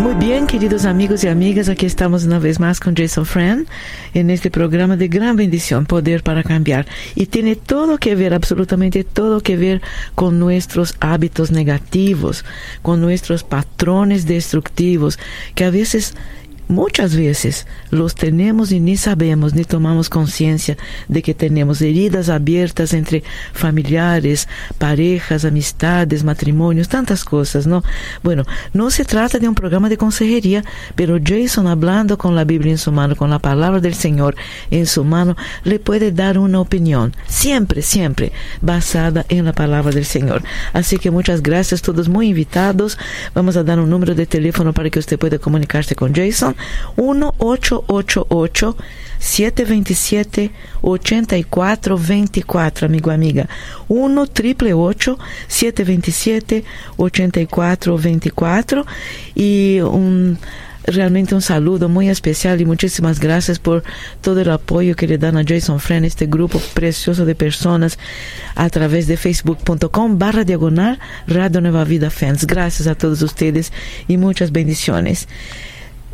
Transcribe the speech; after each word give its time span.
Muy 0.00 0.14
bien, 0.16 0.46
queridos 0.46 0.84
amigos 0.84 1.24
y 1.24 1.28
amigas, 1.28 1.68
aquí 1.68 1.86
estamos 1.86 2.24
una 2.24 2.38
vez 2.38 2.60
más 2.60 2.80
con 2.80 2.94
Jason 2.94 3.24
Friend 3.24 3.66
en 4.12 4.28
este 4.28 4.50
programa 4.50 4.96
de 4.96 5.08
gran 5.08 5.36
bendición, 5.36 5.86
Poder 5.86 6.22
para 6.22 6.42
Cambiar. 6.42 6.86
Y 7.14 7.26
tiene 7.26 7.56
todo 7.56 7.98
que 7.98 8.14
ver, 8.14 8.34
absolutamente 8.34 9.04
todo 9.04 9.40
que 9.40 9.56
ver 9.56 9.82
con 10.14 10.38
nuestros 10.38 10.94
hábitos 11.00 11.50
negativos, 11.50 12.44
con 12.82 13.00
nuestros 13.00 13.44
patrones 13.44 14.26
destructivos, 14.26 15.18
que 15.54 15.64
a 15.64 15.70
veces 15.70 16.14
muchas 16.68 17.16
veces 17.16 17.66
los 17.90 18.14
tenemos 18.14 18.72
y 18.72 18.80
ni 18.80 18.96
sabemos 18.96 19.54
ni 19.54 19.64
tomamos 19.64 20.08
conciencia 20.08 20.76
de 21.08 21.22
que 21.22 21.34
tenemos 21.34 21.80
heridas 21.82 22.28
abiertas 22.28 22.92
entre 22.92 23.22
familiares, 23.52 24.48
parejas, 24.78 25.44
amistades, 25.44 26.24
matrimonios, 26.24 26.88
tantas 26.88 27.24
cosas, 27.24 27.66
¿no? 27.66 27.82
Bueno, 28.22 28.44
no 28.72 28.90
se 28.90 29.04
trata 29.04 29.38
de 29.38 29.48
un 29.48 29.54
programa 29.54 29.88
de 29.88 29.96
consejería, 29.96 30.64
pero 30.94 31.18
Jason 31.22 31.66
hablando 31.66 32.18
con 32.18 32.34
la 32.34 32.44
Biblia 32.44 32.72
en 32.72 32.78
su 32.78 32.92
mano, 32.92 33.16
con 33.16 33.30
la 33.30 33.38
palabra 33.38 33.80
del 33.80 33.94
Señor 33.94 34.36
en 34.70 34.86
su 34.86 35.04
mano, 35.04 35.36
le 35.64 35.78
puede 35.78 36.12
dar 36.12 36.38
una 36.38 36.60
opinión, 36.60 37.14
siempre, 37.26 37.82
siempre 37.82 38.32
basada 38.60 39.26
en 39.28 39.44
la 39.44 39.52
palabra 39.52 39.92
del 39.92 40.04
Señor. 40.04 40.42
Así 40.72 40.98
que 40.98 41.10
muchas 41.10 41.42
gracias, 41.42 41.82
todos 41.82 42.08
muy 42.08 42.28
invitados. 42.28 42.98
Vamos 43.34 43.56
a 43.56 43.64
dar 43.64 43.78
un 43.78 43.90
número 43.90 44.14
de 44.14 44.26
teléfono 44.26 44.72
para 44.72 44.90
que 44.90 44.98
usted 44.98 45.18
pueda 45.18 45.38
comunicarse 45.38 45.94
con 45.94 46.14
Jason 46.14 46.53
1-888 46.96 48.76
727 49.18 50.50
8424, 50.82 52.86
amigo 52.86 53.10
amiga. 53.10 53.48
1 53.88 54.20
888 54.20 55.18
727 55.48 56.64
8424 56.96 58.86
y 59.34 59.80
un 59.80 60.38
realmente 60.86 61.34
un 61.34 61.42
saludo 61.42 61.88
muy 61.88 62.08
especial 62.08 62.60
y 62.60 62.66
muchísimas 62.66 63.18
gracias 63.18 63.58
por 63.58 63.82
todo 64.20 64.40
el 64.40 64.50
apoyo 64.50 64.94
que 64.94 65.06
le 65.06 65.18
dan 65.18 65.36
a 65.36 65.44
Jason 65.46 65.80
Friend, 65.80 66.04
este 66.04 66.26
grupo 66.26 66.60
precioso 66.74 67.24
de 67.24 67.34
personas 67.34 67.98
a 68.54 68.68
través 68.68 69.06
de 69.06 69.16
facebook.com 69.16 70.18
barra 70.18 70.44
diagonal 70.44 70.98
Radio 71.26 71.60
Nueva 71.60 71.84
Vida 71.84 72.10
Fans. 72.10 72.46
Gracias 72.46 72.86
a 72.86 72.94
todos 72.94 73.22
ustedes 73.22 73.72
y 74.08 74.18
muchas 74.18 74.52
bendiciones. 74.52 75.26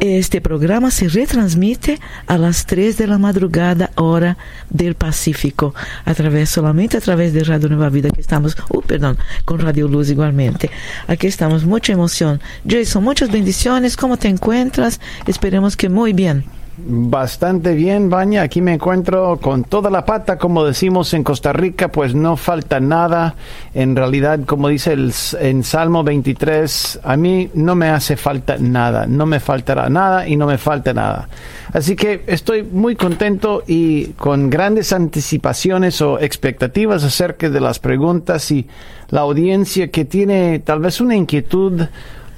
Este 0.01 0.41
programa 0.41 0.91
se 0.91 1.09
retransmite 1.09 2.01
a 2.27 2.39
las 2.39 2.65
3 2.65 2.97
de 2.97 3.07
la 3.07 3.19
madrugada 3.19 3.91
hora 3.97 4.39
del 4.71 4.95
Pacífico, 4.95 5.75
a 6.07 6.15
través, 6.15 6.49
solamente 6.49 6.97
a 6.97 7.03
través 7.03 7.35
de 7.35 7.45
Radio 7.45 7.69
Nueva 7.69 7.91
Vida, 7.91 8.09
que 8.09 8.23
estamos, 8.23 8.57
uh, 8.71 8.81
perdón, 8.81 9.19
con 9.45 9.59
Radio 9.59 9.89
Luz 9.89 10.09
igualmente. 10.09 10.71
Aquí 11.07 11.27
estamos, 11.27 11.67
mucha 11.67 11.93
emoción. 11.93 12.41
Jason, 12.67 13.05
muchas 13.05 13.31
bendiciones, 13.31 13.95
¿cómo 13.95 14.17
te 14.17 14.29
encuentras? 14.29 15.01
Esperemos 15.27 15.77
que 15.77 15.91
muy 15.91 16.15
bien. 16.15 16.47
Bastante 16.77 17.75
bien, 17.75 18.09
Baña. 18.09 18.43
Aquí 18.43 18.63
me 18.63 18.75
encuentro 18.75 19.39
con 19.39 19.65
toda 19.65 19.91
la 19.91 20.05
pata, 20.05 20.39
como 20.39 20.65
decimos 20.65 21.13
en 21.13 21.25
Costa 21.25 21.53
Rica, 21.53 21.89
pues 21.89 22.15
no 22.15 22.37
falta 22.37 22.81
nada. 22.81 23.35
En 23.75 23.97
realidad, 23.97 24.41
como 24.47 24.69
dice 24.69 24.93
el, 24.93 25.13
en 25.41 25.63
Salmo 25.65 26.05
23, 26.05 27.01
a 27.03 27.17
mí 27.17 27.51
no 27.55 27.75
me 27.75 27.89
hace 27.89 28.17
falta 28.17 28.57
nada, 28.59 29.07
no 29.07 29.27
me 29.27 29.41
faltará 29.41 29.91
nada 29.91 30.27
y 30.27 30.37
no 30.37 30.47
me 30.47 30.59
falta 30.59 30.95
nada. 30.95 31.29
Así 31.73 31.97
que 31.97 32.23
estoy 32.27 32.63
muy 32.63 32.97
contento 32.97 33.63
y 33.67 34.13
con 34.13 34.49
grandes 34.49 34.93
anticipaciones 34.93 36.01
o 36.01 36.19
expectativas 36.19 37.05
acerca 37.05 37.51
de 37.51 37.61
las 37.61 37.79
preguntas 37.79 38.51
y 38.51 38.67
la 39.11 39.21
audiencia 39.21 39.91
que 39.91 40.05
tiene 40.05 40.61
tal 40.61 40.81
vez 40.81 41.01
una 41.01 41.17
inquietud 41.17 41.83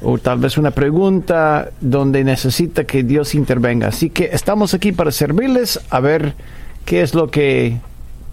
o 0.03 0.19
tal 0.19 0.39
vez 0.39 0.59
una 0.59 0.71
pregunta 0.71 1.71
donde 1.81 2.25
necesita 2.25 2.85
que 2.85 3.03
Dios 3.03 3.35
intervenga. 3.35 3.89
Así 3.89 4.11
que 4.11 4.31
estamos 4.33 4.75
aquí 4.75 4.93
para 4.93 5.13
servirles 5.13 5.81
a 5.91 6.01
ver 6.01 6.35
qué 6.85 7.03
es 7.03 7.15
lo 7.15 7.31
que 7.31 7.79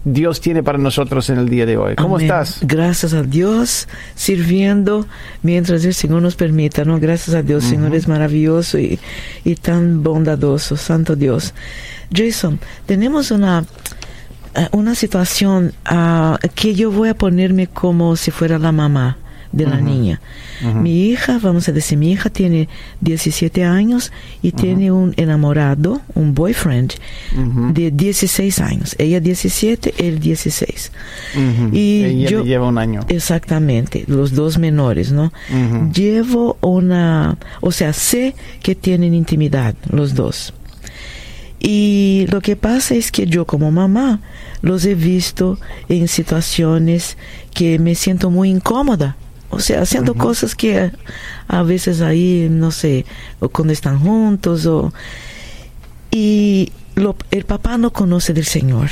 Dios 0.04 0.40
tiene 0.40 0.62
para 0.62 0.78
nosotros 0.78 1.28
en 1.30 1.38
el 1.38 1.48
día 1.48 1.66
de 1.66 1.76
hoy. 1.76 1.96
¿Cómo 1.96 2.18
estás? 2.18 2.60
Gracias 2.62 3.12
a 3.12 3.22
Dios, 3.22 3.86
sirviendo 4.14 5.06
mientras 5.42 5.84
el 5.84 5.94
Señor 5.94 6.22
nos 6.22 6.36
permita, 6.36 6.84
¿no? 6.84 6.98
Gracias 6.98 7.36
a 7.36 7.42
Dios, 7.42 7.64
Señor 7.64 7.94
es 7.94 8.08
maravilloso 8.08 8.78
y, 8.78 8.98
y, 9.44 9.54
tan 9.56 10.02
bondadoso, 10.02 10.76
Santo 10.76 11.16
Dios. 11.16 11.52
Jason, 12.12 12.58
tenemos 12.86 13.30
una, 13.30 13.64
eh, 14.54 14.68
una 14.72 14.94
situación 14.94 15.74
uh, 15.90 16.36
que 16.54 16.74
yo 16.74 16.90
voy 16.90 17.10
a 17.10 17.14
ponerme 17.14 17.66
como 17.66 18.16
si 18.16 18.30
fuera 18.30 18.58
la 18.58 18.72
mamá 18.72 19.18
de 19.52 19.66
la 19.66 19.80
niña. 19.80 20.20
Mi 20.74 21.06
hija, 21.08 21.38
vamos 21.42 21.68
a 21.68 21.72
decir, 21.72 21.98
mi 21.98 22.12
hija 22.12 22.30
tiene 22.30 22.68
17 23.00 23.64
años 23.64 24.12
y 24.42 24.52
tiene 24.52 24.92
un 24.92 25.14
enamorado, 25.16 26.00
un 26.14 26.34
boyfriend 26.34 26.94
de 27.72 27.90
16 27.90 28.58
años. 28.60 28.94
Ella 28.98 29.20
17, 29.20 29.94
él 29.98 30.20
16. 30.20 30.92
Y 31.72 32.04
Ella 32.04 32.28
yo 32.30 32.44
lleva 32.44 32.68
un 32.68 32.78
año. 32.78 33.00
Exactamente, 33.08 34.04
los 34.06 34.34
dos 34.34 34.58
menores, 34.58 35.12
¿no? 35.12 35.32
Llevo 35.92 36.56
una, 36.60 37.38
o 37.60 37.72
sea, 37.72 37.92
sé 37.92 38.34
que 38.62 38.74
tienen 38.74 39.14
intimidad 39.14 39.74
los 39.90 40.14
dos. 40.14 40.54
Y 41.62 42.26
lo 42.30 42.40
que 42.40 42.56
pasa 42.56 42.94
es 42.94 43.12
que 43.12 43.26
yo 43.26 43.44
como 43.44 43.70
mamá 43.70 44.20
los 44.62 44.84
he 44.86 44.94
visto 44.94 45.58
en 45.90 46.08
situaciones 46.08 47.18
que 47.52 47.78
me 47.78 47.94
siento 47.94 48.30
muy 48.30 48.48
incómoda 48.48 49.16
o 49.50 49.58
sea, 49.58 49.82
haciendo 49.82 50.14
cosas 50.14 50.54
que 50.54 50.92
a 51.48 51.62
veces 51.62 52.00
ahí, 52.00 52.48
no 52.50 52.70
sé, 52.70 53.04
o 53.40 53.48
cuando 53.48 53.72
están 53.72 53.98
juntos, 53.98 54.64
o... 54.66 54.92
Y 56.12 56.72
lo, 56.94 57.16
el 57.30 57.44
papá 57.44 57.76
no 57.76 57.92
conoce 57.92 58.32
del 58.32 58.44
Señor. 58.44 58.90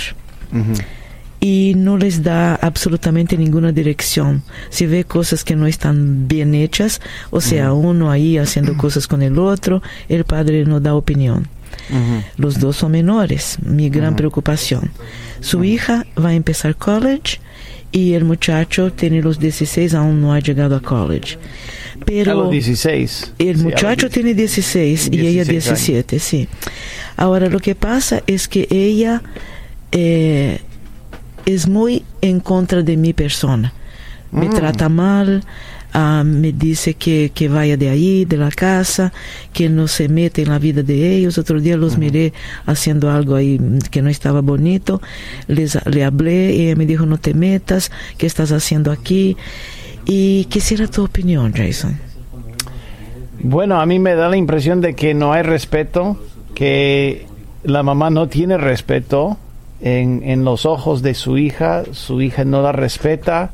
Y 1.41 1.75
no 1.77 1.97
les 1.97 2.25
da 2.25 2.57
absolutamente 2.57 3.37
ninguna 3.37 3.71
dirección. 3.71 4.43
Si 4.71 4.87
ve 4.87 5.05
cosas 5.05 5.45
que 5.45 5.55
no 5.55 5.67
están 5.67 6.27
bien 6.27 6.55
hechas, 6.55 7.01
o 7.31 7.41
sea, 7.41 7.73
uno 7.73 8.11
ahí 8.11 8.39
haciendo 8.39 8.77
cosas 8.77 9.07
con 9.07 9.23
el 9.23 9.39
otro, 9.39 9.83
el 10.09 10.25
padre 10.25 10.65
no 10.65 10.81
da 10.81 10.95
opinión. 10.95 11.49
Los 12.37 12.59
dos 12.61 12.77
son 12.77 12.93
menores, 12.93 13.59
mi 13.63 13.89
gran 13.89 14.17
preocupación. 14.17 14.91
Su 15.41 15.65
hija 15.65 16.07
va 16.23 16.31
a 16.31 16.35
empezar 16.35 16.77
college 16.77 17.41
y 17.91 18.15
el 18.15 18.25
muchacho 18.25 18.93
tiene 18.93 19.23
los 19.23 19.39
16, 19.39 19.95
aún 19.95 20.21
no 20.21 20.33
ha 20.33 20.41
llegado 20.41 20.77
a 20.77 20.81
college. 20.81 21.39
Pero 22.05 22.33
a 22.33 22.35
los 22.35 22.51
16. 22.51 23.35
El 23.39 23.59
muchacho 23.59 24.11
tiene 24.11 24.35
16, 24.35 25.09
y 25.13 25.27
ella 25.27 25.45
17, 25.45 26.19
sí. 26.19 26.49
Ahora 27.17 27.49
lo 27.49 27.59
que 27.61 27.75
pasa 27.75 28.23
es 28.27 28.47
que 28.47 28.69
ella 28.71 29.23
eh, 29.93 30.61
es 31.47 31.67
muy 31.67 32.05
en 32.21 32.41
contra 32.41 32.83
de 32.83 32.97
mi 32.97 33.13
persona. 33.13 33.73
Me 34.31 34.49
mm. 34.49 34.55
trata 34.55 34.89
mal, 34.89 35.43
uh, 35.95 36.25
me 36.25 36.53
dice 36.53 36.95
que, 36.95 37.31
que, 37.35 37.49
vaya 37.49 37.77
de 37.77 37.89
ahí, 37.89 38.25
de 38.25 38.37
la 38.37 38.51
casa, 38.51 39.13
que 39.53 39.69
no 39.69 39.89
se 39.89 40.09
mete 40.09 40.43
en 40.43 40.49
la 40.49 40.59
vida 40.59 40.83
de 40.83 41.17
ellos. 41.17 41.39
Otro 41.39 41.61
día 41.61 41.77
los 41.77 41.99
miré 41.99 42.33
haciendo 42.67 43.11
algo 43.11 43.35
ahí 43.35 43.61
que 43.91 44.03
no 44.03 44.09
estaba 44.09 44.41
bonito. 44.41 45.01
Les, 45.47 45.79
le 45.87 46.05
hablé 46.05 46.55
y 46.55 46.67
ella 46.67 46.77
me 46.77 46.87
dijo, 46.87 47.07
no 47.07 47.19
te 47.19 47.35
metas, 47.35 47.91
¿qué 48.17 48.27
estás 48.27 48.53
haciendo 48.53 48.93
aquí? 48.93 49.37
Y 50.07 50.47
quisiera 50.47 50.87
tu 50.87 51.05
opinión, 51.05 51.53
Jason. 51.53 51.99
Bueno, 53.41 53.81
a 53.81 53.87
mí 53.87 53.99
me 53.99 54.15
da 54.15 54.29
la 54.29 54.37
impresión 54.37 54.81
de 54.81 54.95
que 54.95 55.15
no 55.15 55.33
hay 55.33 55.43
respeto, 55.43 56.17
que 56.55 57.27
la 57.63 57.83
mamá 57.83 58.11
no 58.11 58.29
tiene 58.29 58.59
respeto 58.59 59.37
en, 59.81 60.23
en 60.25 60.45
los 60.45 60.67
ojos 60.67 61.03
de 61.03 61.15
su 61.15 61.39
hija, 61.39 61.85
su 61.93 62.21
hija 62.21 62.45
no 62.45 62.63
la 62.63 62.73
respeta 62.73 63.53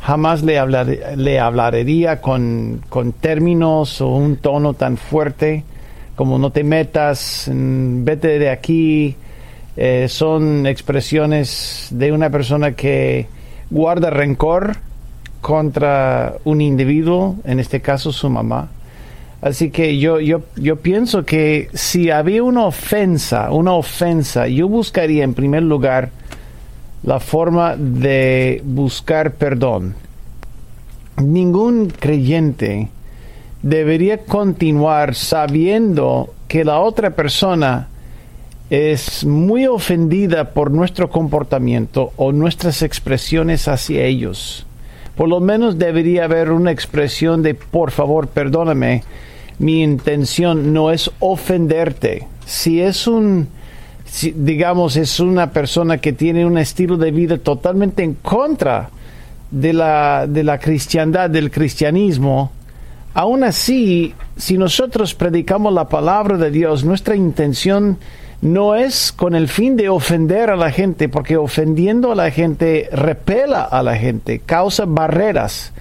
jamás 0.00 0.42
le, 0.42 0.60
le 1.16 1.40
hablaría 1.40 2.20
con, 2.20 2.82
con, 2.88 3.12
términos 3.12 4.00
o 4.00 4.08
un 4.08 4.36
tono 4.36 4.74
tan 4.74 4.96
fuerte 4.96 5.64
como 6.20 6.38
no 6.38 6.50
te 6.50 6.64
metas, 6.64 7.50
mm, 7.50 8.04
vete 8.04 8.38
de 8.38 8.50
aquí. 8.50 9.16
Eh, 9.74 10.06
son 10.06 10.66
expresiones 10.66 11.88
de 11.90 12.12
una 12.12 12.28
persona 12.28 12.72
que 12.72 13.26
guarda 13.70 14.10
rencor 14.10 14.76
contra 15.40 16.34
un 16.44 16.60
individuo, 16.60 17.36
en 17.44 17.58
este 17.58 17.80
caso 17.80 18.12
su 18.12 18.28
mamá. 18.28 18.68
Así 19.40 19.70
que 19.70 19.98
yo, 19.98 20.20
yo, 20.20 20.42
yo 20.56 20.76
pienso 20.76 21.24
que 21.24 21.70
si 21.72 22.10
había 22.10 22.42
una 22.42 22.66
ofensa, 22.66 23.50
una 23.50 23.72
ofensa, 23.72 24.46
yo 24.46 24.68
buscaría 24.68 25.24
en 25.24 25.32
primer 25.32 25.62
lugar 25.62 26.10
la 27.02 27.20
forma 27.20 27.76
de 27.76 28.62
buscar 28.64 29.34
perdón. 29.34 29.94
Ningún 31.16 31.88
creyente 31.90 32.88
debería 33.62 34.18
continuar 34.18 35.14
sabiendo 35.14 36.34
que 36.48 36.64
la 36.64 36.80
otra 36.80 37.10
persona 37.10 37.88
es 38.70 39.24
muy 39.24 39.66
ofendida 39.66 40.50
por 40.50 40.70
nuestro 40.70 41.10
comportamiento 41.10 42.12
o 42.16 42.32
nuestras 42.32 42.82
expresiones 42.82 43.66
hacia 43.66 44.04
ellos. 44.04 44.64
Por 45.16 45.28
lo 45.28 45.40
menos 45.40 45.78
debería 45.78 46.24
haber 46.24 46.52
una 46.52 46.70
expresión 46.70 47.42
de 47.42 47.54
por 47.54 47.90
favor, 47.90 48.28
perdóname, 48.28 49.02
mi 49.58 49.82
intención 49.82 50.72
no 50.72 50.90
es 50.90 51.10
ofenderte. 51.18 52.26
Si 52.46 52.80
es 52.80 53.06
un, 53.06 53.48
digamos, 54.34 54.96
es 54.96 55.20
una 55.20 55.50
persona 55.50 55.98
que 55.98 56.12
tiene 56.12 56.44
un 56.44 56.58
estilo 56.58 56.96
de 56.96 57.10
vida 57.10 57.38
totalmente 57.38 58.02
en 58.02 58.14
contra 58.14 58.90
de 59.50 59.72
la, 59.72 60.26
de 60.26 60.44
la 60.44 60.58
cristiandad, 60.58 61.30
del 61.30 61.50
cristianismo, 61.50 62.52
aún 63.14 63.44
así, 63.44 64.14
si 64.36 64.58
nosotros 64.58 65.14
predicamos 65.14 65.72
la 65.72 65.88
palabra 65.88 66.36
de 66.36 66.50
Dios, 66.50 66.84
nuestra 66.84 67.16
intención 67.16 67.98
no 68.42 68.74
es 68.74 69.12
con 69.12 69.34
el 69.34 69.48
fin 69.48 69.76
de 69.76 69.88
ofender 69.88 70.50
a 70.50 70.56
la 70.56 70.70
gente, 70.70 71.08
porque 71.08 71.36
ofendiendo 71.36 72.12
a 72.12 72.14
la 72.14 72.30
gente 72.30 72.88
repela 72.92 73.62
a 73.62 73.82
la 73.82 73.96
gente, 73.96 74.38
causa 74.38 74.84
barreras. 74.86 75.72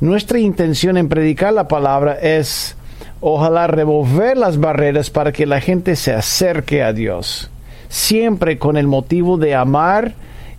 Nuestra 0.00 0.38
intención 0.38 0.98
en 0.98 1.08
predicar 1.08 1.52
la 1.52 1.68
palabra 1.68 2.14
es 2.14 2.76
ojalá 3.20 3.66
remover 3.66 4.36
las 4.36 4.58
barreras 4.58 5.10
para 5.10 5.32
que 5.32 5.46
la 5.46 5.60
gente 5.60 5.96
se 5.96 6.12
acerque 6.12 6.82
a 6.82 6.92
Dios, 6.92 7.50
siempre 7.88 8.58
con 8.58 8.76
el 8.76 8.86
motivo 8.86 9.36
de 9.36 9.54
amar 9.54 10.14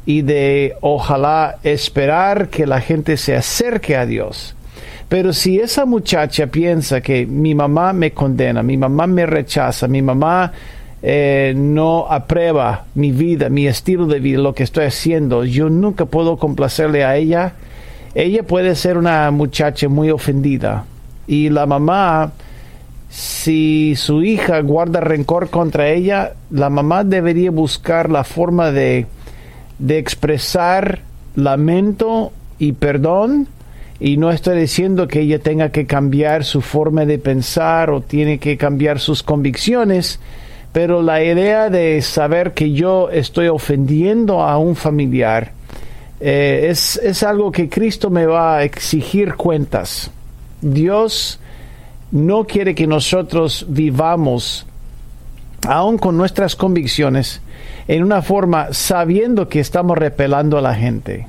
y 0.05 0.21
de 0.21 0.75
ojalá 0.81 1.57
esperar 1.63 2.49
que 2.49 2.65
la 2.65 2.81
gente 2.81 3.17
se 3.17 3.35
acerque 3.35 3.95
a 3.97 4.05
Dios. 4.05 4.55
Pero 5.09 5.31
si 5.33 5.59
esa 5.59 5.85
muchacha 5.85 6.47
piensa 6.47 7.01
que 7.01 7.25
mi 7.25 7.55
mamá 7.55 7.93
me 7.93 8.11
condena, 8.11 8.61
mi 8.61 8.77
mamá 8.77 9.07
me 9.07 9.25
rechaza, 9.25 9.87
mi 9.87 10.01
mamá 10.01 10.51
eh, 11.01 11.53
no 11.55 12.07
aprueba 12.09 12.85
mi 12.95 13.11
vida, 13.11 13.49
mi 13.49 13.67
estilo 13.67 14.05
de 14.07 14.19
vida, 14.19 14.39
lo 14.39 14.53
que 14.53 14.63
estoy 14.63 14.85
haciendo, 14.85 15.45
yo 15.45 15.69
nunca 15.69 16.05
puedo 16.05 16.37
complacerle 16.37 17.05
a 17.05 17.15
ella. 17.15 17.53
Ella 18.15 18.43
puede 18.43 18.75
ser 18.75 18.97
una 18.97 19.29
muchacha 19.31 19.87
muy 19.87 20.09
ofendida 20.09 20.85
y 21.27 21.49
la 21.49 21.65
mamá, 21.65 22.31
si 23.17 23.95
su 23.95 24.21
hija 24.21 24.61
guarda 24.61 24.99
rencor 24.99 25.49
contra 25.49 25.89
ella, 25.89 26.33
la 26.51 26.69
mamá 26.69 27.03
debería 27.03 27.49
buscar 27.49 28.11
la 28.11 28.23
forma 28.23 28.71
de, 28.71 29.07
de 29.79 29.97
expresar 29.97 30.99
lamento 31.33 32.31
y 32.59 32.73
perdón. 32.73 33.47
Y 33.99 34.17
no 34.17 34.29
estoy 34.29 34.59
diciendo 34.59 35.07
que 35.07 35.21
ella 35.21 35.39
tenga 35.39 35.69
que 35.71 35.87
cambiar 35.87 36.43
su 36.43 36.61
forma 36.61 37.05
de 37.05 37.17
pensar 37.17 37.89
o 37.89 38.01
tiene 38.01 38.37
que 38.37 38.55
cambiar 38.55 38.99
sus 38.99 39.23
convicciones, 39.23 40.19
pero 40.71 41.01
la 41.01 41.23
idea 41.23 41.71
de 41.71 41.99
saber 42.03 42.53
que 42.53 42.71
yo 42.73 43.09
estoy 43.09 43.47
ofendiendo 43.47 44.43
a 44.43 44.59
un 44.59 44.75
familiar 44.75 45.53
eh, 46.19 46.67
es, 46.69 46.97
es 46.97 47.23
algo 47.23 47.51
que 47.51 47.67
Cristo 47.67 48.11
me 48.11 48.27
va 48.27 48.57
a 48.57 48.63
exigir 48.63 49.33
cuentas. 49.33 50.11
Dios 50.61 51.39
no 52.11 52.45
quiere 52.45 52.75
que 52.75 52.87
nosotros 52.87 53.65
vivamos, 53.69 54.65
aun 55.67 55.97
con 55.97 56.17
nuestras 56.17 56.55
convicciones, 56.55 57.41
en 57.87 58.03
una 58.03 58.21
forma 58.21 58.73
sabiendo 58.73 59.49
que 59.49 59.59
estamos 59.59 59.97
repelando 59.97 60.57
a 60.57 60.61
la 60.61 60.75
gente. 60.75 61.27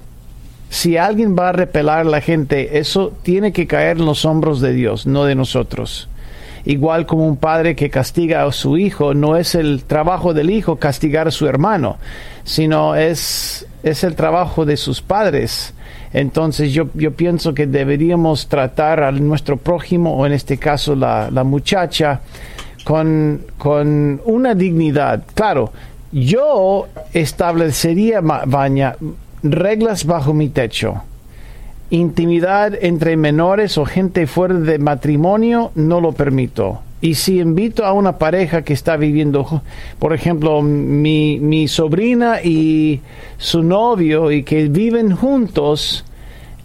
Si 0.70 0.96
alguien 0.96 1.36
va 1.36 1.48
a 1.48 1.52
repelar 1.52 2.00
a 2.00 2.04
la 2.04 2.20
gente, 2.20 2.78
eso 2.78 3.12
tiene 3.22 3.52
que 3.52 3.66
caer 3.66 3.98
en 3.98 4.04
los 4.04 4.24
hombros 4.24 4.60
de 4.60 4.72
Dios, 4.72 5.06
no 5.06 5.24
de 5.24 5.34
nosotros 5.34 6.08
igual 6.68 7.06
como 7.06 7.26
un 7.26 7.38
padre 7.38 7.74
que 7.74 7.88
castiga 7.88 8.44
a 8.44 8.52
su 8.52 8.76
hijo, 8.76 9.14
no 9.14 9.36
es 9.36 9.54
el 9.54 9.84
trabajo 9.84 10.34
del 10.34 10.50
hijo 10.50 10.76
castigar 10.76 11.26
a 11.26 11.30
su 11.30 11.46
hermano, 11.46 11.96
sino 12.44 12.94
es, 12.94 13.66
es 13.90 14.04
el 14.04 14.14
trabajo 14.14 14.64
de 14.64 14.76
sus 14.76 15.02
padres. 15.02 15.74
Entonces 16.12 16.72
yo, 16.72 16.88
yo 16.94 17.12
pienso 17.12 17.54
que 17.54 17.66
deberíamos 17.66 18.48
tratar 18.48 19.02
a 19.02 19.12
nuestro 19.12 19.56
prójimo, 19.56 20.16
o 20.16 20.26
en 20.26 20.32
este 20.32 20.58
caso 20.58 20.94
la, 20.94 21.30
la 21.30 21.44
muchacha, 21.44 22.20
con, 22.84 23.42
con 23.58 24.20
una 24.24 24.54
dignidad. 24.54 25.24
Claro, 25.34 25.72
yo 26.12 26.86
establecería, 27.12 28.20
Baña, 28.20 28.96
reglas 29.42 30.04
bajo 30.04 30.32
mi 30.32 30.48
techo 30.48 31.02
Intimidad 31.90 32.74
entre 32.82 33.16
menores 33.16 33.78
o 33.78 33.86
gente 33.86 34.26
fuera 34.26 34.54
de 34.54 34.78
matrimonio 34.78 35.72
no 35.74 36.02
lo 36.02 36.12
permito. 36.12 36.82
Y 37.00 37.14
si 37.14 37.38
invito 37.38 37.84
a 37.84 37.92
una 37.92 38.18
pareja 38.18 38.62
que 38.62 38.72
está 38.72 38.96
viviendo, 38.96 39.62
por 39.98 40.12
ejemplo, 40.12 40.62
mi, 40.62 41.38
mi 41.38 41.68
sobrina 41.68 42.42
y 42.42 43.00
su 43.36 43.62
novio 43.62 44.32
y 44.32 44.42
que 44.42 44.68
viven 44.68 45.14
juntos, 45.14 46.04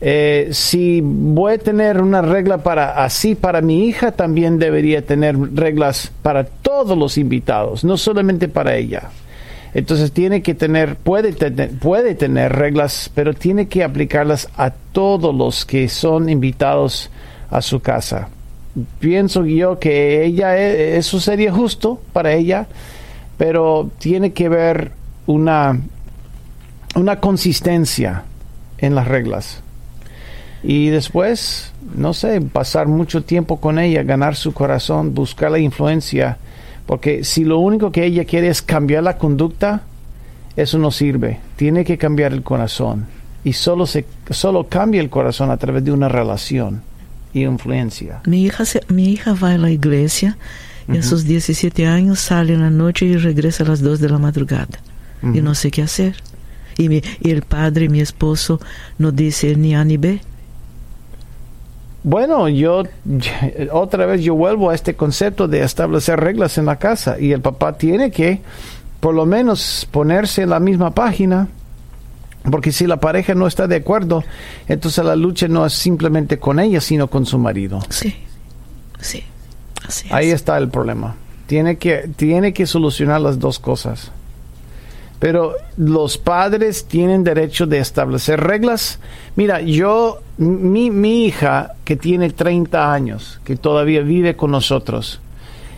eh, 0.01 0.49
si 0.51 1.01
voy 1.01 1.53
a 1.53 1.57
tener 1.59 2.01
una 2.01 2.21
regla 2.21 2.57
para 2.57 3.03
así 3.05 3.35
para 3.35 3.61
mi 3.61 3.85
hija, 3.85 4.11
también 4.11 4.59
debería 4.59 5.05
tener 5.05 5.37
reglas 5.55 6.11
para 6.21 6.43
todos 6.43 6.97
los 6.97 7.17
invitados, 7.17 7.83
no 7.83 7.95
solamente 7.95 8.49
para 8.49 8.75
ella. 8.75 9.11
Entonces 9.73 10.11
tiene 10.11 10.41
que 10.41 10.55
tener, 10.55 10.97
puede 10.97 11.31
tener, 11.31 11.71
puede 11.79 12.15
tener 12.15 12.53
reglas, 12.53 13.11
pero 13.15 13.33
tiene 13.33 13.67
que 13.67 13.83
aplicarlas 13.83 14.49
a 14.57 14.71
todos 14.71 15.33
los 15.33 15.65
que 15.65 15.87
son 15.87 16.27
invitados 16.27 17.09
a 17.49 17.61
su 17.61 17.79
casa. 17.79 18.29
Pienso 18.99 19.45
yo 19.45 19.79
que 19.79 20.25
ella, 20.25 20.57
e, 20.57 20.97
eso 20.97 21.19
sería 21.19 21.51
justo 21.51 22.01
para 22.11 22.33
ella, 22.33 22.67
pero 23.37 23.89
tiene 23.99 24.33
que 24.33 24.47
haber 24.47 24.91
una, 25.27 25.79
una 26.95 27.19
consistencia 27.19 28.23
en 28.77 28.95
las 28.95 29.07
reglas. 29.07 29.61
Y 30.63 30.89
después, 30.89 31.73
no 31.95 32.13
sé, 32.13 32.41
pasar 32.41 32.87
mucho 32.87 33.23
tiempo 33.23 33.59
con 33.59 33.79
ella, 33.79 34.03
ganar 34.03 34.35
su 34.35 34.53
corazón, 34.53 35.13
buscar 35.13 35.51
la 35.51 35.59
influencia 35.59 36.37
porque 36.85 37.23
si 37.23 37.43
lo 37.43 37.59
único 37.59 37.91
que 37.91 38.05
ella 38.05 38.25
quiere 38.25 38.49
es 38.49 38.61
cambiar 38.61 39.03
la 39.03 39.17
conducta, 39.17 39.81
eso 40.55 40.77
no 40.77 40.91
sirve. 40.91 41.39
Tiene 41.55 41.85
que 41.85 41.97
cambiar 41.97 42.33
el 42.33 42.43
corazón. 42.43 43.05
Y 43.43 43.53
solo, 43.53 43.85
se, 43.85 44.05
solo 44.29 44.67
cambia 44.67 45.01
el 45.01 45.09
corazón 45.09 45.51
a 45.51 45.57
través 45.57 45.83
de 45.83 45.91
una 45.91 46.09
relación 46.09 46.81
y 47.33 47.43
influencia. 47.43 48.21
Mi 48.25 48.43
hija, 48.43 48.63
mi 48.89 49.11
hija 49.11 49.33
va 49.33 49.51
a 49.51 49.57
la 49.57 49.71
iglesia 49.71 50.37
y 50.87 50.97
a 50.97 51.03
sus 51.03 51.23
17 51.25 51.87
años 51.87 52.19
sale 52.19 52.53
en 52.53 52.61
la 52.61 52.69
noche 52.69 53.05
y 53.05 53.17
regresa 53.17 53.63
a 53.63 53.67
las 53.67 53.81
2 53.81 53.99
de 53.99 54.09
la 54.09 54.19
madrugada. 54.19 54.79
Y 55.21 55.41
no 55.41 55.55
sé 55.55 55.71
qué 55.71 55.81
hacer. 55.81 56.15
Y, 56.77 56.89
mi, 56.89 57.01
y 57.21 57.29
el 57.29 57.43
padre, 57.43 57.87
mi 57.87 58.01
esposo, 58.01 58.59
no 58.97 59.11
dice 59.11 59.55
ni 59.55 59.73
A 59.73 59.85
ni 59.85 59.95
B. 59.95 60.19
Bueno, 62.03 62.49
yo 62.49 62.83
otra 63.71 64.05
vez 64.05 64.21
yo 64.21 64.35
vuelvo 64.35 64.69
a 64.69 64.75
este 64.75 64.95
concepto 64.95 65.47
de 65.47 65.63
establecer 65.63 66.19
reglas 66.19 66.57
en 66.57 66.65
la 66.65 66.77
casa 66.77 67.17
y 67.19 67.31
el 67.31 67.39
papá 67.39 67.77
tiene 67.77 68.11
que 68.11 68.41
por 68.99 69.15
lo 69.15 69.25
menos 69.25 69.87
ponerse 69.91 70.43
en 70.43 70.49
la 70.49 70.59
misma 70.59 70.91
página, 70.91 71.47
porque 72.51 72.71
si 72.71 72.87
la 72.87 72.97
pareja 72.99 73.35
no 73.35 73.47
está 73.47 73.67
de 73.67 73.77
acuerdo, 73.77 74.23
entonces 74.67 75.03
la 75.03 75.15
lucha 75.15 75.47
no 75.47 75.65
es 75.65 75.73
simplemente 75.73 76.39
con 76.39 76.59
ella, 76.59 76.81
sino 76.81 77.07
con 77.07 77.25
su 77.25 77.37
marido. 77.37 77.79
Sí, 77.89 78.15
sí, 78.99 79.23
así 79.87 80.07
Ahí 80.11 80.29
está 80.29 80.57
el 80.57 80.69
problema. 80.69 81.15
Tiene 81.47 81.77
que, 81.77 82.09
tiene 82.15 82.53
que 82.53 82.65
solucionar 82.65 83.21
las 83.21 83.39
dos 83.39 83.59
cosas. 83.59 84.11
Pero 85.19 85.53
los 85.77 86.17
padres 86.17 86.83
tienen 86.85 87.23
derecho 87.23 87.65
de 87.65 87.79
establecer 87.79 88.41
reglas. 88.41 88.99
Mira, 89.37 89.61
yo, 89.61 90.19
mi, 90.37 90.91
mi 90.91 91.25
hija 91.25 91.75
que 91.85 91.95
tiene 91.95 92.29
30 92.29 92.93
años, 92.93 93.39
que 93.45 93.55
todavía 93.55 94.01
vive 94.01 94.35
con 94.35 94.51
nosotros, 94.51 95.21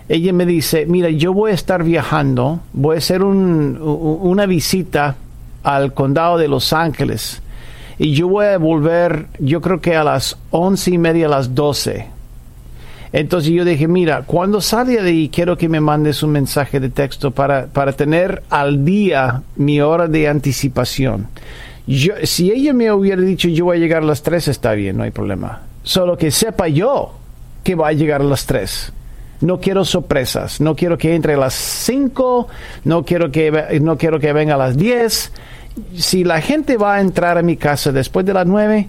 ella 0.09 0.33
me 0.33 0.47
dice, 0.47 0.87
mira, 0.87 1.09
yo 1.09 1.31
voy 1.31 1.51
a 1.51 1.53
estar 1.53 1.83
viajando, 1.83 2.61
voy 2.73 2.95
a 2.95 2.97
hacer 2.97 3.21
un, 3.21 3.77
una 3.79 4.47
visita 4.47 5.15
al 5.65 5.93
condado 5.93 6.37
de 6.37 6.47
Los 6.47 6.71
Ángeles 6.71 7.41
y 7.97 8.13
yo 8.13 8.27
voy 8.27 8.45
a 8.45 8.57
volver, 8.57 9.27
yo 9.39 9.61
creo 9.61 9.79
que 9.79 9.95
a 9.95 10.03
las 10.03 10.37
once 10.51 10.91
y 10.91 10.97
media, 10.97 11.27
a 11.27 11.29
las 11.29 11.55
doce. 11.55 12.07
Entonces 13.13 13.51
yo 13.51 13.63
dije, 13.63 13.87
mira, 13.87 14.23
cuando 14.23 14.59
salga 14.59 15.01
de 15.01 15.09
ahí 15.09 15.29
quiero 15.29 15.57
que 15.57 15.69
me 15.69 15.79
mandes 15.79 16.21
un 16.21 16.31
mensaje 16.31 16.81
de 16.81 16.89
texto 16.89 17.31
para, 17.31 17.67
para 17.67 17.93
tener 17.93 18.43
al 18.49 18.83
día 18.83 19.43
mi 19.55 19.79
hora 19.79 20.07
de 20.07 20.27
anticipación. 20.27 21.27
Yo, 21.87 22.13
si 22.23 22.51
ella 22.51 22.73
me 22.73 22.91
hubiera 22.91 23.21
dicho 23.21 23.47
yo 23.47 23.65
voy 23.65 23.77
a 23.77 23.79
llegar 23.79 24.03
a 24.03 24.05
las 24.05 24.23
3, 24.23 24.49
está 24.49 24.73
bien, 24.73 24.97
no 24.97 25.03
hay 25.03 25.11
problema. 25.11 25.61
Solo 25.83 26.17
que 26.17 26.31
sepa 26.31 26.67
yo 26.67 27.13
que 27.63 27.75
va 27.75 27.89
a 27.89 27.93
llegar 27.93 28.19
a 28.19 28.25
las 28.25 28.45
3. 28.45 28.91
No 29.41 29.59
quiero 29.59 29.85
sorpresas, 29.85 30.59
no 30.59 30.75
quiero 30.75 30.97
que 30.97 31.15
entre 31.15 31.35
a 31.35 31.37
las 31.37 31.53
5, 31.53 32.47
no 32.83 33.05
quiero 33.05 33.31
que, 33.31 33.79
no 33.81 33.97
quiero 33.97 34.19
que 34.19 34.33
venga 34.33 34.55
a 34.55 34.57
las 34.57 34.75
10. 34.75 35.31
Si 35.95 36.23
la 36.23 36.41
gente 36.41 36.77
va 36.77 36.95
a 36.95 37.01
entrar 37.01 37.37
a 37.37 37.41
mi 37.41 37.57
casa 37.57 37.91
después 37.91 38.25
de 38.25 38.33
las 38.33 38.47
9, 38.47 38.87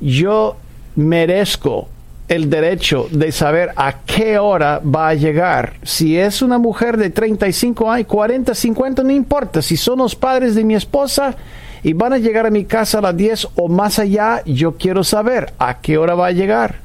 yo 0.00 0.56
merezco 0.96 1.88
el 2.28 2.48
derecho 2.48 3.08
de 3.10 3.32
saber 3.32 3.72
a 3.76 4.00
qué 4.06 4.38
hora 4.38 4.80
va 4.80 5.08
a 5.08 5.14
llegar. 5.14 5.74
Si 5.82 6.16
es 6.16 6.42
una 6.42 6.58
mujer 6.58 6.96
de 6.96 7.10
35 7.10 7.90
años, 7.90 8.06
40, 8.06 8.54
50, 8.54 9.02
no 9.02 9.10
importa. 9.10 9.60
Si 9.62 9.76
son 9.76 9.98
los 9.98 10.14
padres 10.14 10.54
de 10.54 10.64
mi 10.64 10.74
esposa 10.74 11.34
y 11.82 11.92
van 11.92 12.12
a 12.12 12.18
llegar 12.18 12.46
a 12.46 12.50
mi 12.50 12.64
casa 12.64 12.98
a 12.98 13.02
las 13.02 13.16
10 13.16 13.48
o 13.56 13.68
más 13.68 13.98
allá, 13.98 14.42
yo 14.46 14.76
quiero 14.76 15.04
saber 15.04 15.52
a 15.58 15.80
qué 15.80 15.98
hora 15.98 16.14
va 16.14 16.28
a 16.28 16.32
llegar. 16.32 16.81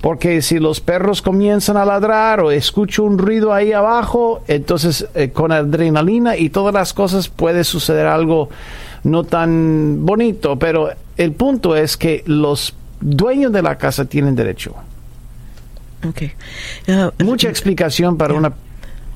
Porque 0.00 0.40
si 0.40 0.58
los 0.58 0.80
perros 0.80 1.20
comienzan 1.20 1.76
a 1.76 1.84
ladrar 1.84 2.40
o 2.40 2.50
escucho 2.50 3.04
un 3.04 3.18
ruido 3.18 3.52
ahí 3.52 3.72
abajo, 3.72 4.42
entonces 4.48 5.06
eh, 5.14 5.30
con 5.30 5.52
adrenalina 5.52 6.36
y 6.36 6.48
todas 6.48 6.72
las 6.72 6.94
cosas 6.94 7.28
puede 7.28 7.64
suceder 7.64 8.06
algo 8.06 8.48
no 9.04 9.24
tan 9.24 10.06
bonito. 10.06 10.58
Pero 10.58 10.90
el 11.18 11.32
punto 11.32 11.76
es 11.76 11.98
que 11.98 12.22
los 12.26 12.74
dueños 13.00 13.52
de 13.52 13.62
la 13.62 13.76
casa 13.76 14.06
tienen 14.06 14.34
derecho. 14.34 14.74
Okay. 16.08 16.32
Uh, 16.88 17.22
Mucha 17.22 17.50
explicación 17.50 18.16
para 18.16 18.32
una 18.32 18.54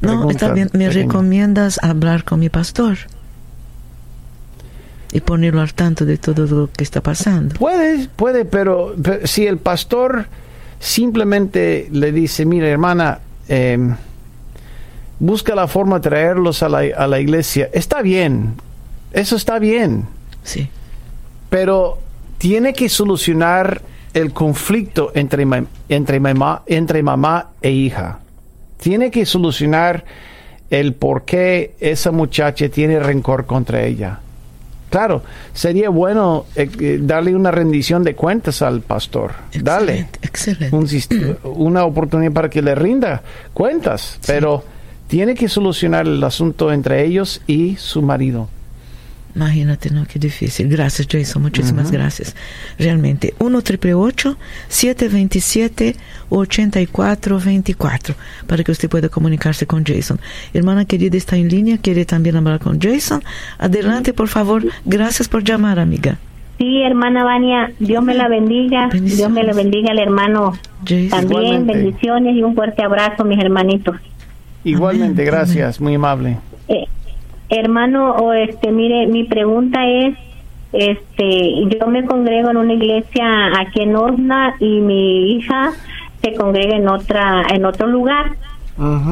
No, 0.02 0.30
está 0.30 0.52
bien. 0.52 0.68
¿Me 0.74 0.88
pequeña. 0.88 1.06
recomiendas 1.06 1.82
hablar 1.82 2.24
con 2.24 2.40
mi 2.40 2.50
pastor? 2.50 2.98
Y 5.12 5.20
ponerlo 5.20 5.62
al 5.62 5.72
tanto 5.72 6.04
de 6.04 6.18
todo 6.18 6.46
lo 6.46 6.70
que 6.70 6.84
está 6.84 7.00
pasando. 7.00 7.54
Puede, 7.54 8.08
puede, 8.16 8.44
pero, 8.44 8.94
pero 9.00 9.26
si 9.26 9.46
el 9.46 9.58
pastor 9.58 10.26
simplemente 10.84 11.88
le 11.90 12.12
dice, 12.12 12.44
mira 12.44 12.68
hermana, 12.68 13.20
eh, 13.48 13.78
busca 15.18 15.54
la 15.54 15.66
forma 15.66 15.96
de 15.98 16.08
traerlos 16.10 16.62
a 16.62 16.68
la, 16.68 16.80
a 16.96 17.06
la 17.06 17.20
iglesia, 17.20 17.70
está 17.72 18.02
bien, 18.02 18.54
eso 19.12 19.36
está 19.36 19.58
bien, 19.58 20.04
Sí. 20.42 20.68
pero 21.48 21.98
tiene 22.36 22.74
que 22.74 22.88
solucionar 22.90 23.80
el 24.12 24.32
conflicto 24.34 25.10
entre, 25.14 25.46
ma- 25.46 25.64
entre, 25.88 26.20
mamá, 26.20 26.62
entre 26.66 27.02
mamá 27.02 27.48
e 27.62 27.70
hija. 27.70 28.18
Tiene 28.76 29.10
que 29.10 29.24
solucionar 29.24 30.04
el 30.68 30.92
por 30.92 31.24
qué 31.24 31.74
esa 31.80 32.10
muchacha 32.12 32.68
tiene 32.68 33.00
rencor 33.00 33.46
contra 33.46 33.82
ella. 33.84 34.20
Claro, 34.94 35.22
sería 35.52 35.88
bueno 35.88 36.46
eh, 36.54 36.70
eh, 36.78 37.00
darle 37.02 37.34
una 37.34 37.50
rendición 37.50 38.04
de 38.04 38.14
cuentas 38.14 38.62
al 38.62 38.80
pastor. 38.80 39.32
Dale 39.52 40.06
Excelente, 40.22 40.70
un 40.70 40.86
una 41.56 41.84
oportunidad 41.84 42.30
para 42.30 42.48
que 42.48 42.62
le 42.62 42.76
rinda 42.76 43.20
cuentas, 43.52 44.20
pero 44.24 44.62
tiene 45.08 45.34
que 45.34 45.48
solucionar 45.48 46.06
el 46.06 46.22
asunto 46.22 46.72
entre 46.72 47.04
ellos 47.04 47.42
y 47.48 47.74
su 47.74 48.02
marido. 48.02 48.48
Imagínate, 49.34 49.90
¿no? 49.90 50.06
Qué 50.06 50.18
difícil. 50.18 50.68
Gracias, 50.68 51.08
Jason. 51.10 51.42
Muchísimas 51.42 51.90
gracias. 51.90 52.36
Realmente. 52.78 53.34
1 53.40 53.58
888 53.58 54.36
727 54.68 55.96
8424 56.28 58.14
para 58.46 58.62
que 58.62 58.70
usted 58.70 58.88
pueda 58.88 59.08
comunicarse 59.08 59.66
con 59.66 59.84
Jason. 59.84 60.20
Hermana 60.52 60.84
querida 60.84 61.16
está 61.16 61.36
en 61.36 61.48
línea, 61.48 61.78
quiere 61.78 62.04
también 62.04 62.36
hablar 62.36 62.60
con 62.60 62.80
Jason. 62.80 63.22
Adelante, 63.58 64.12
por 64.12 64.28
favor. 64.28 64.64
Gracias 64.84 65.28
por 65.28 65.42
llamar, 65.42 65.80
amiga. 65.80 66.18
Sí, 66.58 66.82
hermana 66.82 67.24
Vania, 67.24 67.72
Dios 67.80 68.04
me 68.04 68.14
la 68.14 68.28
bendiga. 68.28 68.88
Dios 68.92 69.28
me 69.30 69.42
la 69.42 69.52
bendiga 69.52 69.90
al 69.90 69.98
hermano 69.98 70.52
Jason. 70.86 71.08
también. 71.10 71.42
Igualmente. 71.42 71.72
Bendiciones 71.72 72.36
y 72.36 72.42
un 72.42 72.54
fuerte 72.54 72.84
abrazo, 72.84 73.24
mis 73.24 73.40
hermanitos. 73.40 73.96
Igualmente, 74.62 75.22
Amén, 75.22 75.34
gracias, 75.34 75.80
muy 75.80 75.94
amable. 75.94 76.38
Hermano, 77.58 78.12
o 78.16 78.32
este, 78.32 78.72
mire, 78.72 79.06
mi 79.06 79.24
pregunta 79.24 79.86
es, 79.86 80.16
este, 80.72 81.54
yo 81.68 81.86
me 81.86 82.04
congrego 82.04 82.50
en 82.50 82.56
una 82.56 82.74
iglesia 82.74 83.60
aquí 83.60 83.82
en 83.82 83.94
Osna 83.94 84.56
y 84.58 84.80
mi 84.80 85.32
hija 85.32 85.72
se 86.20 86.34
congrega 86.34 86.76
en 86.76 86.88
otra, 86.88 87.44
en 87.50 87.64
otro 87.64 87.86
lugar. 87.86 88.32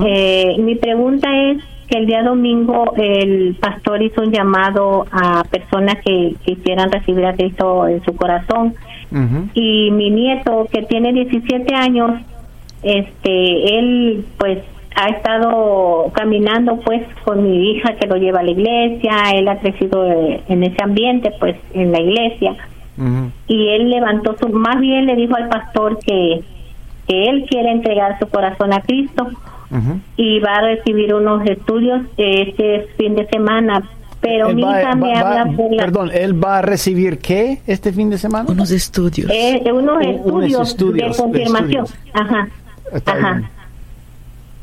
Eh, 0.05 0.57
mi 0.59 0.75
pregunta 0.75 1.29
es 1.51 1.59
que 1.87 1.99
el 1.99 2.07
día 2.07 2.23
domingo 2.23 2.95
el 2.97 3.57
pastor 3.61 4.03
hizo 4.03 4.23
un 4.23 4.33
llamado 4.33 5.07
a 5.13 5.45
personas 5.45 5.97
que 6.05 6.35
quisieran 6.45 6.91
recibir 6.91 7.27
a 7.27 7.35
Cristo 7.35 7.87
en 7.87 8.03
su 8.05 8.17
corazón. 8.17 8.75
Y 9.55 9.91
mi 9.91 10.11
nieto 10.11 10.67
que 10.73 10.83
tiene 10.83 11.13
17 11.13 11.75
años 11.75 12.13
este 12.83 13.79
él 13.79 14.25
pues 14.39 14.59
ha 14.95 15.09
estado 15.09 16.11
caminando 16.15 16.79
pues 16.81 17.03
con 17.25 17.43
mi 17.43 17.71
hija 17.73 17.95
que 17.97 18.07
lo 18.07 18.17
lleva 18.17 18.41
a 18.41 18.43
la 18.43 18.51
iglesia 18.51 19.13
él 19.35 19.49
ha 19.49 19.57
crecido 19.59 20.07
eh, 20.11 20.43
en 20.49 20.63
ese 20.63 20.83
ambiente 20.83 21.33
pues 21.41 21.57
en 21.75 21.93
la 21.93 22.01
iglesia 22.01 22.55
y 23.49 23.69
él 23.71 23.91
levantó 23.91 24.37
su 24.39 24.49
más 24.51 24.79
bien 24.81 25.07
le 25.07 25.17
dijo 25.17 25.35
al 25.35 25.49
pastor 25.49 25.99
que 26.01 26.43
que 27.09 27.25
él 27.25 27.47
quiere 27.49 27.71
entregar 27.73 28.19
su 28.19 28.29
corazón 28.29 28.73
a 28.73 28.81
Cristo 28.83 29.29
y 30.17 30.39
va 30.41 30.57
a 30.57 30.61
recibir 30.63 31.15
unos 31.15 31.45
estudios 31.47 32.03
este 32.19 32.87
fin 32.99 33.15
de 33.17 33.27
semana 33.29 33.83
pero 34.21 34.51
Él 34.51 34.57
mi 34.57 34.63
va- 34.63 34.81
hija 34.83 34.95
me 34.95 35.13
va- 35.15 35.23
va- 35.25 35.41
habla 35.41 35.57
por 35.57 35.73
la- 35.75 35.83
Perdón, 35.85 36.11
¿él 36.15 36.45
va 36.45 36.59
a 36.59 36.63
recibir 36.63 37.19
qué 37.19 37.59
este 37.67 37.93
fin 37.93 38.09
de 38.09 38.19
semana? 38.19 38.49
Unos 38.49 38.71
estudios. 38.71 39.29
Eh, 39.35 39.61
unos 39.73 39.97
Un- 39.97 40.33
unos 40.33 40.45
estudios, 40.45 40.69
estudios, 40.69 41.17
de 41.17 41.23
confirmación. 41.25 41.85
estudios. 41.87 41.95
Ajá. 42.15 42.49
Está 42.95 43.13
Ajá. 43.15 43.33
bien. 43.33 43.49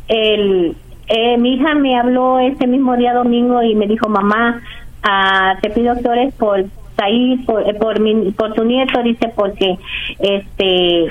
El, 0.10 0.76
eh, 1.08 1.38
mi 1.38 1.54
hija 1.54 1.74
me 1.76 1.98
habló 1.98 2.40
ese 2.40 2.68
mismo 2.68 2.98
día 2.98 3.14
domingo 3.14 3.64
y 3.64 3.76
me 3.76 3.88
dijo, 3.88 4.10
mamá, 4.10 4.62
ah, 5.04 5.58
te 5.62 5.70
pido 5.70 5.96
que 6.02 6.08
ores 6.08 6.34
por 6.36 6.66
Said, 6.98 7.46
por, 7.46 7.68
eh, 7.68 7.74
por, 7.76 8.00
mi, 8.00 8.32
por 8.32 8.54
tu 8.54 8.64
nieto, 8.66 9.02
dice, 9.02 9.32
porque 9.36 9.78
este 10.20 11.08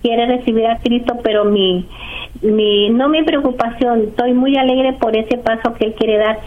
quiere 0.00 0.26
recibir 0.26 0.66
a 0.66 0.78
Cristo, 0.78 1.18
pero 1.22 1.44
mi, 1.44 1.86
mi, 2.40 2.88
no 2.90 3.08
mi 3.08 3.22
preocupación, 3.24 4.04
estoy 4.08 4.32
muy 4.32 4.56
alegre 4.56 4.92
por 4.92 5.16
ese 5.16 5.38
paso 5.38 5.74
que 5.74 5.86
él 5.86 5.94
quiere 5.94 6.18
dar, 6.18 6.38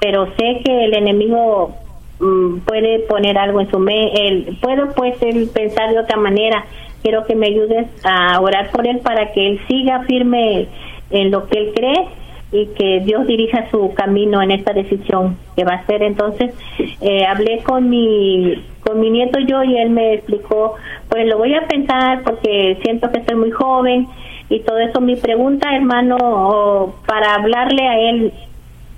pero 0.00 0.26
sé 0.38 0.62
que 0.64 0.84
el 0.86 0.94
enemigo 0.94 1.76
mm, 2.18 2.60
puede 2.60 3.00
poner 3.00 3.36
algo 3.36 3.60
en 3.60 3.70
su 3.70 3.78
mente, 3.78 4.56
puedo 4.60 4.92
pues 4.94 5.20
él 5.22 5.50
pensar 5.52 5.90
de 5.90 6.00
otra 6.00 6.16
manera. 6.16 6.64
Quiero 7.02 7.26
que 7.26 7.34
me 7.34 7.48
ayudes 7.48 7.86
a 8.02 8.40
orar 8.40 8.70
por 8.70 8.86
él 8.86 9.00
para 9.00 9.30
que 9.32 9.46
él 9.46 9.60
siga 9.68 10.04
firme 10.04 10.68
en 11.10 11.30
lo 11.30 11.46
que 11.46 11.58
él 11.58 11.72
cree 11.74 12.06
y 12.52 12.66
que 12.66 13.00
Dios 13.04 13.26
dirija 13.26 13.68
su 13.70 13.92
camino 13.94 14.40
en 14.40 14.52
esta 14.52 14.72
decisión 14.72 15.36
que 15.56 15.64
va 15.64 15.72
a 15.72 15.76
hacer. 15.76 16.02
Entonces, 16.02 16.54
eh, 17.00 17.24
hablé 17.26 17.62
con 17.64 17.90
mi 17.90 18.62
con 18.80 19.00
mi 19.00 19.10
nieto 19.10 19.38
yo 19.40 19.64
y 19.64 19.78
él 19.78 19.90
me 19.90 20.12
explicó, 20.14 20.74
pues 21.08 21.26
lo 21.26 21.38
voy 21.38 21.54
a 21.54 21.66
pensar 21.66 22.22
porque 22.22 22.76
siento 22.82 23.10
que 23.10 23.18
estoy 23.18 23.34
muy 23.36 23.50
joven 23.50 24.06
y 24.50 24.60
todo 24.60 24.78
eso. 24.78 25.00
Mi 25.00 25.16
pregunta, 25.16 25.74
hermano, 25.74 26.94
para 27.06 27.34
hablarle 27.34 27.88
a 27.88 27.98
él 28.10 28.32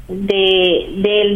de 0.08 0.86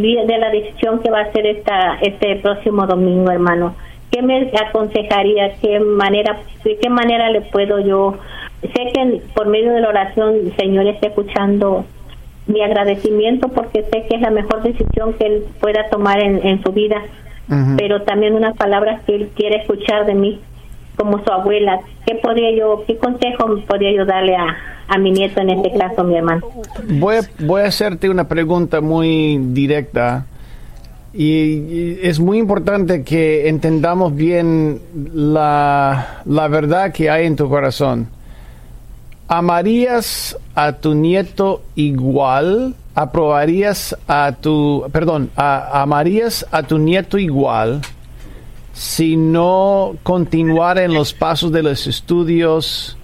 día- 0.00 0.25
de 0.25 0.39
la 0.39 0.50
decisión 0.50 1.00
que 1.00 1.11
va 1.11 1.21
a 1.21 1.23
hacer 1.23 1.47
esta 1.47 1.99
este 2.00 2.37
próximo 2.37 2.87
domingo, 2.87 3.31
hermano. 3.31 3.75
¿Qué 4.11 4.23
me 4.23 4.50
aconsejaría? 4.69 5.55
¿Qué 5.61 5.79
manera 5.81 6.39
de 6.65 6.77
qué 6.77 6.91
manera 6.91 7.31
le 7.31 7.41
puedo 7.43 7.79
yo 7.81 8.17
sé 8.62 8.93
que 8.93 9.23
por 9.35 9.49
medio 9.49 9.73
de 9.73 9.81
la 9.81 9.88
oración 9.88 10.35
el 10.35 10.57
Señor 10.57 10.87
está 10.87 11.09
escuchando 11.09 11.85
mi 12.47 12.62
agradecimiento 12.62 13.49
porque 13.49 13.83
sé 13.85 14.05
que 14.09 14.17
es 14.17 14.21
la 14.21 14.31
mejor 14.31 14.62
decisión 14.62 15.14
que 15.14 15.26
él 15.26 15.45
pueda 15.61 15.88
tomar 15.88 16.21
en, 16.21 16.45
en 16.47 16.62
su 16.62 16.73
vida, 16.73 16.97
pero 17.76 18.02
también 18.02 18.35
unas 18.35 18.57
palabras 18.57 19.02
que 19.07 19.14
él 19.17 19.31
quiere 19.35 19.57
escuchar 19.57 20.07
de 20.07 20.14
mí 20.14 20.40
como 20.97 21.23
su 21.25 21.31
abuela. 21.33 21.81
¿Qué 22.07 22.14
podría 22.17 22.50
yo, 22.57 22.85
qué 22.87 22.97
consejo 22.97 23.57
podría 23.67 23.93
yo 23.93 24.05
darle 24.05 24.37
a, 24.37 24.57
a 24.88 24.99
mi 24.99 25.11
nieto 25.11 25.40
en 25.40 25.50
este 25.50 25.76
caso, 25.79 26.05
mi 26.05 26.17
hermano? 26.17 26.43
Voy 26.88 27.17
a, 27.17 27.21
voy 27.40 27.62
a 27.62 27.67
hacerte 27.67 28.09
una 28.09 28.29
pregunta 28.29 28.81
muy 28.81 29.38
directa 29.38 30.26
y, 31.12 31.25
y 31.25 31.99
es 32.02 32.21
muy 32.21 32.38
importante 32.38 33.02
que 33.02 33.49
entendamos 33.49 34.14
bien 34.14 34.81
la, 35.12 36.23
la 36.25 36.49
verdad 36.49 36.93
que 36.93 37.11
hay 37.11 37.26
en 37.26 37.37
tu 37.37 37.49
corazón. 37.49 38.09
¿Amarías 39.32 40.37
a 40.56 40.72
tu 40.72 40.92
nieto 40.92 41.62
igual? 41.76 42.75
¿Aprobarías 42.96 43.96
a 44.08 44.32
tu, 44.32 44.84
perdón, 44.90 45.30
amarías 45.37 46.44
a 46.50 46.64
tu 46.64 46.78
nieto 46.78 47.16
igual 47.16 47.80
si 48.72 49.16
no 49.16 49.94
continuara 50.02 50.82
en 50.82 50.94
los 50.94 51.14
pasos 51.14 51.52
de 51.52 51.62
los 51.62 51.87
estudios 51.87 52.96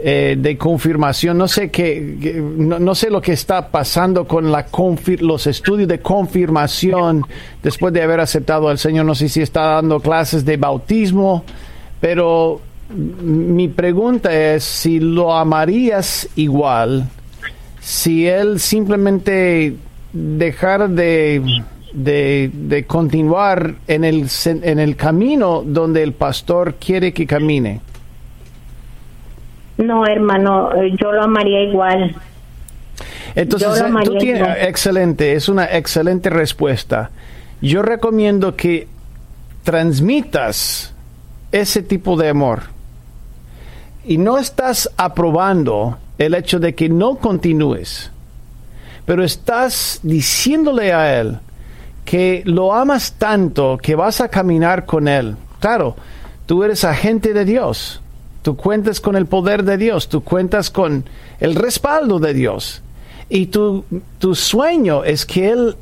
eh, 0.00 0.34
de 0.36 0.58
confirmación? 0.58 1.38
No 1.38 1.46
sé 1.46 1.70
qué, 1.70 2.42
no, 2.56 2.80
no 2.80 2.96
sé 2.96 3.08
lo 3.08 3.22
que 3.22 3.34
está 3.34 3.68
pasando 3.68 4.26
con 4.26 4.50
la 4.50 4.66
los 5.20 5.46
estudios 5.46 5.86
de 5.86 6.00
confirmación 6.00 7.22
después 7.62 7.92
de 7.92 8.02
haber 8.02 8.18
aceptado 8.18 8.68
al 8.68 8.78
Señor. 8.78 9.06
No 9.06 9.14
sé 9.14 9.28
si 9.28 9.40
está 9.40 9.74
dando 9.74 10.00
clases 10.00 10.44
de 10.44 10.56
bautismo, 10.56 11.44
pero 12.00 12.60
mi 12.90 13.68
pregunta 13.68 14.32
es 14.32 14.64
si 14.64 14.98
lo 15.00 15.34
amarías 15.34 16.28
igual 16.36 17.08
si 17.88 18.26
él 18.26 18.60
simplemente 18.60 19.74
dejara 20.12 20.88
de, 20.88 21.42
de, 21.94 22.50
de 22.52 22.84
continuar 22.84 23.76
en 23.86 24.04
el, 24.04 24.28
en 24.44 24.78
el 24.78 24.94
camino 24.94 25.62
donde 25.64 26.02
el 26.02 26.12
pastor 26.12 26.74
quiere 26.74 27.14
que 27.14 27.26
camine. 27.26 27.80
No, 29.78 30.06
hermano, 30.06 30.70
yo 31.00 31.12
lo 31.12 31.22
amaría 31.22 31.62
igual. 31.62 32.14
Entonces, 33.34 33.80
eh, 33.80 33.84
tú 34.04 34.18
tienes, 34.18 34.42
igual. 34.42 34.58
excelente, 34.60 35.32
es 35.32 35.48
una 35.48 35.64
excelente 35.64 36.28
respuesta. 36.28 37.10
Yo 37.62 37.80
recomiendo 37.80 38.54
que 38.54 38.86
transmitas 39.62 40.94
ese 41.52 41.82
tipo 41.82 42.18
de 42.18 42.28
amor. 42.28 42.77
Y 44.08 44.16
no 44.16 44.38
estás 44.38 44.90
aprobando 44.96 45.98
el 46.16 46.34
hecho 46.34 46.58
de 46.58 46.74
que 46.74 46.88
no 46.88 47.16
continúes, 47.16 48.10
pero 49.04 49.22
estás 49.22 50.00
diciéndole 50.02 50.94
a 50.94 51.20
él 51.20 51.38
que 52.06 52.40
lo 52.46 52.72
amas 52.72 53.16
tanto 53.18 53.76
que 53.76 53.94
vas 53.94 54.22
a 54.22 54.28
caminar 54.28 54.86
con 54.86 55.08
él. 55.08 55.36
Claro, 55.60 55.94
tú 56.46 56.64
eres 56.64 56.84
agente 56.84 57.34
de 57.34 57.44
Dios, 57.44 58.00
tú 58.40 58.56
cuentas 58.56 58.98
con 59.02 59.14
el 59.14 59.26
poder 59.26 59.62
de 59.62 59.76
Dios, 59.76 60.08
tú 60.08 60.22
cuentas 60.22 60.70
con 60.70 61.04
el 61.38 61.54
respaldo 61.54 62.18
de 62.18 62.32
Dios. 62.32 62.80
Y 63.28 63.48
tu, 63.48 63.84
tu 64.18 64.34
sueño 64.34 65.04
es 65.04 65.26
que 65.26 65.50
Él 65.50 65.76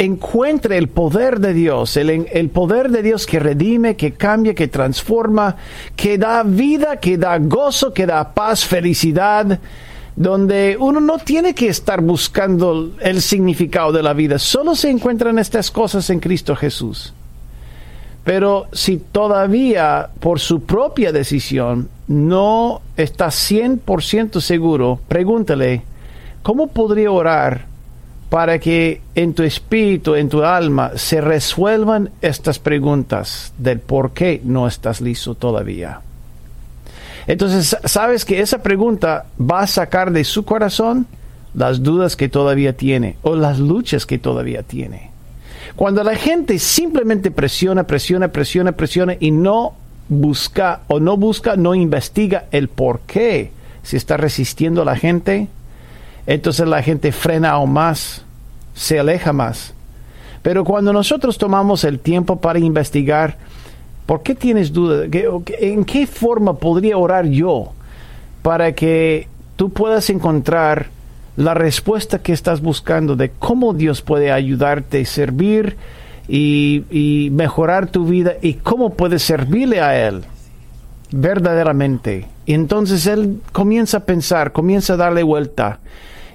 encuentre 0.00 0.78
el 0.78 0.88
poder 0.88 1.40
de 1.40 1.52
Dios, 1.52 1.98
el, 1.98 2.26
el 2.32 2.48
poder 2.48 2.90
de 2.90 3.02
Dios 3.02 3.26
que 3.26 3.38
redime, 3.38 3.96
que 3.96 4.12
cambia, 4.12 4.54
que 4.54 4.66
transforma, 4.66 5.56
que 5.94 6.16
da 6.16 6.42
vida, 6.42 6.96
que 6.96 7.18
da 7.18 7.36
gozo, 7.38 7.92
que 7.92 8.06
da 8.06 8.32
paz, 8.32 8.64
felicidad, 8.64 9.58
donde 10.16 10.78
uno 10.80 11.00
no 11.00 11.18
tiene 11.18 11.54
que 11.54 11.68
estar 11.68 12.00
buscando 12.00 12.92
el 13.00 13.20
significado 13.20 13.92
de 13.92 14.02
la 14.02 14.14
vida, 14.14 14.38
solo 14.38 14.74
se 14.74 14.88
encuentran 14.88 15.38
estas 15.38 15.70
cosas 15.70 16.08
en 16.08 16.18
Cristo 16.18 16.56
Jesús. 16.56 17.12
Pero 18.24 18.68
si 18.72 18.96
todavía 18.96 20.08
por 20.18 20.40
su 20.40 20.62
propia 20.62 21.12
decisión 21.12 21.90
no 22.08 22.80
está 22.96 23.26
100% 23.26 24.40
seguro, 24.40 24.98
pregúntale, 25.08 25.82
¿cómo 26.42 26.68
podría 26.68 27.10
orar 27.10 27.69
para 28.30 28.60
que 28.60 29.02
en 29.16 29.34
tu 29.34 29.42
espíritu, 29.42 30.14
en 30.14 30.28
tu 30.28 30.44
alma, 30.44 30.92
se 30.94 31.20
resuelvan 31.20 32.10
estas 32.22 32.58
preguntas 32.60 33.52
del 33.58 33.80
por 33.80 34.12
qué 34.12 34.40
no 34.44 34.68
estás 34.68 35.00
listo 35.00 35.34
todavía? 35.34 36.00
Entonces, 37.26 37.76
sabes 37.84 38.24
que 38.24 38.40
esa 38.40 38.62
pregunta 38.62 39.26
va 39.38 39.60
a 39.60 39.66
sacar 39.66 40.12
de 40.12 40.24
su 40.24 40.44
corazón 40.44 41.06
las 41.54 41.82
dudas 41.82 42.16
que 42.16 42.28
todavía 42.28 42.76
tiene 42.76 43.16
o 43.22 43.34
las 43.34 43.58
luchas 43.58 44.06
que 44.06 44.18
todavía 44.18 44.62
tiene. 44.62 45.10
Cuando 45.74 46.04
la 46.04 46.14
gente 46.14 46.58
simplemente 46.58 47.30
presiona, 47.30 47.84
presiona, 47.84 48.28
presiona, 48.28 48.72
presiona 48.72 49.16
y 49.18 49.32
no 49.32 49.74
busca 50.08 50.82
o 50.86 51.00
no 51.00 51.16
busca, 51.16 51.56
no 51.56 51.74
investiga 51.74 52.44
el 52.52 52.68
por 52.68 53.00
qué 53.00 53.50
se 53.82 53.96
está 53.96 54.16
resistiendo 54.16 54.82
a 54.82 54.84
la 54.84 54.96
gente, 54.96 55.48
entonces 56.26 56.66
la 56.66 56.82
gente 56.82 57.12
frena 57.12 57.50
aún 57.50 57.72
más, 57.72 58.24
se 58.74 58.98
aleja 58.98 59.32
más. 59.32 59.74
Pero 60.42 60.64
cuando 60.64 60.92
nosotros 60.92 61.38
tomamos 61.38 61.84
el 61.84 61.98
tiempo 61.98 62.40
para 62.40 62.58
investigar, 62.58 63.36
¿por 64.06 64.22
qué 64.22 64.34
tienes 64.34 64.72
duda? 64.72 65.04
¿En 65.58 65.84
qué 65.84 66.06
forma 66.06 66.54
podría 66.54 66.96
orar 66.96 67.26
yo 67.26 67.72
para 68.42 68.72
que 68.72 69.28
tú 69.56 69.70
puedas 69.70 70.08
encontrar 70.08 70.86
la 71.36 71.54
respuesta 71.54 72.20
que 72.20 72.32
estás 72.32 72.60
buscando 72.60 73.16
de 73.16 73.30
cómo 73.30 73.74
Dios 73.74 74.02
puede 74.02 74.32
ayudarte 74.32 75.02
a 75.02 75.04
servir 75.04 75.76
y 76.28 77.28
mejorar 77.32 77.88
tu 77.88 78.06
vida 78.06 78.34
y 78.40 78.54
cómo 78.54 78.94
puedes 78.94 79.22
servirle 79.22 79.80
a 79.80 80.08
Él 80.08 80.22
verdaderamente? 81.10 82.28
Y 82.46 82.54
entonces 82.54 83.06
Él 83.06 83.40
comienza 83.52 83.98
a 83.98 84.04
pensar, 84.04 84.52
comienza 84.52 84.94
a 84.94 84.96
darle 84.96 85.22
vuelta 85.22 85.80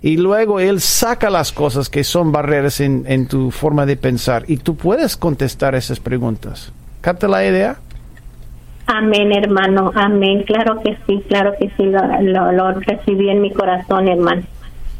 y 0.01 0.17
luego 0.17 0.59
Él 0.59 0.81
saca 0.81 1.29
las 1.29 1.51
cosas 1.51 1.89
que 1.89 2.03
son 2.03 2.31
barreras 2.31 2.79
en, 2.79 3.05
en 3.07 3.27
tu 3.27 3.51
forma 3.51 3.85
de 3.85 3.97
pensar 3.97 4.43
y 4.47 4.57
tú 4.57 4.75
puedes 4.75 5.17
contestar 5.17 5.75
esas 5.75 5.99
preguntas. 5.99 6.71
¿Capta 7.01 7.27
la 7.27 7.45
idea? 7.45 7.77
Amén, 8.87 9.31
hermano. 9.31 9.91
Amén. 9.95 10.43
Claro 10.43 10.81
que 10.81 10.97
sí, 11.07 11.23
claro 11.27 11.53
que 11.59 11.69
sí. 11.75 11.85
Lo, 11.85 12.01
lo, 12.21 12.51
lo 12.51 12.79
recibí 12.79 13.29
en 13.29 13.41
mi 13.41 13.51
corazón, 13.51 14.07
hermano. 14.07 14.43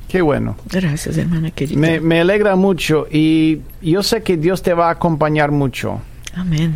Qué 0.08 0.22
bueno. 0.22 0.56
Gracias, 0.72 1.18
hermana 1.18 1.52
querida. 1.52 1.80
Me, 1.80 2.00
me, 2.00 2.22
alegra 2.22 2.56
mucho 2.56 3.08
y 3.12 3.62
yo 3.82 4.04
sé 4.04 4.24
que 4.24 4.38
Dios 4.38 4.62
te 4.62 4.74
va 4.74 4.88
a 4.88 4.92
acompañar 4.92 5.52
mucho. 5.52 6.00
Amén. 6.36 6.76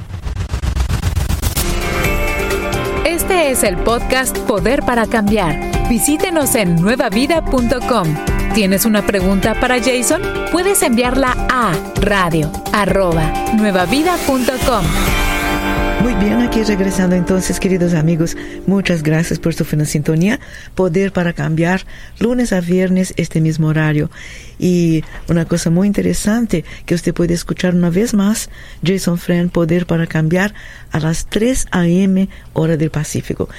Este 3.29 3.51
es 3.51 3.61
el 3.61 3.77
podcast 3.77 4.35
Poder 4.39 4.81
para 4.81 5.05
Cambiar. 5.05 5.87
Visítenos 5.87 6.55
en 6.55 6.77
nuevavida.com. 6.77 8.07
¿Tienes 8.55 8.85
una 8.85 9.05
pregunta 9.05 9.53
para 9.53 9.77
Jason? 9.77 10.23
Puedes 10.51 10.81
enviarla 10.81 11.37
a 11.47 11.73
radio. 12.01 12.51
Muy 16.01 16.13
bien, 16.13 16.39
aquí 16.39 16.63
regresando 16.63 17.17
entonces, 17.17 17.59
queridos 17.59 17.93
amigos, 17.93 18.37
muchas 18.65 19.03
gracias 19.03 19.37
por 19.37 19.53
su 19.53 19.65
fina 19.65 19.83
sintonía. 19.83 20.39
Poder 20.73 21.11
para 21.11 21.33
cambiar, 21.33 21.85
lunes 22.19 22.53
a 22.53 22.61
viernes, 22.61 23.13
este 23.17 23.41
mismo 23.41 23.67
horario. 23.67 24.09
Y 24.57 25.03
una 25.27 25.43
cosa 25.43 25.69
muy 25.69 25.87
interesante 25.87 26.63
que 26.85 26.95
usted 26.95 27.13
puede 27.13 27.33
escuchar 27.33 27.75
una 27.75 27.89
vez 27.89 28.13
más, 28.13 28.49
Jason 28.81 29.17
Friend, 29.17 29.51
Poder 29.51 29.85
para 29.85 30.07
cambiar, 30.07 30.53
a 30.91 30.99
las 30.99 31.25
3 31.25 31.67
a.m. 31.71 32.29
hora 32.53 32.77
del 32.77 32.91
Pacífico. 32.91 33.49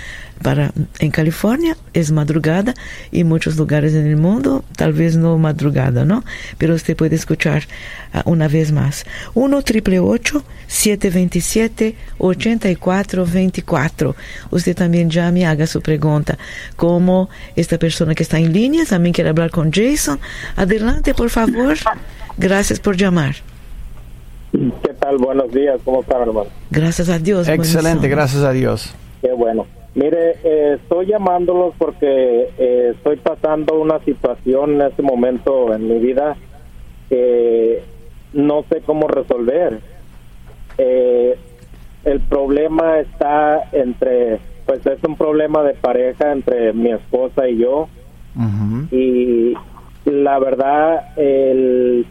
Para, 0.43 0.73
en 0.99 1.11
California 1.11 1.77
es 1.93 2.11
madrugada 2.13 2.75
y 3.13 3.25
muchos 3.25 3.57
lugares 3.57 3.95
en 3.95 4.07
el 4.07 4.17
mundo 4.17 4.65
tal 4.77 4.93
vez 4.95 5.17
no 5.17 5.37
madrugada, 5.37 6.05
¿no? 6.05 6.25
Pero 6.57 6.75
usted 6.75 6.97
puede 6.97 7.17
escuchar 7.17 7.65
uh, 8.15 8.21
una 8.31 8.49
vez 8.49 8.73
más. 8.73 9.05
1 9.35 9.63
triple 9.63 10.01
727 10.67 11.95
8424. 12.19 14.17
Usted 14.51 14.77
también 14.77 15.11
llame 15.11 15.41
y 15.41 15.45
haga 15.45 15.67
su 15.67 15.83
pregunta. 15.83 16.39
Como 16.77 17.29
esta 17.57 17.79
persona 17.79 18.15
que 18.15 18.23
está 18.23 18.39
en 18.39 18.53
línea 18.53 18.85
también 18.87 19.13
quiere 19.13 19.31
hablar 19.31 19.51
con 19.51 19.71
Jason, 19.73 20.19
adelante 20.57 21.13
por 21.15 21.29
favor. 21.29 21.77
Gracias 22.39 22.81
por 22.81 22.97
llamar. 22.97 23.37
¿Qué 24.53 24.95
tal? 24.99 25.19
Buenos 25.19 25.53
días. 25.53 25.81
¿Cómo 25.85 26.01
están, 26.01 26.23
hermano? 26.23 26.49
Gracias 26.71 27.09
a 27.09 27.19
Dios. 27.19 27.49
Excelente, 27.49 28.09
gracias 28.09 28.43
a 28.43 28.53
Dios. 28.53 28.95
Qué 29.21 29.33
bueno. 29.33 29.67
Mire, 29.95 30.37
eh, 30.45 30.79
estoy 30.81 31.07
llamándolos 31.07 31.75
porque 31.77 32.49
eh, 32.59 32.93
estoy 32.95 33.17
pasando 33.17 33.81
una 33.81 33.99
situación 34.01 34.75
en 34.75 34.83
este 34.83 35.03
momento 35.03 35.75
en 35.75 35.89
mi 35.89 35.99
vida 35.99 36.37
que 37.09 37.83
no 38.33 38.65
sé 38.71 38.83
cómo 38.83 39.09
resolver. 39.09 39.81
Eh, 40.79 41.37
el 42.05 42.21
problema 42.21 43.01
está 43.01 43.69
entre, 43.73 44.39
pues 44.65 44.87
es 44.87 45.03
un 45.03 45.17
problema 45.17 45.65
de 45.65 45.75
pareja 45.75 46.33
entre 46.33 46.73
mi 46.73 46.93
esposa 46.93 47.49
y 47.49 47.59
yo. 47.59 47.89
Uh 48.37 48.43
-huh. 48.43 48.93
Y 48.93 49.55
la 50.09 50.39
verdad, 50.39 51.19
el, 51.19 52.07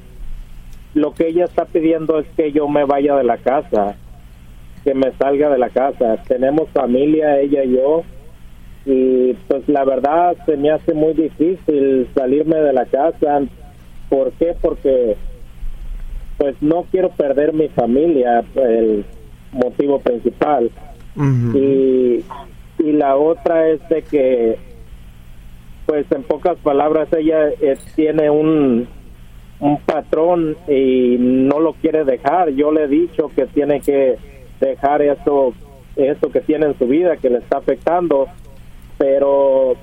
lo 0.94 1.14
que 1.14 1.28
ella 1.30 1.46
está 1.46 1.64
pidiendo 1.64 2.20
es 2.20 2.28
que 2.36 2.52
yo 2.52 2.68
me 2.68 2.84
vaya 2.84 3.16
de 3.16 3.24
la 3.24 3.38
casa 3.38 3.96
que 4.84 4.94
me 4.94 5.12
salga 5.14 5.50
de 5.50 5.58
la 5.58 5.70
casa. 5.70 6.18
Tenemos 6.28 6.70
familia, 6.70 7.40
ella 7.40 7.64
y 7.64 7.76
yo, 7.76 8.04
y 8.86 9.34
pues 9.48 9.68
la 9.68 9.84
verdad 9.84 10.36
se 10.46 10.58
me 10.58 10.72
hace 10.72 10.94
muy 10.94 11.14
difícil 11.14 12.08
salirme 12.16 12.58
de 12.58 12.74
la 12.74 12.86
casa. 12.86 13.42
¿Por 14.10 14.32
qué? 14.34 14.56
Porque 14.60 15.16
pues 16.38 16.56
no 16.62 16.86
quiero 16.90 17.10
perder 17.10 17.54
mi 17.54 17.68
familia, 17.68 18.44
el 18.56 19.04
motivo 19.52 20.00
principal. 20.00 20.72
Uh 21.16 21.22
-huh. 21.22 21.56
y, 21.58 22.24
y 22.84 22.92
la 22.94 23.18
otra 23.18 23.68
es 23.70 23.82
de 23.90 24.02
que, 24.04 24.58
pues 25.86 26.06
en 26.12 26.24
pocas 26.24 26.58
palabras, 26.60 27.10
ella 27.12 27.50
eh, 27.62 27.78
tiene 27.96 28.30
un, 28.30 28.88
un 29.60 29.78
patrón 29.82 30.56
y 30.68 31.18
no 31.20 31.60
lo 31.60 31.74
quiere 31.74 32.06
dejar. 32.06 32.50
Yo 32.52 32.72
le 32.72 32.86
he 32.86 32.88
dicho 32.88 33.30
que 33.36 33.46
tiene 33.48 33.82
que 33.82 34.18
dejar 34.60 35.02
esto, 35.02 35.54
esto 35.96 36.30
que 36.32 36.42
tiene 36.42 36.68
en 36.68 36.78
su 36.78 36.88
vida 36.88 37.18
que 37.18 37.30
le 37.30 37.40
está 37.40 37.58
afectando, 37.58 38.28
pero 38.98 39.76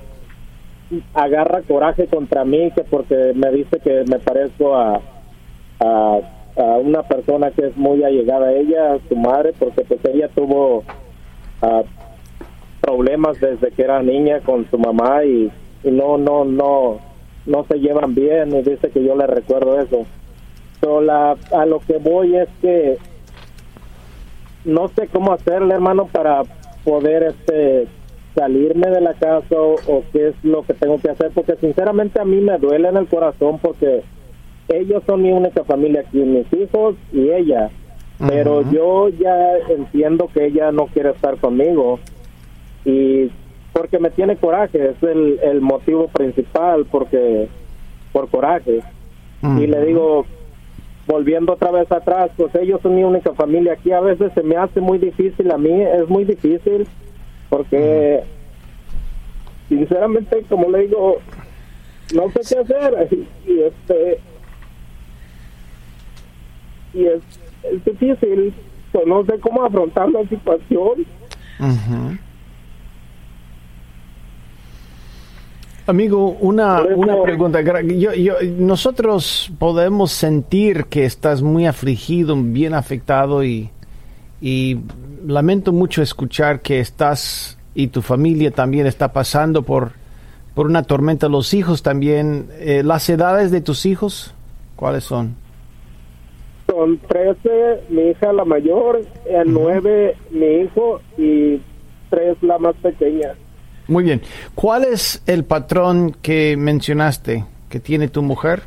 agarra 1.13 1.61
coraje 1.63 2.07
contra 2.07 2.45
mí 2.45 2.71
que 2.71 2.83
porque 2.83 3.33
me 3.35 3.51
dice 3.51 3.79
que 3.79 4.05
me 4.09 4.19
parezco 4.19 4.75
a, 4.75 5.01
a, 5.79 6.19
a 6.55 6.61
una 6.77 7.03
persona 7.03 7.51
que 7.51 7.67
es 7.67 7.77
muy 7.77 8.03
allegada 8.03 8.47
a 8.47 8.53
ella, 8.53 8.93
a 8.93 8.99
su 9.07 9.15
madre, 9.15 9.53
porque 9.57 9.83
pues 9.83 9.99
ella 10.05 10.29
tuvo 10.29 10.83
uh, 11.61 11.83
problemas 12.81 13.39
desde 13.39 13.71
que 13.71 13.81
era 13.83 14.01
niña 14.01 14.39
con 14.41 14.69
su 14.69 14.77
mamá 14.77 15.23
y, 15.25 15.51
y 15.83 15.91
no, 15.91 16.17
no, 16.17 16.45
no, 16.45 16.99
no 17.45 17.65
se 17.65 17.79
llevan 17.79 18.15
bien 18.15 18.55
y 18.55 18.61
dice 18.61 18.89
que 18.89 19.03
yo 19.03 19.15
le 19.15 19.27
recuerdo 19.27 19.79
eso. 19.79 20.05
So, 20.81 21.01
la, 21.01 21.35
a 21.51 21.65
lo 21.65 21.79
que 21.79 21.97
voy 21.97 22.35
es 22.35 22.47
que 22.61 22.97
no 24.67 24.89
sé 24.89 25.07
cómo 25.07 25.33
hacerle, 25.33 25.73
hermano, 25.73 26.07
para 26.07 26.43
poder 26.83 27.23
este 27.23 27.87
salirme 28.35 28.87
de 28.89 29.01
la 29.01 29.13
casa 29.15 29.55
o, 29.59 30.03
qué 30.13 30.27
es 30.27 30.35
lo 30.43 30.61
que 30.61 30.75
tengo 30.75 30.99
que 30.99 31.09
hacer, 31.09 31.31
porque 31.33 31.55
sinceramente 31.55 32.21
a 32.21 32.25
mí 32.25 32.39
me 32.39 32.59
duele 32.59 32.87
en 32.89 32.97
el 32.97 33.07
corazón 33.07 33.57
porque 33.59 34.03
ellos 34.67 35.01
son 35.07 35.23
mi 35.23 35.31
única 35.31 35.63
familia 35.63 36.01
aquí, 36.01 36.19
mis 36.19 36.45
hijos 36.53 36.95
y 37.11 37.31
ella, 37.31 37.71
pero 38.19 38.61
yo 38.69 39.09
ya 39.09 39.57
entiendo 39.69 40.29
que 40.31 40.45
ella 40.45 40.71
no 40.71 40.85
quiere 40.87 41.11
estar 41.11 41.37
conmigo 41.37 41.99
y 42.85 43.31
porque 43.73 43.97
me 43.97 44.11
tiene 44.11 44.35
coraje, 44.35 44.89
es 44.89 45.01
el, 45.01 45.39
el 45.41 45.61
motivo 45.61 46.07
principal, 46.07 46.85
porque 46.91 47.47
por 48.11 48.29
coraje. 48.29 48.81
Y 49.43 49.67
le 49.67 49.85
digo, 49.85 50.25
volviendo 51.07 51.53
otra 51.53 51.71
vez 51.71 51.91
atrás, 51.91 52.29
pues 52.35 52.53
ellos 52.55 52.81
son 52.81 52.95
mi 52.95 53.03
única 53.03 53.33
familia 53.33 53.73
aquí. 53.73 53.91
A 53.91 54.01
veces 54.01 54.31
se 54.33 54.43
me 54.43 54.57
hace 54.57 54.81
muy 54.81 54.99
difícil, 54.99 55.49
a 55.51 55.57
mí 55.57 55.81
es 55.81 56.07
muy 56.09 56.25
difícil, 56.25 56.87
porque 57.49 58.23
sinceramente, 59.69 60.43
como 60.49 60.69
le 60.69 60.87
digo, 60.87 61.17
no 62.13 62.29
sé 62.31 62.41
qué 62.47 62.59
hacer. 62.59 63.09
Y, 63.45 63.59
este. 63.61 64.19
Y 66.93 67.05
es, 67.05 67.21
difícil, 67.85 68.53
pues 68.91 69.07
no 69.07 69.25
sé 69.25 69.39
cómo 69.39 69.63
afrontar 69.63 70.09
la 70.09 70.27
situación. 70.27 71.05
Amigo, 75.87 76.35
una, 76.41 76.81
una 76.81 77.21
pregunta. 77.23 77.61
Yo, 77.61 78.13
yo, 78.13 78.33
nosotros 78.57 79.49
podemos 79.57 80.11
sentir 80.11 80.87
que 80.87 81.05
estás 81.05 81.41
muy 81.41 81.65
afligido, 81.65 82.35
bien 82.35 82.73
afectado 82.73 83.41
y, 83.41 83.69
y 84.41 84.79
lamento 85.25 85.71
mucho 85.71 86.01
escuchar 86.01 86.59
que 86.59 86.81
estás 86.81 87.57
y 87.73 87.87
tu 87.87 88.01
familia 88.01 88.51
también 88.51 88.85
está 88.85 89.13
pasando 89.13 89.61
por, 89.61 89.91
por 90.53 90.65
una 90.65 90.83
tormenta. 90.83 91.29
Los 91.29 91.53
hijos 91.53 91.83
también. 91.83 92.49
Eh, 92.59 92.83
¿Las 92.83 93.09
edades 93.09 93.49
de 93.49 93.61
tus 93.61 93.85
hijos 93.85 94.33
cuáles 94.75 95.05
son? 95.05 95.35
Son 96.69 96.97
13, 96.97 97.83
mi 97.87 98.09
hija 98.09 98.33
la 98.33 98.43
mayor, 98.43 98.99
el 99.25 99.53
9 99.53 100.17
mi 100.31 100.63
hijo 100.63 100.99
y 101.17 101.61
3 102.09 102.43
la 102.43 102.57
más 102.57 102.75
pequeña. 102.75 103.35
Muy 103.87 104.03
bien. 104.03 104.21
¿Cuál 104.55 104.83
es 104.83 105.23
el 105.27 105.45
patrón 105.45 106.15
que 106.21 106.55
mencionaste 106.57 107.45
que 107.69 107.79
tiene 107.79 108.07
tu 108.07 108.21
mujer? 108.21 108.63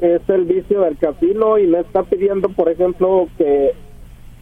es 0.00 0.22
el 0.28 0.44
vicio 0.44 0.80
del 0.80 0.96
casino 0.96 1.58
y 1.58 1.66
me 1.66 1.80
está 1.80 2.02
pidiendo, 2.02 2.48
por 2.48 2.70
ejemplo, 2.70 3.28
que, 3.36 3.74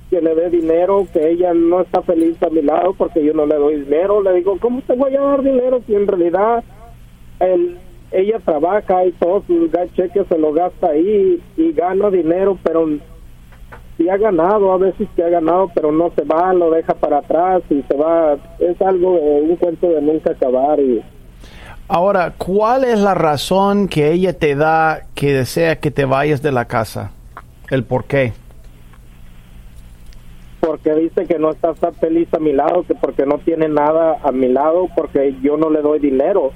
que 0.09 0.21
le 0.21 0.35
dé 0.35 0.51
dinero, 0.51 1.07
que 1.13 1.31
ella 1.31 1.53
no 1.53 1.81
está 1.81 2.01
feliz 2.03 2.41
a 2.43 2.49
mi 2.49 2.63
lado 2.63 2.95
porque 2.95 3.25
yo 3.25 3.35
no 3.35 3.45
le 3.45 3.57
doy 3.57 3.81
dinero. 3.81 4.23
Le 4.23 4.35
digo, 4.35 4.57
¿cómo 4.61 4.81
te 4.83 4.95
voy 4.95 5.17
a 5.17 5.21
dar 5.21 5.43
dinero 5.43 5.83
si 5.87 5.95
en 5.95 6.07
realidad 6.07 6.63
el, 7.41 7.77
ella 8.13 8.39
trabaja 8.45 9.05
y 9.05 9.13
todos 9.13 9.45
sus 9.47 9.71
cheques 9.95 10.27
se 10.29 10.39
lo 10.39 10.53
gasta 10.53 10.89
ahí 10.89 11.43
y 11.57 11.73
gana 11.73 12.11
dinero, 12.11 12.59
pero 12.63 12.89
sí 13.99 14.09
ha 14.09 14.17
ganado, 14.17 14.73
a 14.73 14.79
veces 14.79 15.09
que 15.15 15.23
ha 15.23 15.29
ganado, 15.29 15.71
pero 15.75 15.93
no 15.93 16.11
se 16.17 16.23
va, 16.23 16.55
lo 16.55 16.71
deja 16.71 16.95
para 16.95 17.19
atrás 17.19 17.63
y 17.69 17.83
se 17.83 17.97
va. 17.97 18.37
Es 18.59 18.81
algo, 18.81 19.11
un 19.11 19.57
cuento 19.57 19.91
de 19.91 20.01
nunca 20.01 20.31
acabar. 20.31 20.81
Y... 20.81 21.03
Ahora, 21.89 22.33
¿cuál 22.39 22.85
es 22.85 22.99
la 22.99 23.15
razón 23.15 23.89
que 23.89 24.13
ella 24.13 24.33
te 24.33 24.55
da 24.55 25.03
que 25.15 25.35
desea 25.35 25.77
que 25.77 25.91
te 25.91 26.05
vayas 26.05 26.41
de 26.41 26.53
la 26.53 26.67
casa? 26.67 27.11
¿El 27.69 27.85
por 27.85 28.05
qué? 28.05 28.33
Porque 30.61 30.95
dice 30.95 31.27
que 31.27 31.39
no 31.39 31.51
está 31.51 31.75
tan 31.75 31.95
feliz 31.95 32.33
a 32.33 32.39
mi 32.39 32.53
lado, 32.53 32.85
que 32.85 32.95
porque 32.95 33.27
no 33.27 33.39
tiene 33.39 33.69
nada 33.69 34.19
a 34.23 34.33
mi 34.33 34.49
lado, 34.49 34.89
porque 34.97 35.35
yo 35.43 35.57
no 35.57 35.69
le 35.69 35.83
doy 35.83 35.99
dinero 35.99 36.53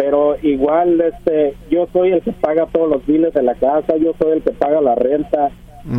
pero 0.00 0.34
igual 0.40 0.98
este 0.98 1.54
yo 1.70 1.86
soy 1.92 2.12
el 2.12 2.22
que 2.22 2.32
paga 2.32 2.64
todos 2.72 2.88
los 2.88 3.04
biles 3.04 3.34
de 3.34 3.42
la 3.42 3.54
casa, 3.54 3.98
yo 3.98 4.14
soy 4.18 4.32
el 4.32 4.42
que 4.42 4.52
paga 4.52 4.80
la 4.80 4.94
renta, 4.94 5.50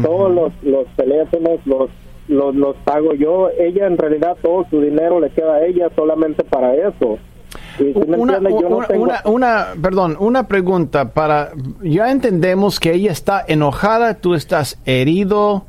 todos 0.01 0.33
los, 0.33 0.51
los 0.63 0.87
teléfonos 0.95 1.59
los, 1.65 1.89
los, 2.27 2.55
los 2.55 2.75
pago 2.77 3.13
yo. 3.13 3.49
Ella 3.59 3.87
en 3.87 3.97
realidad 3.97 4.37
todo 4.41 4.65
su 4.69 4.81
dinero 4.81 5.19
le 5.19 5.29
queda 5.29 5.55
a 5.55 5.65
ella 5.65 5.89
solamente 5.95 6.43
para 6.43 6.73
eso. 6.75 7.17
una, 8.05 8.39
una, 9.25 9.67
perdón, 9.81 10.17
una 10.19 10.47
pregunta 10.47 11.09
para, 11.13 11.51
ya 11.81 12.11
entendemos 12.11 12.79
que 12.79 12.93
ella 12.93 13.11
está 13.11 13.43
enojada, 13.47 14.15
tú 14.15 14.35
estás 14.35 14.77
herido, 14.85 15.65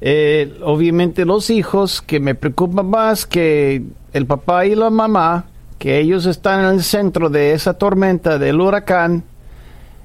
eh, 0.00 0.54
obviamente 0.62 1.24
los 1.24 1.50
hijos, 1.50 2.00
que 2.00 2.20
me 2.20 2.34
preocupa 2.34 2.82
más 2.82 3.26
que 3.26 3.82
el 4.12 4.26
papá 4.26 4.66
y 4.66 4.74
la 4.74 4.90
mamá, 4.90 5.46
que 5.78 5.98
ellos 5.98 6.26
están 6.26 6.64
en 6.64 6.74
el 6.74 6.82
centro 6.82 7.30
de 7.30 7.52
esa 7.52 7.74
tormenta 7.74 8.38
del 8.38 8.60
huracán, 8.60 9.24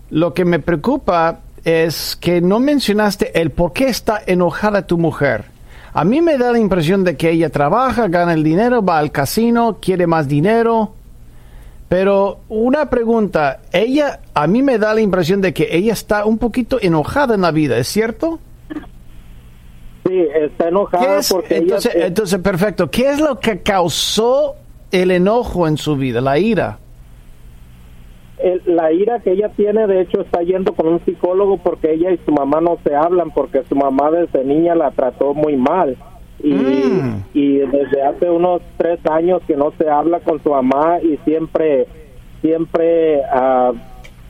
lo 0.10 0.34
que 0.34 0.46
me 0.46 0.60
preocupa 0.60 1.40
es 1.66 2.16
que 2.16 2.42
no 2.42 2.60
mencionaste 2.60 3.42
el 3.42 3.50
por 3.50 3.74
qué 3.74 3.88
está 3.88 4.22
enojada 4.26 4.86
tu 4.86 4.98
mujer. 4.98 5.46
A 5.94 6.04
mí 6.06 6.22
me 6.22 6.38
da 6.38 6.52
la 6.52 6.60
impresión 6.60 7.04
de 7.04 7.18
que 7.18 7.32
ella 7.32 7.50
trabaja, 7.50 8.08
gana 8.08 8.34
el 8.34 8.44
dinero, 8.44 8.84
va 8.84 9.00
al 9.00 9.12
casino, 9.12 9.80
quiere 9.82 10.08
más 10.08 10.28
dinero. 10.28 10.94
Pero 11.90 12.40
una 12.50 12.90
pregunta, 12.90 13.62
ella, 13.72 14.20
a 14.34 14.46
mí 14.48 14.62
me 14.62 14.78
da 14.78 14.94
la 14.94 15.02
impresión 15.02 15.42
de 15.42 15.54
que 15.54 15.70
ella 15.72 15.94
está 15.94 16.26
un 16.26 16.38
poquito 16.38 16.78
enojada 16.82 17.36
en 17.36 17.42
la 17.42 17.52
vida, 17.52 17.78
¿es 17.78 17.88
cierto? 17.88 18.40
Sí, 20.08 20.28
está 20.36 20.68
enojada 20.68 21.22
porque 21.30 21.58
entonces, 21.58 21.92
entonces, 21.96 22.40
perfecto. 22.40 22.92
¿Qué 22.92 23.10
es 23.10 23.20
lo 23.20 23.40
que 23.40 23.62
causó 23.62 24.56
el 24.92 25.10
enojo 25.10 25.68
en 25.68 25.78
su 25.78 25.96
vida, 25.96 26.22
la 26.22 26.38
ira? 26.38 26.78
La 28.66 28.92
ira 28.92 29.20
que 29.20 29.32
ella 29.32 29.50
tiene, 29.50 29.88
de 29.88 30.02
hecho, 30.02 30.22
está 30.22 30.42
yendo 30.42 30.74
con 30.74 30.88
un 30.88 31.00
psicólogo 31.06 31.58
porque 31.58 31.94
ella 31.94 32.12
y 32.12 32.18
su 32.26 32.32
mamá 32.32 32.62
no 32.62 32.78
se 32.84 32.96
hablan, 32.96 33.32
porque 33.32 33.64
su 33.64 33.76
mamá 33.76 34.12
desde 34.12 34.44
niña 34.44 34.76
la 34.76 34.92
trató 34.92 35.34
muy 35.34 35.56
mal. 35.56 35.98
Y, 36.44 36.54
mm. 36.54 37.24
y 37.34 37.58
desde 37.58 38.04
hace 38.04 38.30
unos 38.30 38.62
tres 38.78 39.00
años 39.10 39.42
que 39.48 39.56
no 39.56 39.72
se 39.78 39.90
habla 39.90 40.20
con 40.20 40.44
su 40.44 40.50
mamá 40.50 41.00
y 41.02 41.18
siempre, 41.26 41.88
siempre 42.42 43.22
uh, 43.22 43.74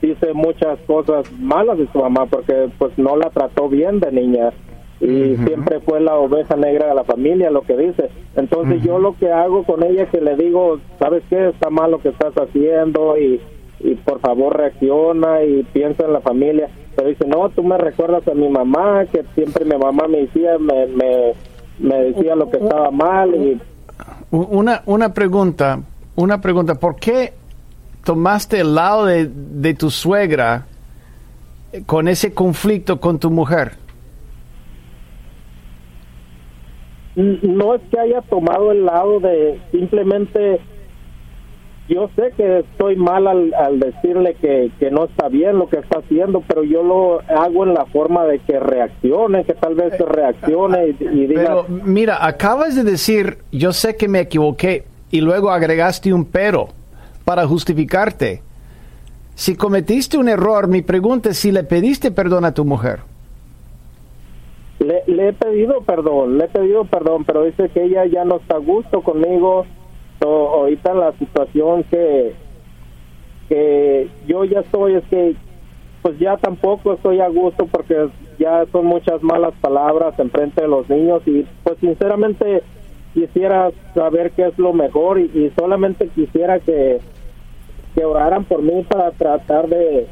dice 0.00 0.32
muchas 0.32 0.78
cosas 0.86 1.30
malas 1.38 1.76
de 1.78 1.88
su 1.88 1.98
mamá 1.98 2.26
porque 2.26 2.68
pues 2.78 2.96
no 2.96 3.16
la 3.16 3.28
trató 3.30 3.68
bien 3.68 4.00
de 4.00 4.12
niña 4.12 4.52
y 5.00 5.36
siempre 5.44 5.80
fue 5.80 6.00
la 6.00 6.16
oveja 6.16 6.56
negra 6.56 6.88
de 6.88 6.94
la 6.94 7.04
familia, 7.04 7.50
lo 7.50 7.62
que 7.62 7.76
dice. 7.76 8.08
Entonces 8.34 8.82
yo 8.82 8.98
lo 8.98 9.14
que 9.16 9.30
hago 9.30 9.64
con 9.64 9.82
ella 9.82 10.04
es 10.04 10.08
que 10.10 10.22
le 10.22 10.36
digo, 10.36 10.78
¿sabes 10.98 11.22
qué? 11.28 11.48
Está 11.48 11.68
mal 11.68 11.90
lo 11.90 11.98
que 11.98 12.08
estás 12.08 12.32
haciendo 12.34 13.18
y 13.18 13.40
y 13.80 13.94
por 13.94 14.20
favor 14.20 14.56
reacciona 14.56 15.42
y 15.42 15.62
piensa 15.64 16.04
en 16.04 16.12
la 16.12 16.20
familia. 16.20 16.68
Pero 16.94 17.08
dice, 17.08 17.26
no, 17.26 17.48
tú 17.50 17.62
me 17.62 17.76
recuerdas 17.76 18.26
a 18.28 18.34
mi 18.34 18.48
mamá, 18.48 19.04
que 19.06 19.24
siempre 19.34 19.64
mi 19.64 19.76
mamá 19.76 20.08
me 20.08 20.22
decía, 20.22 20.58
me, 20.58 20.86
me, 21.78 21.96
decía 22.04 22.34
lo 22.34 22.50
que 22.50 22.56
estaba 22.56 22.90
mal. 22.90 23.34
Y... 23.34 23.60
Una, 24.30 24.82
una 24.86 25.12
pregunta, 25.12 25.80
una 26.14 26.40
pregunta, 26.40 26.74
¿por 26.76 26.96
qué 26.96 27.34
tomaste 28.04 28.60
el 28.60 28.74
lado 28.74 29.04
de, 29.04 29.28
de 29.28 29.74
tu 29.74 29.90
suegra 29.90 30.66
con 31.84 32.08
ese 32.08 32.32
conflicto 32.32 32.98
con 32.98 33.18
tu 33.18 33.30
mujer? 33.30 33.72
No 37.16 37.74
es 37.74 37.82
que 37.90 37.98
haya 37.98 38.20
tomado 38.22 38.72
el 38.72 38.84
lado 38.84 39.20
de 39.20 39.58
simplemente 39.70 40.60
yo 41.88 42.10
sé 42.16 42.32
que 42.36 42.60
estoy 42.60 42.96
mal 42.96 43.26
al, 43.28 43.78
decirle 43.78 44.34
que, 44.40 44.90
no 44.90 45.04
está 45.04 45.28
bien 45.28 45.58
lo 45.58 45.68
que 45.68 45.78
está 45.78 46.00
haciendo, 46.00 46.42
pero 46.46 46.64
yo 46.64 46.82
lo 46.82 47.20
hago 47.28 47.64
en 47.64 47.74
la 47.74 47.86
forma 47.86 48.24
de 48.24 48.40
que 48.40 48.58
reaccione, 48.58 49.44
que 49.44 49.54
tal 49.54 49.74
vez 49.74 49.96
reaccione 49.98 50.88
y, 50.88 51.26
diga... 51.26 51.42
Pero 51.42 51.66
mira, 51.68 52.26
acabas 52.26 52.74
de 52.74 52.82
decir, 52.82 53.38
yo 53.52 53.72
sé 53.72 53.96
que 53.96 54.08
me 54.08 54.20
equivoqué, 54.20 54.84
y 55.10 55.20
luego 55.20 55.50
agregaste 55.50 56.12
un 56.12 56.24
pero 56.24 56.68
para 57.24 57.46
justificarte. 57.46 58.42
Si 59.34 59.54
cometiste 59.54 60.18
un 60.18 60.28
error, 60.28 60.66
mi 60.66 60.82
pregunta 60.82 61.30
es 61.30 61.38
si 61.38 61.52
le 61.52 61.62
pediste 61.62 62.10
perdón 62.10 62.44
a 62.44 62.54
tu 62.54 62.64
mujer. 62.64 63.00
Le, 64.80 65.02
le 65.06 65.28
he 65.28 65.32
pedido 65.32 65.82
perdón, 65.82 66.38
le 66.38 66.46
he 66.46 66.48
pedido 66.48 66.84
perdón, 66.84 67.24
pero 67.24 67.44
dice 67.44 67.68
que 67.68 67.84
ella 67.84 68.06
ya 68.06 68.24
no 68.24 68.36
está 68.36 68.56
a 68.56 68.58
gusto 68.58 69.02
conmigo, 69.02 69.66
ahorita 70.24 70.94
la 70.94 71.12
situación 71.12 71.84
que, 71.84 72.34
que 73.48 74.08
yo 74.26 74.44
ya 74.44 74.60
estoy 74.60 74.94
es 74.94 75.04
que 75.04 75.34
pues 76.02 76.18
ya 76.18 76.36
tampoco 76.36 76.92
estoy 76.92 77.20
a 77.20 77.28
gusto 77.28 77.66
porque 77.66 78.08
ya 78.38 78.64
son 78.70 78.86
muchas 78.86 79.22
malas 79.22 79.54
palabras 79.60 80.18
en 80.18 80.30
frente 80.30 80.62
de 80.62 80.68
los 80.68 80.88
niños 80.88 81.22
y 81.26 81.44
pues 81.64 81.78
sinceramente 81.80 82.62
quisiera 83.12 83.70
saber 83.94 84.30
qué 84.32 84.46
es 84.46 84.58
lo 84.58 84.72
mejor 84.72 85.18
y, 85.18 85.50
solamente 85.58 86.08
quisiera 86.08 86.60
que, 86.60 87.00
que 87.94 88.04
oraran 88.04 88.44
por 88.44 88.62
mí 88.62 88.84
para 88.88 89.10
tratar 89.12 89.68
de, 89.68 90.06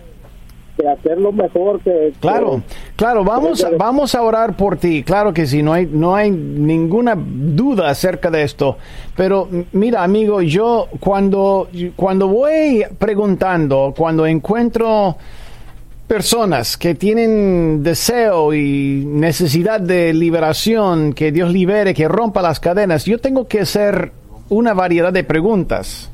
de 0.76 0.90
hacer 0.90 1.18
lo 1.18 1.32
mejor 1.32 1.80
que... 1.80 2.12
Claro, 2.20 2.62
Claro, 2.96 3.24
vamos, 3.24 3.66
vamos 3.76 4.14
a 4.14 4.22
orar 4.22 4.56
por 4.56 4.76
ti, 4.76 5.02
claro 5.02 5.32
que 5.32 5.46
sí, 5.46 5.64
no 5.64 5.72
hay, 5.72 5.86
no 5.86 6.14
hay 6.14 6.30
ninguna 6.30 7.16
duda 7.16 7.88
acerca 7.90 8.30
de 8.30 8.42
esto. 8.42 8.78
Pero 9.16 9.48
mira, 9.72 10.04
amigo, 10.04 10.40
yo 10.40 10.88
cuando, 11.00 11.68
cuando 11.96 12.28
voy 12.28 12.84
preguntando, 12.96 13.92
cuando 13.96 14.26
encuentro 14.26 15.16
personas 16.06 16.76
que 16.76 16.94
tienen 16.94 17.82
deseo 17.82 18.54
y 18.54 19.04
necesidad 19.04 19.80
de 19.80 20.14
liberación, 20.14 21.12
que 21.12 21.32
Dios 21.32 21.52
libere, 21.52 21.94
que 21.94 22.06
rompa 22.06 22.42
las 22.42 22.60
cadenas, 22.60 23.04
yo 23.06 23.18
tengo 23.18 23.48
que 23.48 23.62
hacer 23.62 24.12
una 24.50 24.72
variedad 24.72 25.12
de 25.12 25.24
preguntas 25.24 26.12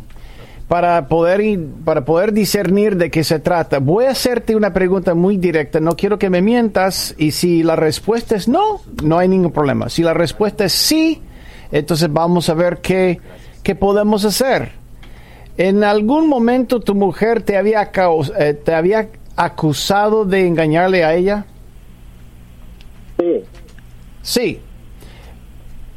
para 0.70 1.08
poder, 1.08 1.58
para 1.84 2.04
poder 2.04 2.32
discernir 2.32 2.96
de 2.96 3.10
qué 3.10 3.24
se 3.24 3.40
trata. 3.40 3.80
Voy 3.80 4.04
a 4.04 4.10
hacerte 4.10 4.54
una 4.54 4.72
pregunta 4.72 5.14
muy 5.16 5.36
directa, 5.36 5.80
no 5.80 5.96
quiero 5.96 6.16
que 6.16 6.30
me 6.30 6.42
mientas 6.42 7.12
y 7.18 7.32
si 7.32 7.64
la 7.64 7.74
respuesta 7.74 8.36
es 8.36 8.46
no, 8.46 8.80
no 9.02 9.18
hay 9.18 9.26
ningún 9.26 9.50
problema. 9.50 9.88
Si 9.88 10.04
la 10.04 10.14
respuesta 10.14 10.66
es 10.66 10.72
sí, 10.72 11.20
entonces 11.72 12.08
vamos 12.12 12.48
a 12.48 12.54
ver 12.54 12.78
qué, 12.78 13.18
qué 13.64 13.74
podemos 13.74 14.24
hacer. 14.24 14.70
¿En 15.58 15.82
algún 15.82 16.28
momento 16.28 16.78
tu 16.78 16.94
mujer 16.94 17.42
te 17.42 17.56
había, 17.56 17.90
eh, 18.38 18.54
te 18.54 18.72
había 18.72 19.08
acusado 19.34 20.24
de 20.24 20.46
engañarle 20.46 21.02
a 21.02 21.16
ella? 21.16 21.46
Sí. 23.18 23.42
Sí. 24.22 24.60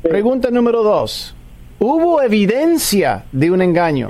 Pregunta 0.01 0.49
número 0.49 0.81
dos. 0.81 1.35
¿Hubo 1.77 2.23
evidencia 2.23 3.25
de 3.31 3.51
un 3.51 3.61
engaño? 3.61 4.07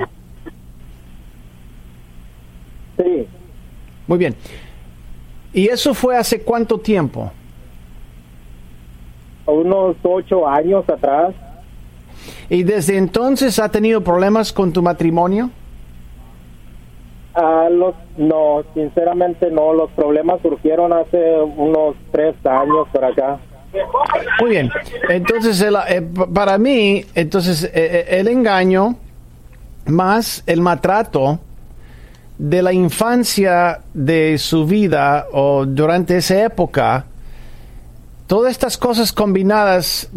Sí. 2.96 3.26
Muy 4.06 4.18
bien. 4.18 4.34
¿Y 5.52 5.68
eso 5.68 5.94
fue 5.94 6.16
hace 6.16 6.42
cuánto 6.42 6.78
tiempo? 6.78 7.30
Unos 9.46 9.96
ocho 10.02 10.48
años 10.48 10.88
atrás. 10.88 11.34
¿Y 12.48 12.62
desde 12.62 12.96
entonces 12.96 13.58
ha 13.58 13.70
tenido 13.70 14.00
problemas 14.02 14.52
con 14.52 14.72
tu 14.72 14.82
matrimonio? 14.82 15.50
Ah, 17.34 17.68
los, 17.70 17.94
no, 18.16 18.64
sinceramente 18.74 19.50
no. 19.50 19.72
Los 19.72 19.90
problemas 19.92 20.40
surgieron 20.40 20.92
hace 20.92 21.40
unos 21.40 21.96
tres 22.12 22.34
años 22.44 22.88
por 22.92 23.04
acá. 23.04 23.38
Muy 24.40 24.50
bien. 24.50 24.70
Entonces, 25.08 25.60
eh, 25.62 26.02
para 26.32 26.58
mí, 26.58 27.04
entonces 27.14 27.64
eh, 27.64 27.70
eh, 27.74 28.06
el 28.20 28.28
engaño 28.28 28.96
más 29.86 30.42
el 30.46 30.60
maltrato 30.60 31.40
de 32.38 32.62
la 32.62 32.72
infancia 32.72 33.80
de 33.92 34.38
su 34.38 34.66
vida 34.66 35.26
o 35.32 35.64
durante 35.66 36.16
esa 36.16 36.44
época, 36.44 37.06
todas 38.26 38.50
estas 38.50 38.76
cosas 38.76 39.12
combinadas, 39.12 40.10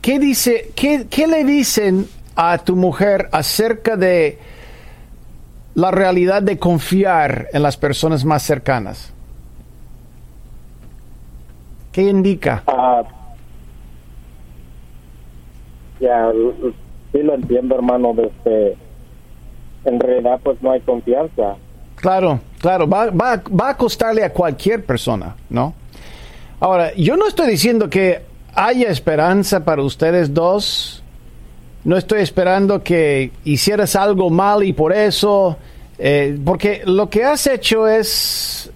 ¿qué, 0.00 0.18
dice, 0.18 0.72
qué, 0.74 1.06
qué 1.08 1.26
le 1.26 1.44
dicen 1.44 2.06
a 2.34 2.58
tu 2.58 2.74
mujer 2.74 3.28
acerca 3.32 3.96
de 3.96 4.38
la 5.74 5.90
realidad 5.90 6.42
de 6.42 6.58
confiar 6.58 7.48
en 7.52 7.62
las 7.62 7.76
personas 7.76 8.24
más 8.24 8.42
cercanas? 8.42 9.12
¿Qué 11.92 12.02
indica? 12.02 12.64
Ah, 12.66 13.04
ya, 16.00 16.32
sí 17.12 17.22
lo 17.22 17.34
entiendo, 17.34 17.76
hermano, 17.76 18.12
desde 18.14 18.76
en 19.84 20.00
realidad 20.00 20.40
pues 20.42 20.60
no 20.62 20.72
hay 20.72 20.80
confianza. 20.80 21.56
Claro, 21.96 22.40
claro, 22.58 22.88
va, 22.88 23.10
va, 23.10 23.42
va 23.48 23.70
a 23.70 23.76
costarle 23.76 24.24
a 24.24 24.30
cualquier 24.30 24.84
persona, 24.84 25.34
¿no? 25.48 25.74
Ahora, 26.60 26.94
yo 26.94 27.16
no 27.16 27.26
estoy 27.26 27.50
diciendo 27.50 27.90
que 27.90 28.22
haya 28.54 28.88
esperanza 28.88 29.64
para 29.64 29.82
ustedes 29.82 30.32
dos. 30.32 31.02
No 31.84 31.96
estoy 31.96 32.22
esperando 32.22 32.82
que 32.82 33.32
hicieras 33.44 33.94
algo 33.96 34.30
mal 34.30 34.62
y 34.64 34.72
por 34.72 34.92
eso, 34.92 35.56
eh, 35.98 36.38
porque 36.44 36.82
lo 36.86 37.10
que 37.10 37.24
has 37.24 37.46
hecho 37.46 37.86
es 37.86 38.70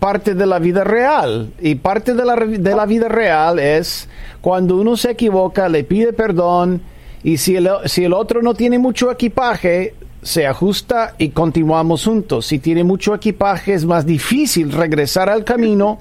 parte 0.00 0.34
de 0.34 0.46
la 0.46 0.58
vida 0.58 0.84
real 0.84 1.52
y 1.60 1.74
parte 1.74 2.14
de 2.14 2.24
la, 2.24 2.34
de 2.34 2.74
la 2.74 2.86
vida 2.86 3.08
real 3.08 3.58
es 3.58 4.08
cuando 4.40 4.76
uno 4.76 4.96
se 4.96 5.10
equivoca, 5.10 5.68
le 5.68 5.84
pide 5.84 6.12
perdón 6.12 6.80
y 7.22 7.36
si 7.36 7.56
el, 7.56 7.68
si 7.84 8.04
el 8.04 8.14
otro 8.14 8.42
no 8.42 8.54
tiene 8.54 8.78
mucho 8.78 9.10
equipaje, 9.10 9.94
se 10.24 10.46
ajusta 10.46 11.14
y 11.18 11.28
continuamos 11.28 12.04
juntos. 12.04 12.46
Si 12.46 12.58
tiene 12.58 12.82
mucho 12.82 13.14
equipaje 13.14 13.74
es 13.74 13.84
más 13.84 14.04
difícil 14.04 14.72
regresar 14.72 15.28
al 15.28 15.44
camino, 15.44 16.00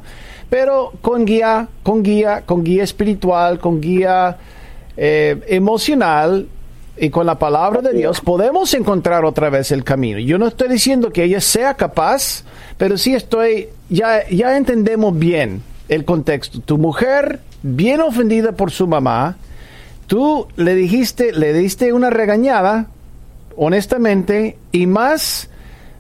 pero 0.50 0.94
con 1.02 1.26
guía, 1.26 1.68
con 1.84 2.02
guía, 2.02 2.44
con 2.46 2.64
guía 2.64 2.84
espiritual, 2.84 3.60
con 3.60 3.82
guía 3.82 4.38
eh, 4.98 5.40
emocional 5.48 6.48
y 6.98 7.10
con 7.10 7.26
la 7.26 7.38
palabra 7.38 7.82
de 7.82 7.94
Dios 7.94 8.22
podemos 8.22 8.74
encontrar 8.74 9.26
otra 9.26 9.50
vez 9.50 9.72
el 9.72 9.84
camino. 9.84 10.20
Yo 10.20 10.38
no 10.38 10.48
estoy 10.48 10.70
diciendo 10.70 11.12
que 11.12 11.24
ella 11.24 11.42
sea 11.42 11.74
capaz, 11.74 12.44
pero 12.78 12.98
sí 12.98 13.14
estoy, 13.14 13.70
ya, 13.90 14.28
ya 14.30 14.56
entendemos 14.56 15.18
bien 15.18 15.62
el 15.90 16.06
contexto. 16.06 16.62
Tu 16.62 16.78
mujer, 16.78 17.42
bien 17.62 18.00
ofendida 18.00 18.54
por 18.54 18.72
su 18.72 18.88
mamá, 18.88 19.38
tú 20.08 20.48
le 20.56 20.76
dijiste, 20.76 21.34
le 21.34 21.52
diste 21.54 21.92
una 21.92 22.10
regañada, 22.10 22.88
honestamente, 23.58 24.58
y 24.72 24.88
más 24.88 25.50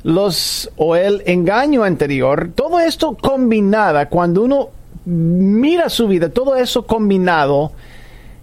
los 0.04 0.70
o 0.76 0.96
el 0.96 1.24
engaño 1.26 1.84
anterior, 1.84 2.52
todo 2.54 2.80
esto 2.80 3.18
combinada, 3.20 4.10
cuando 4.10 4.44
uno 4.44 4.70
mira 5.06 5.89
su 5.89 6.08
vida, 6.08 6.30
todo 6.30 6.56
eso 6.56 6.86
combinado, 6.86 7.72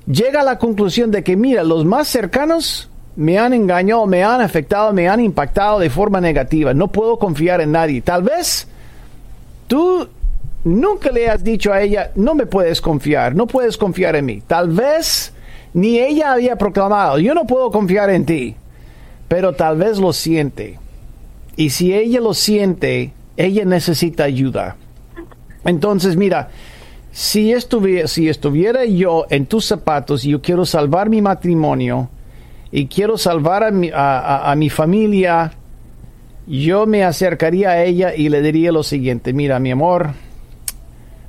llega 0.06 0.40
a 0.40 0.44
la 0.44 0.58
conclusión 0.58 1.10
de 1.10 1.22
que, 1.22 1.36
mira, 1.36 1.62
los 1.64 1.84
más 1.84 2.08
cercanos 2.08 2.88
me 3.16 3.38
han 3.38 3.52
engañado, 3.52 4.06
me 4.06 4.24
han 4.24 4.40
afectado, 4.40 4.92
me 4.92 5.08
han 5.08 5.20
impactado 5.20 5.78
de 5.78 5.90
forma 5.90 6.20
negativa. 6.20 6.72
No 6.72 6.88
puedo 6.88 7.18
confiar 7.18 7.60
en 7.60 7.72
nadie. 7.72 8.00
Tal 8.00 8.22
vez 8.22 8.66
tú 9.66 10.08
nunca 10.64 11.10
le 11.10 11.28
has 11.28 11.42
dicho 11.42 11.72
a 11.72 11.80
ella, 11.82 12.12
no 12.14 12.34
me 12.34 12.46
puedes 12.46 12.80
confiar, 12.80 13.34
no 13.34 13.46
puedes 13.46 13.76
confiar 13.76 14.16
en 14.16 14.26
mí. 14.26 14.42
Tal 14.46 14.70
vez 14.70 15.32
ni 15.74 15.98
ella 15.98 16.32
había 16.32 16.56
proclamado, 16.56 17.18
yo 17.18 17.34
no 17.34 17.46
puedo 17.46 17.70
confiar 17.70 18.10
en 18.10 18.24
ti 18.24 18.56
pero 19.30 19.52
tal 19.52 19.76
vez 19.76 20.00
lo 20.00 20.12
siente. 20.12 20.80
Y 21.54 21.70
si 21.70 21.94
ella 21.94 22.20
lo 22.20 22.34
siente, 22.34 23.12
ella 23.36 23.64
necesita 23.64 24.24
ayuda. 24.24 24.74
Entonces, 25.64 26.16
mira, 26.16 26.48
si 27.12 27.52
estuviera, 27.52 28.08
si 28.08 28.28
estuviera 28.28 28.84
yo 28.84 29.26
en 29.30 29.46
tus 29.46 29.66
zapatos 29.66 30.24
y 30.24 30.30
yo 30.30 30.42
quiero 30.42 30.66
salvar 30.66 31.08
mi 31.08 31.22
matrimonio 31.22 32.08
y 32.72 32.88
quiero 32.88 33.16
salvar 33.16 33.62
a 33.62 33.70
mi, 33.70 33.88
a 33.94 34.52
mi 34.56 34.68
familia, 34.68 35.52
yo 36.48 36.86
me 36.86 37.04
acercaría 37.04 37.70
a 37.70 37.84
ella 37.84 38.12
y 38.12 38.30
le 38.30 38.42
diría 38.42 38.72
lo 38.72 38.82
siguiente, 38.82 39.32
mira, 39.32 39.60
mi 39.60 39.70
amor, 39.70 40.10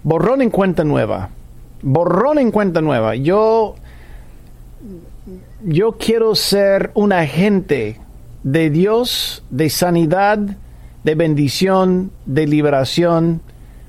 borrón 0.02 0.42
en 0.42 0.50
cuenta 0.50 0.84
nueva, 0.84 1.30
borrón 1.84 2.40
en 2.40 2.50
cuenta 2.50 2.82
nueva. 2.82 3.14
Yo 3.14 3.76
yo 5.64 5.94
quiero 5.94 6.36
ser 6.36 6.92
un 6.94 7.14
agente 7.14 8.00
de 8.44 8.70
Dios, 8.70 9.44
de 9.50 9.70
sanidad, 9.70 10.40
de 11.04 11.16
bendición, 11.16 12.12
de 12.26 12.48
liberación 12.48 13.42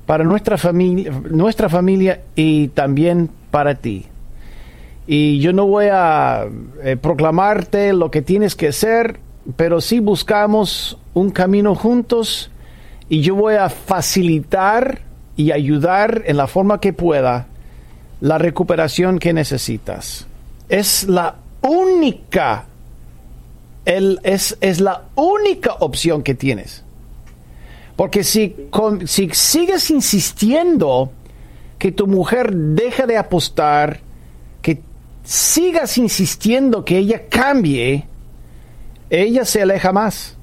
para 0.05 0.23
nuestra 0.23 0.57
familia, 0.57 1.11
nuestra 1.29 1.69
familia 1.69 2.21
y 2.35 2.69
también 2.69 3.29
para 3.51 3.75
ti. 3.75 4.05
Y 5.05 5.39
yo 5.39 5.53
no 5.53 5.67
voy 5.67 5.87
a 5.91 6.45
eh, 6.83 6.95
proclamarte 6.95 7.93
lo 7.93 8.09
que 8.09 8.21
tienes 8.21 8.55
que 8.55 8.69
hacer, 8.69 9.19
pero 9.55 9.81
sí 9.81 9.99
buscamos 9.99 10.97
un 11.13 11.31
camino 11.31 11.75
juntos 11.75 12.51
y 13.09 13.21
yo 13.21 13.35
voy 13.35 13.55
a 13.55 13.69
facilitar 13.69 15.01
y 15.35 15.51
ayudar 15.51 16.23
en 16.25 16.37
la 16.37 16.47
forma 16.47 16.79
que 16.79 16.93
pueda 16.93 17.47
la 18.21 18.37
recuperación 18.37 19.19
que 19.19 19.33
necesitas. 19.33 20.27
Es 20.69 21.03
la 21.09 21.35
única, 21.63 22.65
el, 23.85 24.19
es, 24.23 24.57
es 24.61 24.79
la 24.79 25.03
única 25.15 25.73
opción 25.79 26.23
que 26.23 26.35
tienes. 26.35 26.83
Porque 27.95 28.23
si, 28.23 28.55
si 29.05 29.29
sigues 29.29 29.89
insistiendo 29.91 31.11
que 31.77 31.91
tu 31.91 32.07
mujer 32.07 32.53
deja 32.53 33.05
de 33.05 33.17
apostar, 33.17 33.99
que 34.61 34.81
sigas 35.23 35.97
insistiendo 35.97 36.85
que 36.85 36.97
ella 36.97 37.23
cambie, 37.29 38.05
ella 39.09 39.45
se 39.45 39.61
aleja 39.61 39.91
más 39.91 40.37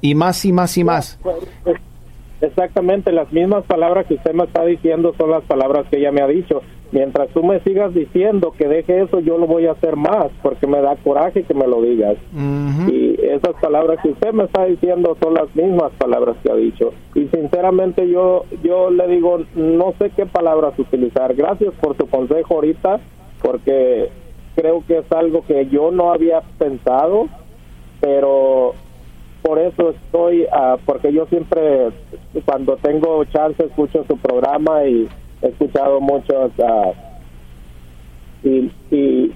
y 0.00 0.14
más 0.14 0.44
y 0.44 0.52
más 0.52 0.76
y 0.76 0.84
más. 0.84 1.18
Exactamente, 2.40 3.12
las 3.12 3.30
mismas 3.32 3.64
palabras 3.64 4.06
que 4.06 4.14
usted 4.14 4.32
me 4.32 4.44
está 4.44 4.64
diciendo 4.64 5.14
son 5.18 5.30
las 5.30 5.44
palabras 5.44 5.86
que 5.90 5.98
ella 5.98 6.10
me 6.10 6.22
ha 6.22 6.26
dicho. 6.26 6.62
Mientras 6.92 7.28
tú 7.30 7.42
me 7.42 7.60
sigas 7.60 7.94
diciendo 7.94 8.52
que 8.56 8.66
deje 8.66 9.02
eso, 9.02 9.20
yo 9.20 9.38
lo 9.38 9.46
voy 9.46 9.66
a 9.66 9.72
hacer 9.72 9.96
más, 9.96 10.28
porque 10.42 10.66
me 10.66 10.80
da 10.80 10.96
coraje 10.96 11.42
que 11.44 11.54
me 11.54 11.66
lo 11.66 11.82
digas. 11.82 12.16
Y 12.88 13.16
esas 13.22 13.54
palabras 13.60 14.00
que 14.02 14.10
usted 14.10 14.32
me 14.32 14.44
está 14.44 14.64
diciendo 14.64 15.16
son 15.22 15.34
las 15.34 15.54
mismas 15.54 15.92
palabras 15.98 16.36
que 16.42 16.50
ha 16.50 16.56
dicho. 16.56 16.92
Y 17.14 17.28
sinceramente 17.28 18.08
yo, 18.08 18.44
yo 18.62 18.90
le 18.90 19.06
digo, 19.08 19.40
no 19.54 19.94
sé 19.98 20.10
qué 20.16 20.26
palabras 20.26 20.78
utilizar. 20.78 21.34
Gracias 21.34 21.72
por 21.80 21.96
su 21.96 22.06
consejo 22.08 22.54
ahorita, 22.54 23.00
porque 23.42 24.08
creo 24.56 24.84
que 24.86 24.98
es 24.98 25.12
algo 25.12 25.44
que 25.46 25.66
yo 25.66 25.90
no 25.90 26.12
había 26.12 26.40
pensado, 26.58 27.28
pero 28.00 28.74
por 29.42 29.58
eso 29.58 29.90
estoy, 29.90 30.46
ah, 30.52 30.76
porque 30.84 31.12
yo 31.12 31.26
siempre, 31.26 31.88
cuando 32.44 32.76
tengo 32.76 33.24
chance, 33.26 33.64
escucho 33.64 34.04
su 34.06 34.16
programa 34.18 34.84
y 34.84 35.08
he 35.42 35.48
escuchado 35.48 36.00
muchos 36.00 36.52
uh, 36.58 36.92
y, 38.42 38.70
y, 38.90 39.32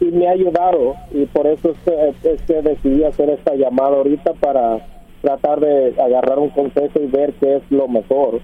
y, 0.00 0.04
me 0.12 0.28
ha 0.28 0.32
ayudado 0.32 0.94
y 1.12 1.26
por 1.26 1.46
eso 1.46 1.70
es 1.70 2.40
que, 2.46 2.62
decidí 2.62 3.04
hacer 3.04 3.30
esta 3.30 3.54
llamada 3.54 3.96
ahorita 3.96 4.34
para 4.34 4.86
tratar 5.22 5.60
de 5.60 5.94
agarrar 6.00 6.38
un 6.38 6.50
consejo 6.50 7.00
y 7.00 7.06
ver 7.06 7.34
qué 7.40 7.56
es 7.56 7.62
lo 7.70 7.88
mejor. 7.88 8.40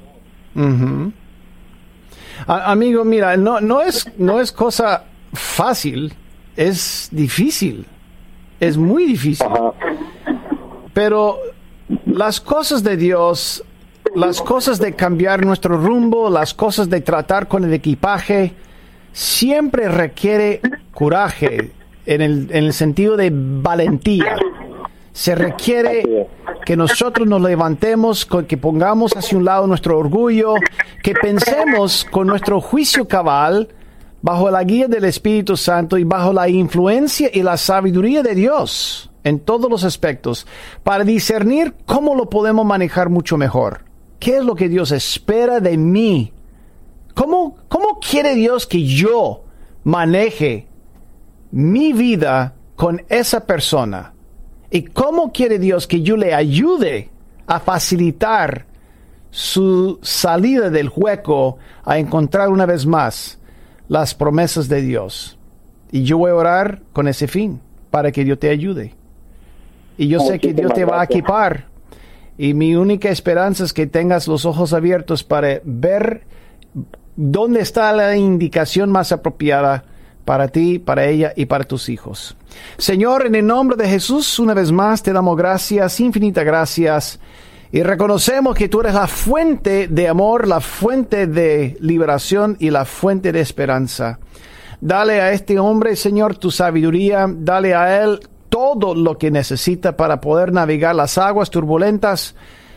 amigo, 2.47 3.05
mira, 3.05 3.37
no, 3.37 3.61
no, 3.61 3.81
es, 3.81 4.11
no 4.19 4.41
es 4.41 4.51
cosa 4.51 5.05
fácil, 5.33 6.13
es 6.57 7.09
difícil, 7.13 7.87
es 8.59 8.77
muy 8.77 9.05
difícil. 9.05 9.47
Pero 10.93 11.39
las 12.07 12.41
cosas 12.41 12.83
de 12.83 12.97
Dios 12.97 13.65
las 14.15 14.43
cosas 14.43 14.79
de 14.79 14.95
cambiar 14.95 15.45
nuestro 15.45 15.77
rumbo, 15.77 16.29
las 16.29 16.55
cosas 16.55 16.91
de 16.91 17.01
tratar 17.01 17.49
con 17.49 17.65
el 17.65 17.73
equipaje, 17.73 18.55
siempre 19.13 19.89
requiere 19.89 20.61
coraje 20.93 21.73
en 22.07 22.21
el, 22.21 22.49
en 22.51 22.65
el 22.65 22.73
sentido 22.73 23.17
de 23.17 23.31
valentía. 23.33 24.37
Se 25.13 25.35
requiere 25.35 26.29
que 26.65 26.77
nosotros 26.77 27.27
nos 27.27 27.41
levantemos, 27.41 28.27
que 28.47 28.57
pongamos 28.57 29.13
hacia 29.17 29.37
un 29.37 29.45
lado 29.45 29.67
nuestro 29.67 29.99
orgullo, 29.99 30.55
que 31.03 31.15
pensemos 31.15 32.07
con 32.11 32.27
nuestro 32.27 32.61
juicio 32.61 33.07
cabal, 33.07 33.69
bajo 34.23 34.51
la 34.51 34.63
guía 34.63 34.89
del 34.89 35.05
Espíritu 35.05 35.57
Santo 35.57 35.99
y 35.99 36.05
bajo 36.05 36.33
la 36.33 36.49
influencia 36.49 37.29
y 37.33 37.43
la 37.43 37.57
sabiduría 37.57 38.23
de 38.23 38.35
Dios 38.35 39.11
en 39.25 39.39
todos 39.41 39.71
los 39.71 39.85
aspectos, 39.85 40.47
para 40.83 41.05
discernir 41.05 41.75
cómo 41.87 42.15
lo 42.15 42.29
podemos 42.29 42.65
manejar 42.67 43.09
mucho 43.09 43.37
mejor. 43.37 43.92
¿Qué 44.23 44.37
es 44.37 44.45
lo 44.45 44.55
que 44.55 44.69
Dios 44.69 44.93
espera 44.93 45.59
de 45.59 45.77
mí? 45.77 46.33
¿Cómo, 47.13 47.57
cómo 47.67 47.99
quiere 47.99 48.37
Dios 48.37 48.69
que 48.69 48.85
yo 48.85 49.43
maneje 49.83 50.69
mi 51.51 51.93
vida 51.93 52.55
con 52.77 53.03
esa 53.09 53.45
persona? 53.45 54.15
¿Y 54.71 54.83
cómo 54.83 55.33
quiere 55.33 55.59
Dios 55.59 55.89
que 55.89 56.03
yo 56.03 56.17
le 56.17 56.35
ayude 56.35 57.11
a 57.49 57.59
facilitar 57.59 58.67
su 59.33 59.99
salida 60.03 60.71
del 60.71 60.93
hueco 60.95 61.59
a 61.83 61.99
encontrar 61.99 62.49
una 62.49 62.65
vez 62.65 62.87
más 62.87 63.41
las 63.89 64.15
promesas 64.15 64.69
de 64.69 64.83
Dios? 64.83 65.37
Y 65.91 66.05
yo 66.05 66.17
voy 66.17 66.31
a 66.31 66.37
orar 66.37 66.83
con 66.93 67.09
ese 67.09 67.27
fin, 67.27 67.61
para 67.91 68.13
que 68.13 68.23
Dios 68.23 68.39
te 68.39 68.51
ayude. 68.51 68.95
Y 69.99 70.07
yo 70.07 70.21
sé 70.21 70.39
que 70.39 70.55
Dios 70.55 70.73
te 70.73 70.85
va 70.85 71.01
a 71.01 71.05
equipar 71.07 71.72
y 72.39 72.55
mi 72.55 72.75
única 72.75 73.11
esperanza 73.11 73.65
es 73.65 73.73
que 73.73 73.87
tengas 73.87 74.27
los 74.27 74.45
ojos 74.45 74.73
abiertos 74.73 75.25
para 75.25 75.61
ver 75.65 76.25
dónde 77.17 77.61
está 77.61 77.93
la 77.93 78.17
indicación 78.17 78.91
más 78.91 79.13
apropiada 79.13 79.85
para 80.25 80.49
ti, 80.49 80.79
para 80.79 81.07
ella 81.07 81.33
y 81.37 81.47
para 81.47 81.65
tus 81.65 81.89
hijos. 81.89 82.37
Señor, 82.79 83.27
en 83.27 83.35
el 83.35 83.47
nombre 83.47 83.77
de 83.77 83.89
Jesús, 83.89 84.39
una 84.39 84.55
vez 84.55 84.71
más 84.71 85.03
te 85.03 85.13
damos 85.13 85.37
gracias, 85.37 85.99
infinitas 86.01 86.45
gracias, 86.45 87.21
y 87.71 87.83
reconocemos 87.83 88.55
que 88.55 88.69
tú 88.69 88.81
eres 88.81 88.95
la 88.95 89.07
fuente 89.07 89.89
de 89.89 90.09
amor, 90.09 90.47
la 90.47 90.61
fuente 90.61 91.27
de 91.27 91.77
liberación 91.81 92.57
y 92.61 92.71
la 92.71 92.85
fuente 92.85 93.33
de 93.33 93.41
esperanza. 93.41 94.19
Dale 94.81 95.21
a 95.21 95.33
este 95.33 95.59
hombre, 95.59 95.97
Señor, 95.97 96.37
tu 96.37 96.51
sabiduría, 96.51 97.27
dale 97.29 97.75
a 97.75 98.03
él 98.03 98.21
todo 98.53 98.95
lo 98.95 99.17
que 99.17 99.31
necesita 99.31 99.97
para 99.97 100.21
poder 100.21 100.53
navegar 100.53 100.95
las 100.95 101.17
aguas 101.17 101.49
turbulentas, 101.49 102.35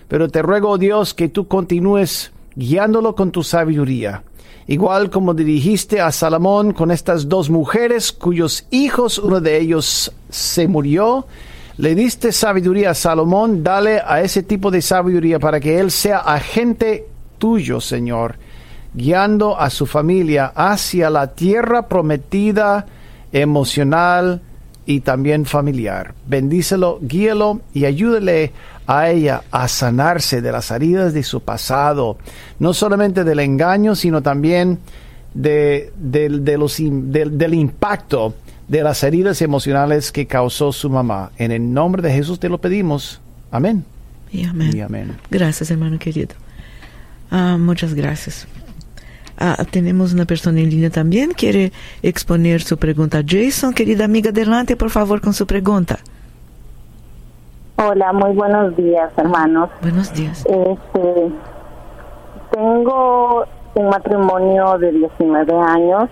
pero 0.08 0.30
te 0.30 0.42
ruego, 0.42 0.78
Dios, 0.78 1.14
que 1.14 1.28
tú 1.28 1.50
continúes 1.50 2.32
guiándolo 2.56 3.14
con 3.14 3.30
tu 3.32 3.44
sabiduría. 3.44 4.24
Igual 4.68 5.10
como 5.10 5.34
dirigiste 5.34 6.00
a 6.00 6.14
Salomón 6.14 6.72
con 6.72 6.92
estas 6.92 7.28
dos 7.28 7.50
mujeres 7.50 8.14
cuyos 8.14 8.66
hijos, 8.72 9.20
uno 9.20 9.42
de 9.42 9.60
ellos 9.60 10.14
se 10.30 10.66
murió, 10.70 11.28
le 11.76 11.94
diste 11.94 12.32
sabiduría 12.32 12.92
a 12.92 12.94
Salomón, 12.94 13.62
dale 13.62 14.00
a 14.00 14.22
ese 14.22 14.44
tipo 14.44 14.72
de 14.72 14.82
sabiduría 14.82 15.40
para 15.40 15.60
que 15.60 15.78
él 15.78 15.92
sea 15.92 16.20
agente 16.20 17.06
tuyo, 17.38 17.82
Señor, 17.82 18.38
guiando 18.94 19.60
a 19.60 19.70
su 19.70 19.86
familia 19.86 20.54
hacia 20.56 21.10
la 21.10 21.36
tierra 21.36 21.90
prometida 21.90 22.86
emocional, 23.34 24.42
y 24.86 25.02
también 25.02 25.46
familiar. 25.46 26.14
Bendícelo, 26.28 27.00
guíelo 27.02 27.62
y 27.74 27.86
ayúdele 27.86 28.52
a 28.88 29.10
ella 29.10 29.44
a 29.52 29.68
sanarse 29.68 30.42
de 30.42 30.52
las 30.52 30.70
heridas 30.72 31.14
de 31.14 31.24
su 31.24 31.42
pasado, 31.42 32.18
no 32.60 32.74
solamente 32.74 33.24
del 33.24 33.40
engaño, 33.40 33.96
sino 33.96 34.22
también 34.22 34.80
de, 35.34 35.92
los, 36.58 36.78
del 36.78 37.54
impacto 37.54 38.36
de 38.68 38.84
las 38.84 39.04
heridas 39.04 39.42
emocionales 39.42 40.12
que 40.12 40.28
causó 40.28 40.72
su 40.72 40.90
mamá. 40.90 41.32
En 41.38 41.52
el 41.52 41.74
nombre 41.74 42.02
de 42.02 42.12
Jesús 42.12 42.40
te 42.40 42.50
lo 42.50 42.60
pedimos. 42.60 43.22
Amén. 43.52 43.84
Y 44.32 44.44
amén. 44.44 45.18
Gracias, 45.30 45.72
hermano 45.72 45.98
querido. 45.98 46.36
Ah, 47.32 47.58
muchas 47.60 47.94
gracias. 47.94 48.48
Ah, 49.38 49.58
tenemos 49.70 50.14
una 50.14 50.26
persona 50.26 50.60
en 50.60 50.70
línea 50.70 50.90
también. 50.90 51.32
Quiere 51.32 51.72
exponer 52.02 52.62
su 52.62 52.78
pregunta. 52.78 53.22
Jason, 53.26 53.74
querida 53.74 54.06
amiga, 54.06 54.30
adelante 54.30 54.76
por 54.76 54.90
favor 54.90 55.22
con 55.22 55.34
su 55.34 55.46
pregunta. 55.46 56.00
Hola, 57.78 58.14
muy 58.14 58.34
buenos 58.34 58.76
días, 58.78 59.12
hermanos. 59.18 59.70
Buenos 59.82 60.14
días. 60.14 60.46
Este, 60.46 61.32
tengo 62.52 63.46
un 63.74 63.90
matrimonio 63.90 64.78
de 64.78 64.94
19 64.94 65.54
años. 65.54 66.10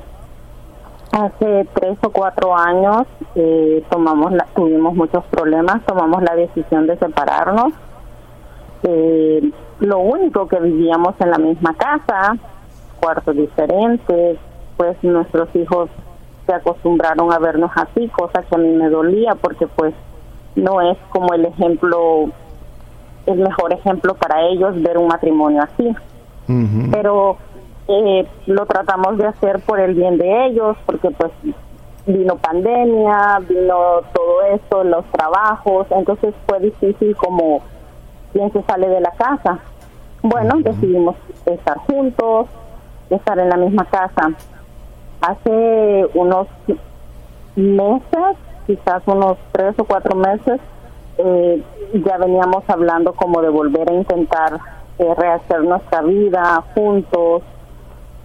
Hace 1.14 1.68
tres 1.76 1.98
o 2.02 2.10
cuatro 2.10 2.58
años 2.58 3.04
eh, 3.36 3.84
tomamos 3.90 4.34
tuvimos 4.56 4.96
muchos 4.96 5.24
problemas, 5.26 5.82
tomamos 5.86 6.22
la 6.24 6.36
decisión 6.36 6.88
de 6.88 6.98
separarnos. 6.98 7.72
Eh, 8.84 9.52
lo 9.80 10.00
único 10.00 10.48
que 10.48 10.60
vivíamos 10.60 11.16
en 11.20 11.30
la 11.30 11.38
misma 11.38 11.76
casa, 11.76 12.36
cuartos 13.04 13.36
diferentes, 13.36 14.38
pues 14.78 14.96
nuestros 15.04 15.54
hijos 15.56 15.89
se 16.46 16.54
acostumbraron 16.54 17.34
a 17.34 17.39
vernos 17.39 17.72
así, 17.76 18.08
cosa 18.08 18.44
que 18.44 18.56
a 18.56 18.58
mí 18.58 18.70
me 18.70 18.89
dolía 18.89 19.36
porque 19.36 19.68
pues 19.68 19.94
no 20.56 20.80
es 20.82 20.98
como 21.10 21.34
el 21.34 21.46
ejemplo, 21.46 22.30
el 23.26 23.39
mejor 23.39 23.74
ejemplo 23.74 24.16
para 24.16 24.42
ellos 24.48 24.82
ver 24.82 24.98
un 24.98 25.08
matrimonio 25.08 25.63
así. 25.63 25.94
Pero 26.92 27.38
eh, 27.88 28.28
lo 28.48 28.66
tratamos 28.66 29.18
de 29.18 29.28
hacer 29.28 29.60
por 29.62 29.80
el 29.80 29.96
bien 29.96 30.18
de 30.18 30.46
ellos, 30.46 30.78
porque 30.86 31.10
pues 31.12 31.32
vino 32.06 32.36
pandemia, 32.38 33.39
vino 33.48 34.02
todo 34.13 34.42
esto, 34.54 34.84
los 34.84 35.06
trabajos, 35.06 35.88
entonces 35.92 36.34
fue 36.48 36.60
difícil 36.60 37.16
como 37.16 37.62
quien 38.32 38.52
se 38.52 38.62
sale 38.63 38.88
de 38.88 39.02
la 39.02 39.12
casa. 39.12 39.60
Bueno, 40.22 40.56
decidimos 40.60 41.16
estar 41.46 41.78
juntos, 41.80 42.48
estar 43.15 43.38
en 43.39 43.49
la 43.49 43.58
misma 43.58 43.86
casa. 43.86 44.32
Hace 45.21 46.10
unos 46.13 46.47
meses, 47.56 48.38
quizás 48.67 49.04
unos 49.06 49.38
tres 49.52 49.73
o 49.78 49.86
cuatro 49.86 50.15
meses, 50.15 50.60
eh, 51.17 51.63
ya 51.93 52.17
veníamos 52.17 52.63
hablando 52.67 53.13
como 53.13 53.41
de 53.41 53.49
volver 53.49 53.89
a 53.89 53.93
intentar 53.93 54.60
eh, 54.99 55.13
rehacer 55.15 55.63
nuestra 55.63 56.02
vida 56.02 56.64
juntos. 56.74 57.43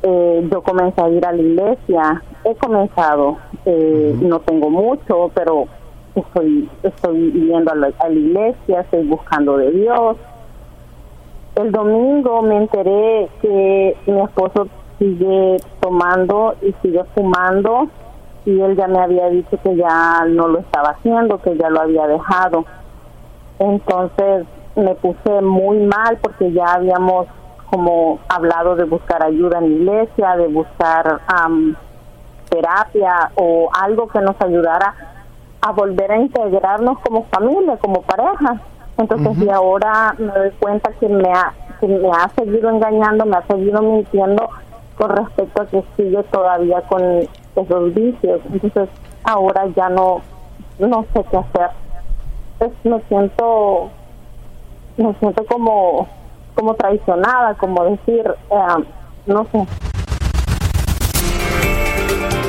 Eh, 0.03 0.49
yo 0.51 0.63
comencé 0.63 1.01
a 1.01 1.09
ir 1.09 1.27
a 1.27 1.33
la 1.33 1.43
iglesia, 1.43 2.23
he 2.45 2.55
comenzado, 2.55 3.37
no 3.67 4.41
tengo 4.41 4.71
mucho, 4.71 5.31
pero 5.35 5.67
estoy, 6.15 6.71
estoy 6.83 7.33
yendo 7.33 7.73
a 7.73 7.75
la, 7.75 7.91
a 7.99 8.09
la 8.09 8.15
iglesia, 8.15 8.81
estoy 8.81 9.07
buscando 9.07 9.59
de 9.59 9.71
Dios 9.73 10.17
el 11.59 11.73
domingo 11.73 12.41
me 12.43 12.57
enteré 12.57 13.29
que 13.43 13.97
mi 14.07 14.21
esposo 14.21 14.69
sigue 14.99 15.57
tomando 15.81 16.55
y 16.63 16.75
sigue 16.83 17.05
fumando 17.15 17.89
y 18.45 18.61
él 18.61 18.77
ya 18.77 18.89
me 18.89 18.99
había 19.01 19.29
dicho 19.29 19.59
que 19.63 19.77
ya 19.77 20.25
no 20.27 20.49
lo 20.49 20.61
estaba 20.61 20.91
haciendo, 20.91 21.39
que 21.39 21.57
ya 21.57 21.69
lo 21.69 21.83
había 21.83 22.07
dejado. 22.07 22.65
Entonces 23.59 24.47
me 24.75 24.95
puse 24.95 25.41
muy 25.43 25.79
mal 25.81 26.19
porque 26.23 26.53
ya 26.53 26.75
habíamos 26.75 27.27
como 27.71 28.19
hablado 28.29 28.77
de 28.77 28.85
buscar 28.85 29.23
ayuda 29.23 29.59
en 29.59 29.65
la 29.65 29.77
iglesia, 29.77 30.37
de 30.37 30.47
buscar 30.49 31.21
terapia 32.49 33.31
o 33.35 33.69
algo 33.79 34.09
que 34.09 34.21
nos 34.21 34.41
ayudara 34.41 34.95
a 35.61 35.73
volver 35.73 36.11
a 36.13 36.17
integrarnos 36.17 36.99
como 37.01 37.25
familia, 37.25 37.77
como 37.77 38.03
pareja. 38.03 38.61
Entonces, 38.97 39.39
y 39.43 39.51
ahora 39.51 40.15
me 40.19 40.33
doy 40.33 40.51
cuenta 40.59 40.91
que 40.99 41.09
me 41.09 41.29
ha, 41.31 41.53
que 41.81 41.87
me 41.87 42.11
ha 42.11 42.29
seguido 42.31 42.71
engañando, 42.71 43.27
me 43.27 43.37
ha 43.37 43.47
seguido 43.47 43.83
mintiendo 43.83 44.49
con 44.99 45.11
respecto 45.11 45.63
a 45.63 45.67
que 45.67 45.85
sigue 45.97 46.23
todavía 46.25 46.83
con 46.83 47.03
esos 47.03 47.95
vicios. 47.95 48.41
Entonces, 48.53 48.89
ahora 49.23 49.67
ya 49.77 49.89
no, 49.89 50.21
no 50.79 51.07
sé 51.15 51.25
qué 51.31 51.37
hacer. 51.37 51.71
Pues 52.59 52.73
me 52.83 53.01
siento, 53.09 53.91
me 54.97 55.15
siento 55.15 55.47
como, 55.47 56.09
como 56.55 56.75
traicionada, 56.75 57.55
como 57.55 57.85
decir, 57.85 58.29
eh, 58.51 58.85
no 59.27 59.47
sé. 59.53 59.67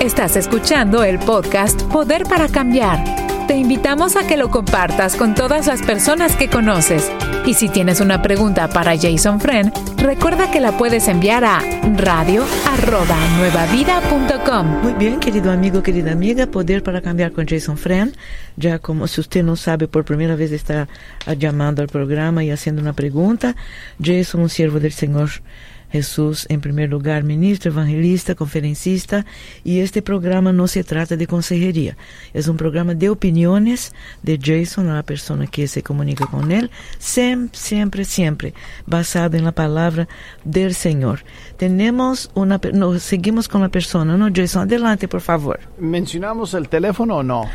Estás 0.01 0.35
escuchando 0.37 1.03
el 1.03 1.19
podcast 1.19 1.83
Poder 1.91 2.23
para 2.23 2.47
Cambiar. 2.47 3.18
Te 3.49 3.57
invitamos 3.57 4.15
a 4.15 4.25
que 4.27 4.37
lo 4.37 4.51
compartas 4.51 5.15
con 5.15 5.33
todas 5.33 5.65
las 5.65 5.81
personas 5.81 6.35
que 6.35 6.49
conoces. 6.49 7.11
Y 7.47 7.55
si 7.55 7.67
tienes 7.67 7.99
una 7.99 8.21
pregunta 8.21 8.69
para 8.69 8.95
Jason 8.95 9.41
Friend, 9.41 9.73
recuerda 9.97 10.51
que 10.51 10.59
la 10.59 10.77
puedes 10.77 11.07
enviar 11.07 11.43
a 11.43 11.59
radio@nuevavida.com. 11.97 14.67
Muy 14.83 14.93
bien, 14.93 15.19
querido 15.19 15.51
amigo, 15.51 15.81
querida 15.81 16.11
amiga, 16.11 16.45
Poder 16.45 16.83
para 16.83 17.01
Cambiar 17.01 17.31
con 17.31 17.47
Jason 17.47 17.79
Friend. 17.79 18.15
Ya 18.55 18.77
como 18.77 19.07
si 19.07 19.19
usted 19.19 19.43
no 19.43 19.55
sabe, 19.55 19.87
por 19.87 20.05
primera 20.05 20.35
vez 20.35 20.51
está 20.51 20.87
llamando 21.35 21.81
al 21.81 21.87
programa 21.87 22.43
y 22.43 22.51
haciendo 22.51 22.83
una 22.83 22.93
pregunta, 22.93 23.55
Jason, 23.99 24.41
un 24.41 24.49
siervo 24.49 24.79
del 24.79 24.93
Señor 24.93 25.31
Jesús, 25.91 26.45
en 26.49 26.61
primer 26.61 26.89
lugar, 26.89 27.23
ministro, 27.23 27.71
evangelista, 27.71 28.35
conferencista, 28.35 29.25
y 29.63 29.79
este 29.79 30.01
programa 30.01 30.51
no 30.53 30.67
se 30.67 30.83
trata 30.83 31.15
de 31.15 31.27
consejería, 31.27 31.97
es 32.33 32.47
un 32.47 32.57
programa 32.57 32.93
de 32.93 33.09
opiniones 33.09 33.93
de 34.23 34.39
Jason, 34.41 34.87
la 34.87 35.03
persona 35.03 35.47
que 35.47 35.67
se 35.67 35.83
comunica 35.83 36.25
con 36.25 36.51
él, 36.51 36.69
siempre, 36.97 37.59
siempre, 37.59 38.05
siempre 38.05 38.53
basado 38.85 39.37
en 39.37 39.45
la 39.45 39.51
palabra 39.51 40.07
del 40.43 40.73
Señor. 40.73 41.21
Tenemos 41.57 42.31
una, 42.35 42.59
no, 42.73 42.97
seguimos 42.99 43.47
con 43.47 43.61
la 43.61 43.69
persona, 43.69 44.17
¿no, 44.17 44.29
Jason? 44.33 44.63
Adelante, 44.63 45.07
por 45.07 45.21
favor. 45.21 45.59
¿Mencionamos 45.77 46.53
el 46.53 46.69
teléfono 46.69 47.17
o 47.17 47.23
no? 47.23 47.45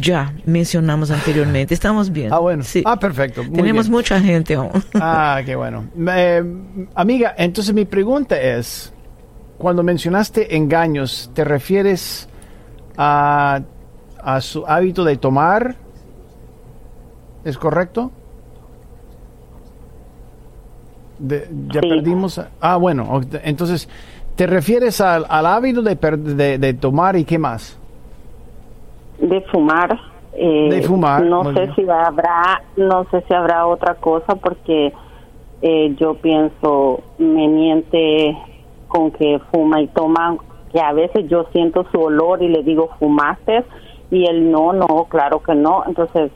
Ya, 0.00 0.34
mencionamos 0.46 1.10
anteriormente, 1.10 1.74
estamos 1.74 2.10
bien. 2.10 2.32
Ah, 2.32 2.38
bueno. 2.38 2.62
Sí. 2.62 2.82
Ah, 2.84 2.98
perfecto. 2.98 3.42
Tenemos 3.52 3.88
mucha 3.88 4.20
gente 4.20 4.54
aún. 4.54 4.70
Ah, 4.94 5.40
qué 5.44 5.56
bueno. 5.56 5.84
Eh, 6.08 6.42
amiga, 6.94 7.34
entonces 7.36 7.74
mi 7.74 7.81
pregunta 7.84 8.40
es, 8.40 8.92
cuando 9.58 9.82
mencionaste 9.82 10.56
engaños, 10.56 11.30
¿te 11.34 11.44
refieres 11.44 12.28
a, 12.96 13.60
a 14.22 14.40
su 14.40 14.66
hábito 14.66 15.04
de 15.04 15.16
tomar? 15.16 15.76
¿Es 17.44 17.58
correcto? 17.58 18.10
ya 21.22 21.80
perdimos. 21.80 22.40
Ah, 22.60 22.76
bueno, 22.76 23.20
entonces, 23.44 23.88
¿te 24.36 24.46
refieres 24.46 25.00
al, 25.00 25.24
al 25.28 25.46
hábito 25.46 25.82
de, 25.82 26.58
de, 26.58 26.74
tomar 26.74 27.16
y 27.16 27.24
qué 27.24 27.38
más? 27.38 27.78
De 29.18 29.40
fumar. 29.52 29.98
Eh, 30.34 30.68
de 30.70 30.82
fumar. 30.82 31.22
No 31.24 31.44
sé 31.52 31.72
si 31.74 31.82
habrá, 31.82 32.62
no 32.76 33.06
sé 33.10 33.22
si 33.28 33.34
habrá 33.34 33.66
otra 33.66 33.94
cosa 33.94 34.34
porque 34.34 34.92
eh, 35.62 35.94
yo 35.98 36.14
pienso, 36.14 37.02
me 37.18 37.46
miente 37.46 38.36
con 38.88 39.12
que 39.12 39.40
fuma 39.50 39.80
y 39.80 39.86
toma, 39.86 40.36
que 40.72 40.80
a 40.80 40.92
veces 40.92 41.28
yo 41.28 41.46
siento 41.52 41.86
su 41.92 42.00
olor 42.00 42.42
y 42.42 42.48
le 42.48 42.62
digo, 42.62 42.90
¿fumaste? 42.98 43.64
Y 44.10 44.26
él 44.26 44.50
no, 44.50 44.72
no, 44.72 45.06
claro 45.08 45.40
que 45.40 45.54
no. 45.54 45.84
Entonces, 45.86 46.32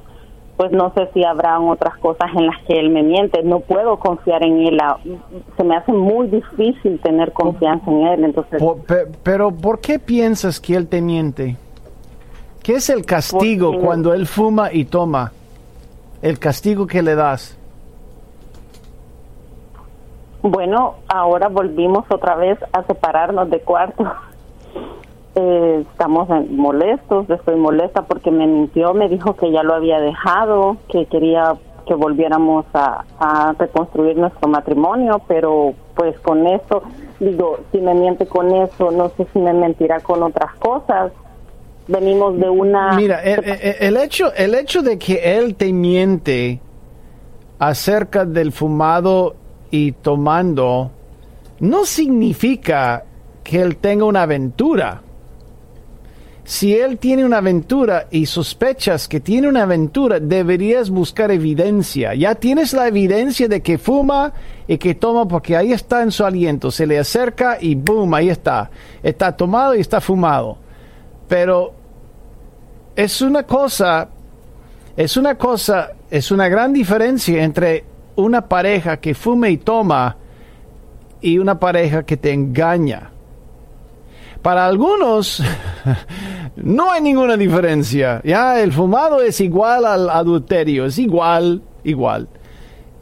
pues 0.57 0.73
no 0.73 0.93
sé 0.95 1.11
si 1.13 1.25
habrán 1.25 1.69
otras 1.69 1.99
cosas 1.99 2.31
en 2.35 2.47
las 2.47 2.57
que 2.67 2.79
él 2.79 2.91
me 2.91 3.03
miente. 3.03 3.43
No 3.43 3.61
puedo 3.61 3.99
confiar 3.99 4.45
en 4.45 4.61
él. 4.61 4.79
Se 5.57 5.65
me 5.65 5.77
hace 5.77 5.93
muy 5.93 6.29
difícil 6.29 6.99
tener 7.01 7.33
confianza 7.33 7.91
en 7.91 8.07
él. 8.07 8.25
Entonces, 8.25 8.63
pero 9.23 9.51
¿por 9.51 9.81
qué 9.81 9.99
piensas 9.99 10.61
que 10.61 10.77
él 10.77 10.87
te 10.87 11.03
miente? 11.03 11.57
¿Qué 12.63 12.75
es 12.75 12.89
el 12.91 13.05
castigo 13.05 13.79
cuando 13.79 14.15
él 14.15 14.27
fuma 14.27 14.73
y 14.73 14.87
toma? 14.87 15.33
El 16.23 16.39
castigo 16.39 16.87
que 16.87 17.03
le 17.03 17.15
das. 17.15 17.59
Bueno, 20.43 20.97
ahora 21.09 21.49
volvimos 21.49 22.05
otra 22.11 22.37
vez 22.37 22.59
a 22.73 22.83
separarnos 22.85 23.51
de 23.51 23.61
cuarto. 23.61 24.05
Eh, 25.39 25.85
estamos 25.93 26.31
molestos, 26.49 27.29
estoy 27.29 27.57
molesta 27.57 28.07
porque 28.07 28.31
me 28.31 28.47
mintió, 28.47 28.95
me 28.95 29.07
dijo 29.11 29.37
que 29.37 29.53
ya 29.53 29.63
lo 29.63 29.75
había 29.75 30.01
dejado, 30.01 30.79
que 30.89 31.05
quería 31.05 31.57
que 31.87 31.95
volviéramos 31.95 32.65
a, 32.73 33.55
reconstruir 33.59 34.17
nuestro 34.17 34.49
matrimonio, 34.49 35.21
pero 35.29 35.75
pues 35.95 36.19
con 36.21 36.47
eso, 36.47 36.83
digo, 37.21 37.61
si 37.71 37.83
me 37.83 37.93
miente 37.93 38.27
con 38.27 38.51
eso, 38.55 38.91
no 38.91 39.11
sé 39.11 39.27
si 39.35 39.39
me 39.39 39.53
mentirá 39.53 40.01
con 40.01 40.23
otras 40.23 40.55
cosas. 40.57 41.13
Venimos 41.87 42.39
de 42.39 42.49
una... 42.49 42.95
Mira, 42.95 43.23
el 43.23 43.99
hecho, 43.99 44.33
el 44.35 44.55
hecho 44.55 44.81
de 44.81 44.99
que 44.99 45.39
él 45.39 45.55
te 45.55 45.71
miente 45.71 46.61
acerca 47.59 48.25
del 48.25 48.53
fumado 48.53 49.37
y 49.71 49.93
tomando 49.93 50.91
no 51.61 51.85
significa 51.85 53.05
que 53.43 53.63
él 53.63 53.77
tenga 53.77 54.05
una 54.05 54.23
aventura. 54.23 55.03
Si 56.45 56.77
él 56.77 56.99
tiene 56.99 57.25
una 57.25 57.39
aventura 57.39 58.07
y 58.11 58.27
sospechas 58.27 59.09
que 59.09 59.19
tiene 59.19 59.49
una 59.49 59.65
aventura, 59.65 60.21
deberías 60.21 60.91
buscar 60.91 61.33
evidencia. 61.33 62.15
Ya 62.15 62.37
tienes 62.37 62.73
la 62.73 62.87
evidencia 62.87 63.49
de 63.49 63.63
que 63.63 63.79
fuma 63.79 64.33
y 64.69 64.79
que 64.79 64.95
toma 64.95 65.27
porque 65.27 65.57
ahí 65.57 65.73
está 65.73 66.03
en 66.03 66.13
su 66.13 66.25
aliento. 66.25 66.71
Se 66.71 66.87
le 66.87 67.01
acerca 67.01 67.59
y 67.61 67.75
boom, 67.75 68.15
ahí 68.15 68.29
está. 68.29 68.71
Está 69.03 69.37
tomado 69.37 69.75
y 69.75 69.81
está 69.81 70.01
fumado. 70.01 70.59
Pero 71.27 71.73
es 72.95 73.21
una 73.21 73.43
cosa, 73.43 74.09
es 74.97 75.17
una 75.17 75.37
cosa, 75.37 75.95
es 76.09 76.31
una 76.31 76.49
gran 76.49 76.73
diferencia 76.73 77.43
entre 77.43 77.85
una 78.17 78.49
pareja 78.49 78.99
que 78.99 79.15
fume 79.15 79.51
y 79.51 79.57
toma 79.59 80.17
y 81.21 81.39
una 81.39 81.59
pareja 81.59 82.05
que 82.05 82.17
te 82.17 82.33
engaña. 82.33 83.11
Para 84.43 84.67
algunos 84.67 85.43
no 86.57 86.91
hay 86.91 87.03
ninguna 87.03 87.37
diferencia. 87.37 88.21
Ya 88.25 88.61
el 88.61 88.73
fumado 88.73 89.21
es 89.21 89.41
igual 89.41 89.85
al 89.85 90.11
adulterio, 90.11 90.87
es 90.87 90.99
igual, 90.99 91.63
igual. 91.85 92.29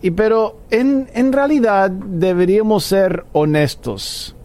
Y 0.02 0.10
pero 0.10 0.58
en, 0.70 1.08
en 1.14 1.32
realidad 1.32 1.90
deberíamos 1.90 2.84
ser 2.84 3.24
honestos. 3.32 4.36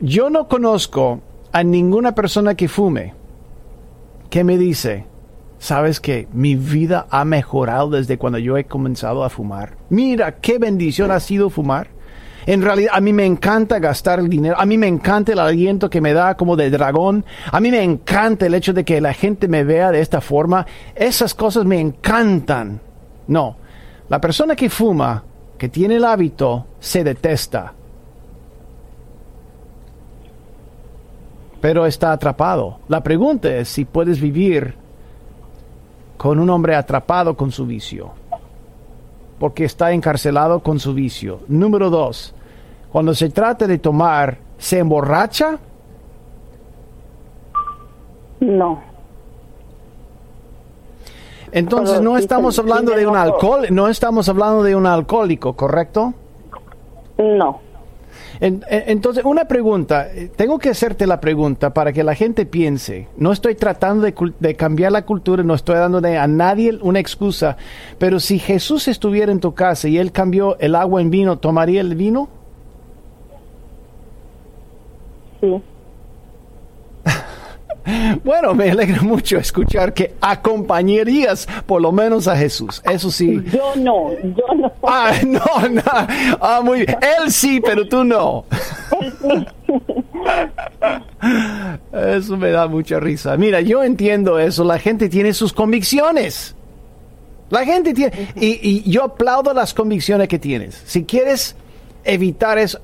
Yo 0.00 0.30
no 0.30 0.48
conozco 0.48 1.20
a 1.52 1.62
ninguna 1.62 2.14
persona 2.14 2.54
que 2.54 2.68
fume 2.68 3.14
que 4.30 4.44
me 4.44 4.56
dice, 4.56 5.04
¿Sabes 5.60 6.00
que 6.00 6.26
mi 6.32 6.54
vida 6.54 7.06
ha 7.10 7.26
mejorado 7.26 7.90
desde 7.90 8.16
cuando 8.16 8.38
yo 8.38 8.56
he 8.56 8.64
comenzado 8.64 9.22
a 9.22 9.28
fumar? 9.28 9.76
Mira 9.90 10.36
qué 10.36 10.58
bendición 10.58 11.10
ha 11.10 11.20
sido 11.20 11.50
fumar. 11.50 11.88
En 12.46 12.62
realidad, 12.62 12.92
a 12.94 13.00
mí 13.02 13.12
me 13.12 13.26
encanta 13.26 13.78
gastar 13.78 14.20
el 14.20 14.30
dinero. 14.30 14.58
A 14.58 14.64
mí 14.64 14.78
me 14.78 14.88
encanta 14.88 15.32
el 15.32 15.38
aliento 15.38 15.90
que 15.90 16.00
me 16.00 16.14
da 16.14 16.34
como 16.34 16.56
de 16.56 16.70
dragón. 16.70 17.26
A 17.52 17.60
mí 17.60 17.70
me 17.70 17.82
encanta 17.82 18.46
el 18.46 18.54
hecho 18.54 18.72
de 18.72 18.86
que 18.86 19.02
la 19.02 19.12
gente 19.12 19.48
me 19.48 19.62
vea 19.62 19.92
de 19.92 20.00
esta 20.00 20.22
forma. 20.22 20.66
Esas 20.94 21.34
cosas 21.34 21.66
me 21.66 21.78
encantan. 21.78 22.80
No. 23.26 23.58
La 24.08 24.18
persona 24.18 24.56
que 24.56 24.70
fuma, 24.70 25.22
que 25.58 25.68
tiene 25.68 25.96
el 25.96 26.06
hábito, 26.06 26.68
se 26.80 27.04
detesta. 27.04 27.74
Pero 31.60 31.84
está 31.84 32.12
atrapado. 32.12 32.80
La 32.88 33.02
pregunta 33.02 33.54
es 33.54 33.68
si 33.68 33.84
puedes 33.84 34.18
vivir 34.22 34.79
con 36.20 36.38
un 36.38 36.50
hombre 36.50 36.74
atrapado 36.76 37.34
con 37.34 37.50
su 37.50 37.64
vicio, 37.64 38.10
porque 39.38 39.64
está 39.64 39.92
encarcelado 39.92 40.60
con 40.60 40.78
su 40.78 40.92
vicio. 40.92 41.40
Número 41.48 41.88
dos, 41.88 42.34
cuando 42.92 43.14
se 43.14 43.30
trata 43.30 43.66
de 43.66 43.78
tomar, 43.78 44.36
¿se 44.58 44.80
emborracha? 44.80 45.58
No. 48.40 48.82
Entonces 51.52 52.02
no 52.02 52.18
estamos 52.18 52.58
hablando 52.58 52.94
de 52.94 53.06
un 53.06 53.16
alcohol, 53.16 53.68
no 53.70 53.88
estamos 53.88 54.28
hablando 54.28 54.62
de 54.62 54.76
un 54.76 54.84
alcohólico, 54.84 55.54
¿correcto? 55.54 56.12
No. 57.16 57.60
Entonces, 58.40 59.22
una 59.24 59.44
pregunta, 59.44 60.08
eh, 60.14 60.30
tengo 60.34 60.58
que 60.58 60.70
hacerte 60.70 61.06
la 61.06 61.20
pregunta 61.20 61.74
para 61.74 61.92
que 61.92 62.02
la 62.02 62.14
gente 62.14 62.46
piense. 62.46 63.06
No 63.18 63.32
estoy 63.32 63.54
tratando 63.54 64.06
de, 64.06 64.56
cambiar 64.56 64.92
la 64.92 65.04
cultura, 65.04 65.42
no 65.42 65.54
estoy 65.54 65.76
dando 65.76 65.98
a 65.98 66.26
nadie 66.26 66.78
una 66.80 67.00
excusa, 67.00 67.58
pero 67.98 68.18
si 68.18 68.38
Jesús 68.38 68.88
estuviera 68.88 69.30
en 69.30 69.40
tu 69.40 69.52
casa 69.52 69.88
y 69.88 69.98
él 69.98 70.10
cambió 70.10 70.58
el 70.58 70.74
agua 70.74 71.02
en 71.02 71.10
vino, 71.10 71.38
¿tomaría 71.38 71.82
el 71.82 71.94
vino? 71.94 72.30
Sí. 75.42 75.62
Bueno, 78.24 78.54
me 78.54 78.70
alegra 78.70 79.02
mucho 79.02 79.38
escuchar 79.38 79.92
que 79.94 80.14
acompañarías 80.20 81.46
por 81.66 81.80
lo 81.80 81.92
menos 81.92 82.28
a 82.28 82.36
Jesús. 82.36 82.82
Eso 82.90 83.10
sí. 83.10 83.42
Yo 83.52 83.74
no, 83.76 84.12
yo 84.22 84.54
no. 84.56 84.72
Ah, 84.82 85.12
no, 85.26 85.68
no. 85.68 85.82
Ah, 86.40 86.60
muy 86.62 86.86
bien. 86.86 86.96
Él 87.00 87.30
sí, 87.30 87.60
pero 87.60 87.86
tú 87.88 88.04
no. 88.04 88.44
Eso 91.92 92.36
me 92.36 92.50
da 92.50 92.66
mucha 92.66 93.00
risa. 93.00 93.36
Mira, 93.36 93.60
yo 93.60 93.82
entiendo 93.82 94.38
eso. 94.38 94.64
La 94.64 94.78
gente 94.78 95.08
tiene 95.08 95.32
sus 95.34 95.52
convicciones. 95.52 96.54
La 97.50 97.64
gente 97.64 97.94
tiene... 97.94 98.28
Y, 98.36 98.58
y 98.62 98.90
yo 98.90 99.04
aplaudo 99.04 99.52
las 99.52 99.74
convicciones 99.74 100.28
que 100.28 100.38
tienes. 100.38 100.82
Si 100.86 101.04
quieres 101.04 101.56
evitar 102.04 102.58
eso, 102.58 102.80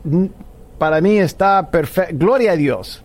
para 0.78 1.00
mí 1.00 1.18
está 1.18 1.70
perfecto. 1.70 2.14
Gloria 2.18 2.52
a 2.52 2.56
Dios. 2.56 3.02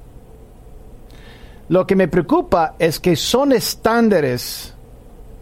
Lo 1.72 1.88
que 1.88 1.95
me 1.95 2.09
preocupa 2.09 2.76
es 2.80 2.99
que 2.99 3.15
son 3.15 3.53
estándares 3.53 4.74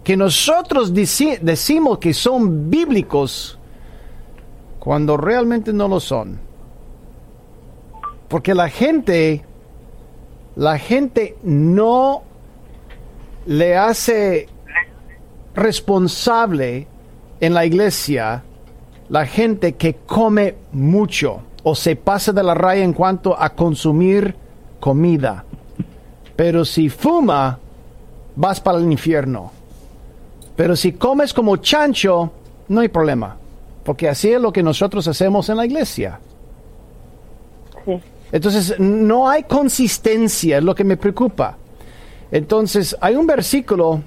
que 0.03 0.15
nosotros 0.15 0.93
decimos 0.93 1.97
que 1.97 2.13
son 2.13 2.69
bíblicos 2.69 3.57
cuando 4.77 5.17
realmente 5.17 5.73
no 5.73 5.87
lo 5.87 5.99
son. 5.99 6.39
Porque 8.27 8.53
la 8.53 8.69
gente, 8.69 9.43
la 10.55 10.77
gente 10.77 11.35
no 11.41 12.21
le 13.47 13.75
hace 13.75 14.47
responsable 15.55 16.85
en 17.39 17.55
la 17.55 17.65
iglesia 17.65 18.43
la 19.09 19.25
gente 19.25 19.73
que 19.73 19.95
come 20.05 20.57
mucho 20.73 21.41
o 21.63 21.73
se 21.73 21.95
pasa 21.95 22.31
de 22.31 22.43
la 22.43 22.53
raya 22.53 22.83
en 22.83 22.93
cuanto 22.93 23.35
a 23.35 23.49
consumir 23.49 24.35
comida. 24.79 25.45
Pero 26.39 26.63
si 26.63 26.87
fuma, 26.87 27.59
vas 28.37 28.61
para 28.61 28.77
el 28.77 28.89
infierno. 28.89 29.51
Pero 30.55 30.73
si 30.73 30.93
comes 30.93 31.33
como 31.33 31.57
chancho, 31.57 32.31
no 32.69 32.79
hay 32.79 32.87
problema. 32.87 33.35
Porque 33.83 34.07
así 34.07 34.31
es 34.31 34.39
lo 34.39 34.49
que 34.53 34.63
nosotros 34.63 35.05
hacemos 35.09 35.49
en 35.49 35.57
la 35.57 35.65
iglesia. 35.65 36.17
Entonces, 38.31 38.79
no 38.79 39.27
hay 39.27 39.43
consistencia, 39.43 40.59
es 40.59 40.63
lo 40.63 40.73
que 40.73 40.85
me 40.85 40.95
preocupa. 40.95 41.57
Entonces, 42.31 42.95
hay 43.01 43.17
un 43.17 43.27
versículo, 43.27 44.01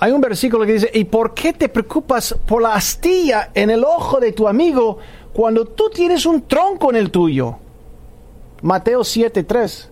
hay 0.00 0.10
un 0.10 0.20
versículo 0.20 0.66
que 0.66 0.72
dice, 0.72 0.90
¿y 0.92 1.04
por 1.04 1.34
qué 1.34 1.52
te 1.52 1.68
preocupas 1.68 2.34
por 2.46 2.62
la 2.62 2.74
astilla 2.74 3.50
en 3.54 3.70
el 3.70 3.84
ojo 3.84 4.18
de 4.18 4.32
tu 4.32 4.48
amigo 4.48 4.98
cuando 5.32 5.66
tú 5.66 5.88
tienes 5.94 6.26
un 6.26 6.48
tronco 6.48 6.90
en 6.90 6.96
el 6.96 7.12
tuyo? 7.12 7.54
Mateo 8.62 9.02
7:3. 9.02 9.90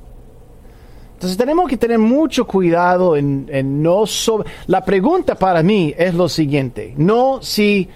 Entonces 1.16 1.38
tenemos 1.38 1.66
que 1.66 1.78
tener 1.78 1.98
mucho 1.98 2.46
cuidado 2.46 3.16
en, 3.16 3.82
no 3.82 4.04
sobre... 4.04 4.50
La 4.66 4.84
pregunta 4.84 5.34
para 5.34 5.62
mí 5.62 5.94
es 5.96 6.12
lo 6.12 6.28
siguiente, 6.28 6.92
no 6.98 7.40
si 7.40 7.88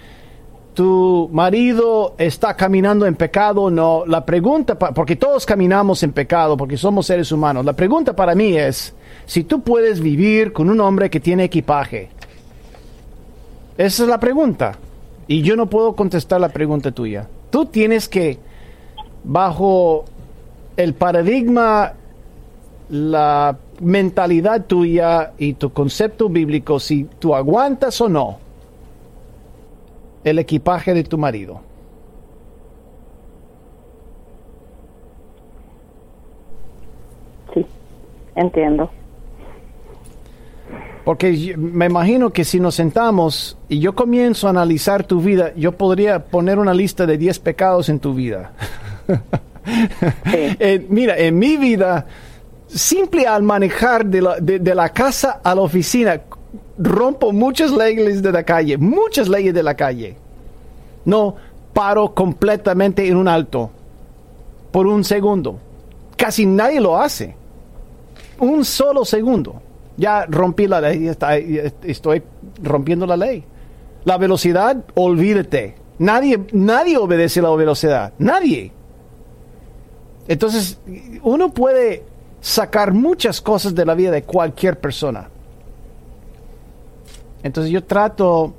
tu 0.72 1.28
marido 1.30 2.14
está 2.16 2.56
caminando 2.56 3.04
en 3.04 3.16
pecado 3.16 3.70
no, 3.70 4.04
la 4.06 4.24
pregunta, 4.24 4.78
porque 4.78 5.16
todos 5.16 5.44
caminamos 5.44 6.02
en 6.02 6.12
pecado, 6.12 6.56
porque 6.56 6.78
somos 6.78 7.04
seres 7.04 7.30
humanos, 7.30 7.62
la 7.62 7.74
pregunta 7.74 8.16
para 8.16 8.34
mí 8.34 8.56
es 8.56 8.94
si 9.26 9.44
tú 9.44 9.60
puedes 9.60 10.00
vivir 10.00 10.54
con 10.54 10.70
un 10.70 10.80
hombre 10.80 11.10
que 11.10 11.20
tiene 11.20 11.44
equipaje. 11.44 12.08
Esa 13.76 14.02
es 14.04 14.08
la 14.08 14.18
pregunta. 14.18 14.78
Y 15.26 15.42
yo 15.42 15.56
no 15.56 15.66
puedo 15.66 15.94
contestar 15.94 16.40
la 16.40 16.48
pregunta 16.48 16.90
tuya. 16.90 17.28
Tú 17.50 17.66
tienes 17.66 18.08
que, 18.08 18.38
bajo 19.24 20.06
el 20.76 20.94
paradigma 20.94 21.92
la 22.90 23.56
mentalidad 23.80 24.66
tuya 24.66 25.32
y 25.38 25.54
tu 25.54 25.72
concepto 25.72 26.28
bíblico, 26.28 26.80
si 26.80 27.04
tú 27.04 27.34
aguantas 27.34 28.00
o 28.00 28.08
no 28.08 28.38
el 30.24 30.38
equipaje 30.38 30.92
de 30.92 31.04
tu 31.04 31.16
marido. 31.16 31.60
Sí, 37.54 37.64
entiendo. 38.34 38.90
Porque 41.04 41.54
me 41.56 41.86
imagino 41.86 42.30
que 42.30 42.44
si 42.44 42.60
nos 42.60 42.74
sentamos 42.74 43.56
y 43.68 43.78
yo 43.78 43.94
comienzo 43.94 44.46
a 44.46 44.50
analizar 44.50 45.04
tu 45.04 45.20
vida, 45.20 45.54
yo 45.56 45.72
podría 45.72 46.24
poner 46.26 46.58
una 46.58 46.74
lista 46.74 47.06
de 47.06 47.16
10 47.16 47.38
pecados 47.38 47.88
en 47.88 48.00
tu 48.00 48.14
vida. 48.14 48.52
Eh, 50.32 50.86
mira, 50.88 51.18
en 51.18 51.38
mi 51.38 51.56
vida 51.58 52.06
simple 52.74 53.26
al 53.26 53.42
manejar 53.42 54.06
de 54.06 54.22
la, 54.22 54.36
de, 54.40 54.74
la 54.74 54.88
casa 54.90 55.40
a 55.42 55.54
la 55.54 55.60
oficina, 55.60 56.20
rompo 56.78 57.32
muchas 57.32 57.70
leyes 57.70 58.22
de 58.22 58.32
la 58.32 58.42
calle, 58.42 58.78
muchas 58.78 59.28
leyes 59.28 59.52
de 59.54 59.62
la 59.62 59.74
calle. 59.74 60.16
No 61.04 61.36
paro 61.72 62.14
completamente 62.14 63.06
en 63.06 63.16
un 63.16 63.28
alto 63.28 63.70
por 64.70 64.86
un 64.86 65.04
segundo. 65.04 65.58
Casi 66.16 66.46
nadie 66.46 66.80
lo 66.80 66.98
hace. 66.98 67.34
Un 68.38 68.64
solo 68.64 69.04
segundo. 69.04 69.60
Ya 69.96 70.24
rompí 70.26 70.66
la 70.66 70.80
ley, 70.80 71.10
estoy 71.82 72.22
rompiendo 72.62 73.06
la 73.06 73.16
ley. 73.16 73.44
La 74.04 74.16
velocidad, 74.16 74.76
olvídate. 74.94 75.74
Nadie, 75.98 76.40
nadie 76.52 76.96
obedece 76.96 77.42
la 77.42 77.50
velocidad. 77.50 78.12
Nadie. 78.18 78.72
Entonces, 80.26 80.78
uno 81.22 81.50
puede 81.50 82.04
sacar 82.40 82.92
muchas 82.92 83.40
cosas 83.40 83.74
de 83.74 83.84
la 83.84 83.94
vida 83.94 84.10
de 84.10 84.22
cualquier 84.22 84.78
persona. 84.78 85.28
Entonces 87.42 87.72
yo 87.72 87.84
trato, 87.84 88.52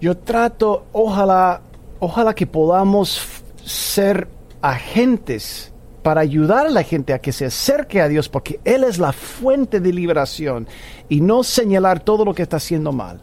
yo 0.00 0.16
trato, 0.16 0.84
ojalá, 0.92 1.60
ojalá 1.98 2.34
que 2.34 2.46
podamos 2.46 3.42
ser 3.64 4.28
agentes 4.62 5.72
para 6.02 6.22
ayudar 6.22 6.66
a 6.66 6.70
la 6.70 6.82
gente 6.82 7.12
a 7.12 7.18
que 7.18 7.32
se 7.32 7.44
acerque 7.44 8.00
a 8.00 8.08
Dios, 8.08 8.28
porque 8.28 8.58
Él 8.64 8.84
es 8.84 8.98
la 8.98 9.12
fuente 9.12 9.80
de 9.80 9.92
liberación 9.92 10.66
y 11.08 11.20
no 11.20 11.42
señalar 11.42 12.00
todo 12.00 12.24
lo 12.24 12.34
que 12.34 12.42
está 12.42 12.56
haciendo 12.56 12.92
mal. 12.92 13.20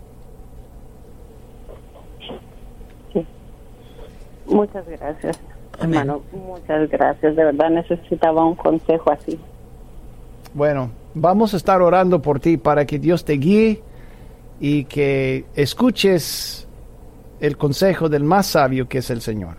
Muchas 4.45 4.87
gracias. 4.87 5.39
Hermano, 5.79 6.21
muchas 6.31 6.89
gracias. 6.89 7.35
De 7.35 7.43
verdad 7.43 7.69
necesitaba 7.69 8.43
un 8.45 8.55
consejo 8.55 9.11
así. 9.11 9.39
Bueno, 10.53 10.89
vamos 11.13 11.53
a 11.53 11.57
estar 11.57 11.81
orando 11.81 12.21
por 12.21 12.39
ti 12.39 12.57
para 12.57 12.85
que 12.85 12.99
Dios 12.99 13.25
te 13.25 13.33
guíe 13.33 13.81
y 14.59 14.85
que 14.85 15.45
escuches 15.55 16.67
el 17.39 17.57
consejo 17.57 18.09
del 18.09 18.23
más 18.23 18.47
sabio 18.47 18.87
que 18.87 18.99
es 18.99 19.09
el 19.09 19.21
Señor. 19.21 19.57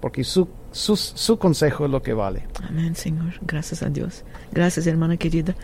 Porque 0.00 0.24
su, 0.24 0.48
su, 0.72 0.96
su 0.96 1.38
consejo 1.38 1.84
es 1.84 1.90
lo 1.90 2.02
que 2.02 2.14
vale. 2.14 2.44
Amén, 2.66 2.94
Señor. 2.94 3.34
Gracias 3.42 3.82
a 3.82 3.90
Dios. 3.90 4.24
Gracias, 4.50 4.86
hermana 4.86 5.16
querida, 5.16 5.54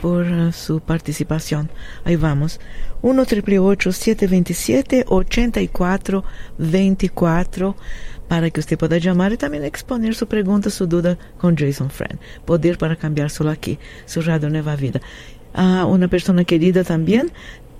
por 0.00 0.26
uh, 0.26 0.52
su 0.52 0.80
participación. 0.80 1.70
Ahí 2.04 2.16
vamos. 2.16 2.60
1 3.02 3.24
727 3.24 5.04
84 5.06 6.24
24 6.58 7.76
para 8.28 8.50
que 8.50 8.60
usted 8.60 8.78
pueda 8.78 8.98
llamar 8.98 9.32
y 9.32 9.36
también 9.36 9.64
exponer 9.64 10.14
su 10.14 10.26
pregunta, 10.26 10.70
su 10.70 10.86
duda 10.86 11.16
con 11.38 11.56
Jason 11.56 11.90
Friend. 11.90 12.18
Poder 12.44 12.78
para 12.78 12.96
cambiar 12.96 13.30
solo 13.30 13.50
aquí, 13.50 13.78
su 14.04 14.22
radio 14.22 14.50
Nueva 14.50 14.76
Vida. 14.76 15.00
Ah, 15.54 15.86
una 15.86 16.08
persona 16.08 16.44
querida 16.44 16.84
también 16.84 17.30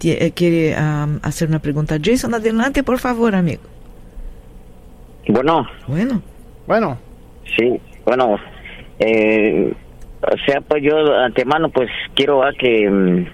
eh, 0.02 0.30
quiere 0.32 0.74
hacer 0.74 1.48
una 1.48 1.58
pregunta. 1.58 1.98
Jason, 2.02 2.34
adelante, 2.34 2.82
por 2.82 2.98
favor, 2.98 3.34
amigo. 3.34 3.62
Bueno. 5.28 5.66
Bueno. 5.88 6.22
Bueno. 6.66 6.98
Sí, 7.56 7.80
bueno. 8.04 8.36
Eh, 8.98 9.74
o 10.22 10.36
sea, 10.46 10.60
pues 10.62 10.82
yo 10.82 11.04
de 11.04 11.24
antemano, 11.24 11.68
pues 11.70 11.88
quiero 12.14 12.42
a 12.44 12.52
que 12.52 12.88
mm, 12.90 13.26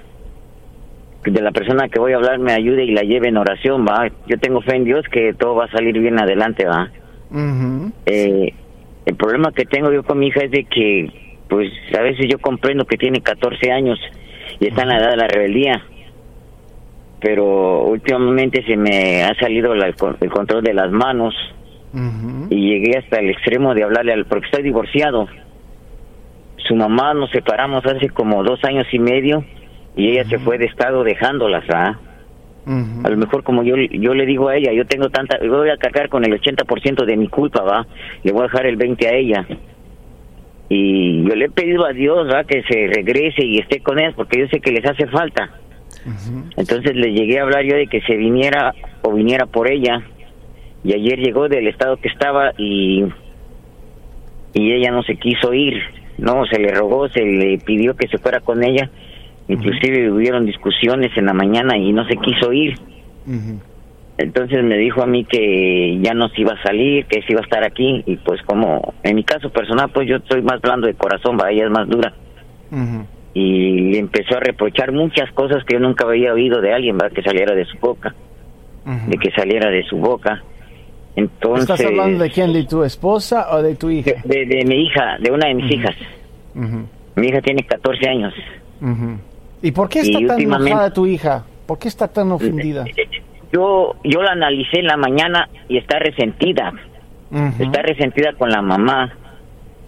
de 1.31 1.41
la 1.41 1.53
persona 1.53 1.89
que 1.89 2.01
voy 2.01 2.13
a 2.13 2.17
hablar 2.17 2.39
me 2.39 2.53
ayude 2.53 2.85
y 2.85 2.91
la 2.93 3.03
lleve 3.03 3.29
en 3.29 3.37
oración, 3.37 3.87
va. 3.87 4.09
Yo 4.27 4.39
tengo 4.39 4.61
fe 4.61 4.77
en 4.77 4.85
Dios 4.85 5.05
que 5.11 5.33
todo 5.35 5.55
va 5.55 5.67
a 5.67 5.71
salir 5.71 5.99
bien 5.99 6.19
adelante, 6.19 6.67
va 6.67 6.91
eh, 8.07 8.53
el 9.07 9.15
problema 9.17 9.53
que 9.53 9.65
tengo 9.65 9.91
yo 9.93 10.03
con 10.03 10.19
mi 10.19 10.27
hija 10.29 10.41
es 10.45 10.51
de 10.51 10.65
que, 10.65 11.11
pues, 11.49 11.71
a 11.97 12.03
veces 12.03 12.27
yo 12.29 12.39
comprendo 12.39 12.85
que 12.85 12.97
tiene 12.99 13.21
14 13.23 13.71
años 13.73 13.99
y 14.61 14.67
está 14.69 14.83
en 14.83 14.89
la 14.89 14.99
edad 14.99 15.11
de 15.11 15.17
la 15.17 15.29
rebeldía. 15.29 15.83
pero 17.21 17.85
últimamente 17.85 18.65
se 18.65 18.77
me 18.77 19.23
ha 19.23 19.33
salido 19.39 19.75
la- 19.77 19.87
el 20.21 20.31
control 20.31 20.63
de 20.65 20.75
las 20.75 20.91
manos 20.91 21.33
y 22.51 22.69
llegué 22.71 22.99
hasta 22.99 23.21
el 23.21 23.31
extremo 23.31 23.75
de 23.75 23.85
hablarle 23.85 24.13
al 24.13 24.25
porque 24.25 24.47
estoy 24.47 24.65
divorciado. 24.65 25.29
Su 26.67 26.75
mamá 26.77 27.15
nos 27.15 27.31
separamos 27.31 27.85
hace 27.85 28.09
como 28.11 28.43
dos 28.43 28.63
años 28.65 28.87
y 28.93 28.99
medio 28.99 29.45
y 29.97 30.11
ella 30.11 30.25
se 30.29 30.39
fue 30.39 30.59
de 30.59 30.67
estado 30.67 31.05
dejándolas, 31.05 31.65
¿ah? 31.71 31.99
A 32.65 33.09
lo 33.09 33.17
mejor 33.17 33.43
como 33.43 33.65
yo 33.65 33.75
yo 33.77 34.15
le 34.15 34.25
digo 34.25 34.49
a 34.49 34.57
ella, 34.57 34.73
yo 34.73 34.87
tengo 34.87 35.11
tanta, 35.11 35.43
yo 35.43 35.51
voy 35.51 35.71
a 35.71 35.77
cargar 35.77 36.09
con 36.09 36.25
el 36.25 36.41
80% 36.41 37.05
de 37.05 37.17
mi 37.17 37.27
culpa, 37.27 37.63
va, 37.63 37.87
le 38.23 38.33
voy 38.33 38.43
a 38.43 38.45
dejar 38.45 38.67
el 38.67 38.77
20 38.77 39.09
a 39.09 39.15
ella. 39.15 39.47
Y 40.69 41.25
yo 41.25 41.35
le 41.35 41.47
he 41.47 41.51
pedido 41.51 41.85
a 41.85 41.93
Dios, 41.93 42.29
va, 42.33 42.45
que 42.45 42.63
se 42.63 42.87
regrese 42.87 43.45
y 43.45 43.59
esté 43.59 43.81
con 43.81 43.99
ellas 43.99 44.15
porque 44.17 44.39
yo 44.39 44.47
sé 44.49 44.61
que 44.61 44.71
les 44.71 44.89
hace 44.89 45.07
falta. 45.09 45.51
Entonces 46.57 46.95
le 46.95 47.13
llegué 47.13 47.41
a 47.41 47.43
hablar 47.43 47.65
yo 47.65 47.77
de 47.77 47.89
que 47.89 48.01
se 48.03 48.17
viniera 48.17 48.75
o 49.03 49.13
viniera 49.13 49.47
por 49.47 49.71
ella. 49.71 50.03
Y 50.85 50.95
ayer 50.95 51.19
llegó 51.19 51.49
del 51.49 51.67
estado 51.67 51.97
que 51.97 52.09
estaba 52.09 52.53
y 52.57 53.05
y 54.55 54.73
ella 54.73 54.91
no 54.91 55.03
se 55.03 55.17
quiso 55.17 55.53
ir, 55.55 55.75
no, 56.19 56.45
se 56.47 56.59
le 56.59 56.73
rogó, 56.73 57.09
se 57.09 57.25
le 57.25 57.59
pidió 57.59 57.95
que 57.97 58.09
se 58.09 58.19
fuera 58.19 58.41
con 58.41 58.63
ella. 58.63 58.91
Inclusive 59.49 60.11
hubieron 60.11 60.47
discusiones 60.47 61.11
en 61.17 61.27
la 61.27 61.33
mañana 61.33 61.77
y 61.77 61.93
no 61.93 62.07
se 62.07 62.17
quiso 62.17 62.53
ir. 62.53 62.75
Entonces 64.19 64.63
me 64.63 64.77
dijo 64.77 65.03
a 65.03 65.07
mí 65.07 65.25
que 65.25 65.99
ya 66.01 66.15
no 66.15 66.29
se 66.29 66.43
iba 66.43 66.53
a 66.53 66.63
salir, 66.63 67.07
que 67.07 67.23
se 67.23 67.33
iba 67.33 67.41
a 67.41 67.45
estar 67.45 67.65
aquí 67.65 68.03
y 68.07 68.17
pues 68.17 68.41
como 68.43 68.95
en 69.03 69.17
mi 69.17 69.25
caso 69.25 69.51
personal 69.51 69.91
pues 69.93 70.07
yo 70.09 70.19
soy 70.31 70.43
más 70.43 70.61
blando 70.61 70.87
de 70.87 70.95
corazón, 70.95 71.39
ella 71.51 71.65
es 71.65 71.71
más 71.71 71.89
dura 71.89 72.13
Ujú. 72.71 73.07
y 73.35 73.93
le 73.93 73.99
empezó 73.99 74.37
a 74.37 74.41
reprochar 74.41 74.93
muchas 74.93 75.33
cosas 75.33 75.65
que 75.65 75.75
yo 75.75 75.81
nunca 75.81 76.05
había 76.05 76.33
oído 76.33 76.61
de 76.61 76.73
alguien, 76.73 76.99
que 77.15 77.23
saliera 77.23 77.55
de 77.55 77.65
su 77.65 77.79
boca, 77.79 78.15
de 79.09 79.17
que 79.17 79.31
saliera 79.33 79.71
de 79.71 79.83
su 79.85 79.97
boca. 79.97 80.43
Entonces 81.17 81.69
¿Estás 81.69 81.87
hablando 81.87 82.25
de 82.25 82.31
quién? 82.31 82.53
¿De 82.53 82.65
tu 82.65 82.85
esposa 82.85 83.55
o 83.55 83.63
de 83.63 83.75
tu 83.75 83.91
hija? 83.91 84.13
de, 84.25 84.47
de 84.47 84.65
mi 84.65 84.85
hija, 84.85 85.19
de 85.19 85.31
una 85.31 85.49
de 85.49 85.55
mis 85.55 85.71
hijas. 85.71 85.95
Ujú. 86.55 86.87
Mi 87.17 87.29
hija 87.29 87.41
tiene 87.43 87.63
14 87.65 88.09
años. 88.09 88.35
¿Y 89.63 89.71
por 89.73 89.89
qué 89.89 90.01
está 90.01 90.21
Y 90.21 90.27
tan 90.27 90.41
enojada 90.41 90.93
tu 90.93 91.07
hija? 91.07 91.45
¿Por 91.67 91.79
qué 91.79 91.89
está 91.89 92.09
tan 92.09 92.33
ofendida? 92.33 92.85
Yo 93.53 93.95
yo 94.03 94.23
la 94.23 94.33
analicé 94.33 94.81
en 94.81 94.87
la 94.87 94.97
mañana 94.97 95.49
y 95.69 95.77
está 95.79 95.99
resentida. 95.99 96.73
Está 97.59 97.83
resentida 97.83 98.33
con 98.35 98.51
la 98.51 98.63
mamá. 98.63 99.15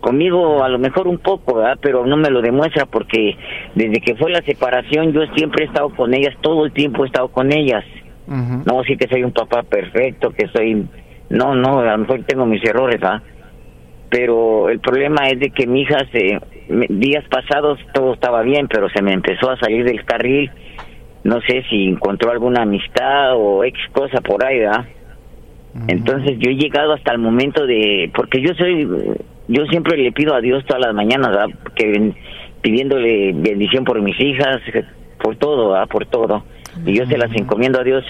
Conmigo 0.01 0.63
a 0.63 0.69
lo 0.69 0.79
mejor 0.79 1.09
un 1.09 1.19
poco, 1.19 1.55
¿verdad? 1.55 1.79
pero 1.81 2.05
no 2.05 2.17
me 2.17 2.31
lo 2.31 2.43
demuestra 2.43 2.85
porque 2.85 3.37
desde 3.75 4.01
que 4.01 4.15
fue 4.17 4.31
la 4.31 4.43
separación 4.43 5.13
yo 5.13 5.23
siempre 5.35 5.65
he 5.65 5.67
estado 5.67 5.89
con 5.91 6.13
ellas, 6.13 6.35
todo 6.43 6.67
el 6.67 6.73
tiempo 6.73 7.05
he 7.05 7.07
estado 7.07 7.29
con 7.29 7.53
ellas. 7.53 7.85
No 8.27 8.83
sí 8.85 8.97
que 8.97 9.09
soy 9.09 9.25
un 9.25 9.33
papá 9.33 9.63
perfecto, 9.63 10.31
que 10.31 10.47
soy... 10.49 10.87
No, 11.31 11.55
no, 11.55 11.81
a 11.81 11.93
lo 11.93 11.99
mejor 11.99 12.23
tengo 12.25 12.47
mis 12.47 12.65
errores, 12.65 13.01
¿ah? 13.03 13.23
Pero 14.11 14.69
el 14.69 14.81
problema 14.81 15.27
es 15.29 15.41
de 15.41 15.51
que 15.51 15.67
mi 15.67 15.83
hija, 15.83 15.99
se, 16.13 16.39
días 16.89 17.25
pasados 17.29 17.79
todo 17.93 18.15
estaba 18.15 18.43
bien, 18.43 18.69
pero 18.69 18.89
se 18.89 19.03
me 19.03 19.13
empezó 19.13 19.51
a 19.51 19.59
salir 19.59 19.85
del 19.85 20.05
carril. 20.05 20.51
No 21.25 21.41
sé 21.41 21.65
si 21.71 21.89
encontró 21.89 22.31
alguna 22.31 22.63
amistad 22.63 23.35
o 23.35 23.65
ex 23.65 23.79
cosa 23.93 24.21
por 24.21 24.45
ahí, 24.45 24.59
¿verdad? 24.59 24.85
Entonces 25.89 26.39
yo 26.39 26.51
he 26.51 26.55
llegado 26.55 26.93
hasta 26.93 27.13
el 27.13 27.19
momento 27.19 27.67
de, 27.67 28.09
porque 28.15 28.41
yo 28.41 28.55
soy, 28.55 28.89
yo 29.49 29.67
siempre 29.67 29.97
le 29.97 30.13
pido 30.13 30.35
a 30.35 30.41
Dios 30.41 30.65
todas 30.67 30.87
las 30.87 30.95
mañanas, 30.95 31.31
¿verdad? 31.31 31.49
que 31.75 32.13
pidiéndole 32.63 33.33
bendición 33.33 33.85
por 33.85 34.01
mis 34.01 34.19
hijas, 34.21 34.61
por 35.21 35.35
todo, 35.37 35.71
¿verdad? 35.71 35.89
por 35.89 36.07
todo, 36.07 36.45
y 36.87 36.95
yo 36.97 37.07
se 37.07 37.19
las 37.19 37.33
encomiendo 37.35 37.81
a 37.81 37.85
Dios. 37.85 38.05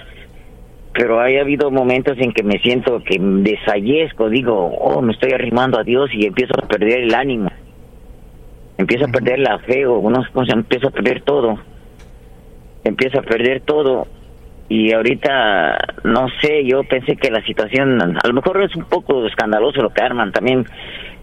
Pero 0.95 1.21
hay 1.21 1.39
habido 1.39 1.71
momentos 1.73 2.17
en 2.19 2.33
que 2.33 2.45
me 2.45 2.59
siento 2.61 3.03
que 3.03 3.19
desfallezco, 3.19 4.29
digo, 4.29 4.55
oh, 4.55 5.03
me 5.03 5.13
estoy 5.13 5.33
arrimando 5.33 5.79
a 5.79 5.83
Dios 5.83 6.09
y 6.15 6.25
empiezo 6.25 6.55
a 6.57 6.69
perder 6.69 7.01
el 7.01 7.15
ánimo, 7.15 7.51
empiezo 8.79 9.07
a 9.07 9.09
perder 9.09 9.41
la 9.41 9.59
fe 9.59 9.87
o 9.87 9.99
unas 9.99 10.31
cosas, 10.31 10.55
empiezo 10.55 10.89
a 10.89 10.93
perder 10.93 11.23
todo, 11.23 11.59
empiezo 12.85 13.19
a 13.19 13.23
perder 13.23 13.63
todo 13.63 14.07
y 14.69 14.93
ahorita 14.93 15.77
no 16.05 16.29
sé 16.41 16.65
yo 16.65 16.85
pensé 16.85 17.17
que 17.17 17.31
la 17.31 17.45
situación 17.45 18.01
a 18.01 18.27
lo 18.27 18.33
mejor 18.33 18.63
es 18.63 18.75
un 18.77 18.85
poco 18.85 19.27
escandaloso 19.27 19.83
lo 19.83 19.91
que 19.91 20.03
arman. 20.03 20.33
También 20.33 20.65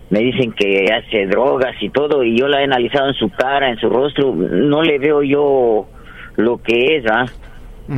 me 0.09 0.19
dicen 0.19 0.51
que 0.51 0.85
hace 0.93 1.25
drogas 1.27 1.75
y 1.81 1.89
todo 1.89 2.23
y 2.23 2.37
yo 2.37 2.47
la 2.47 2.61
he 2.61 2.65
analizado 2.65 3.07
en 3.07 3.15
su 3.15 3.29
cara 3.29 3.69
en 3.69 3.77
su 3.77 3.89
rostro. 3.89 4.33
No 4.35 4.83
le 4.83 4.99
veo 4.99 5.23
yo 5.23 5.87
lo 6.35 6.61
que 6.61 6.97
es 6.97 7.05
¿ah? 7.09 7.25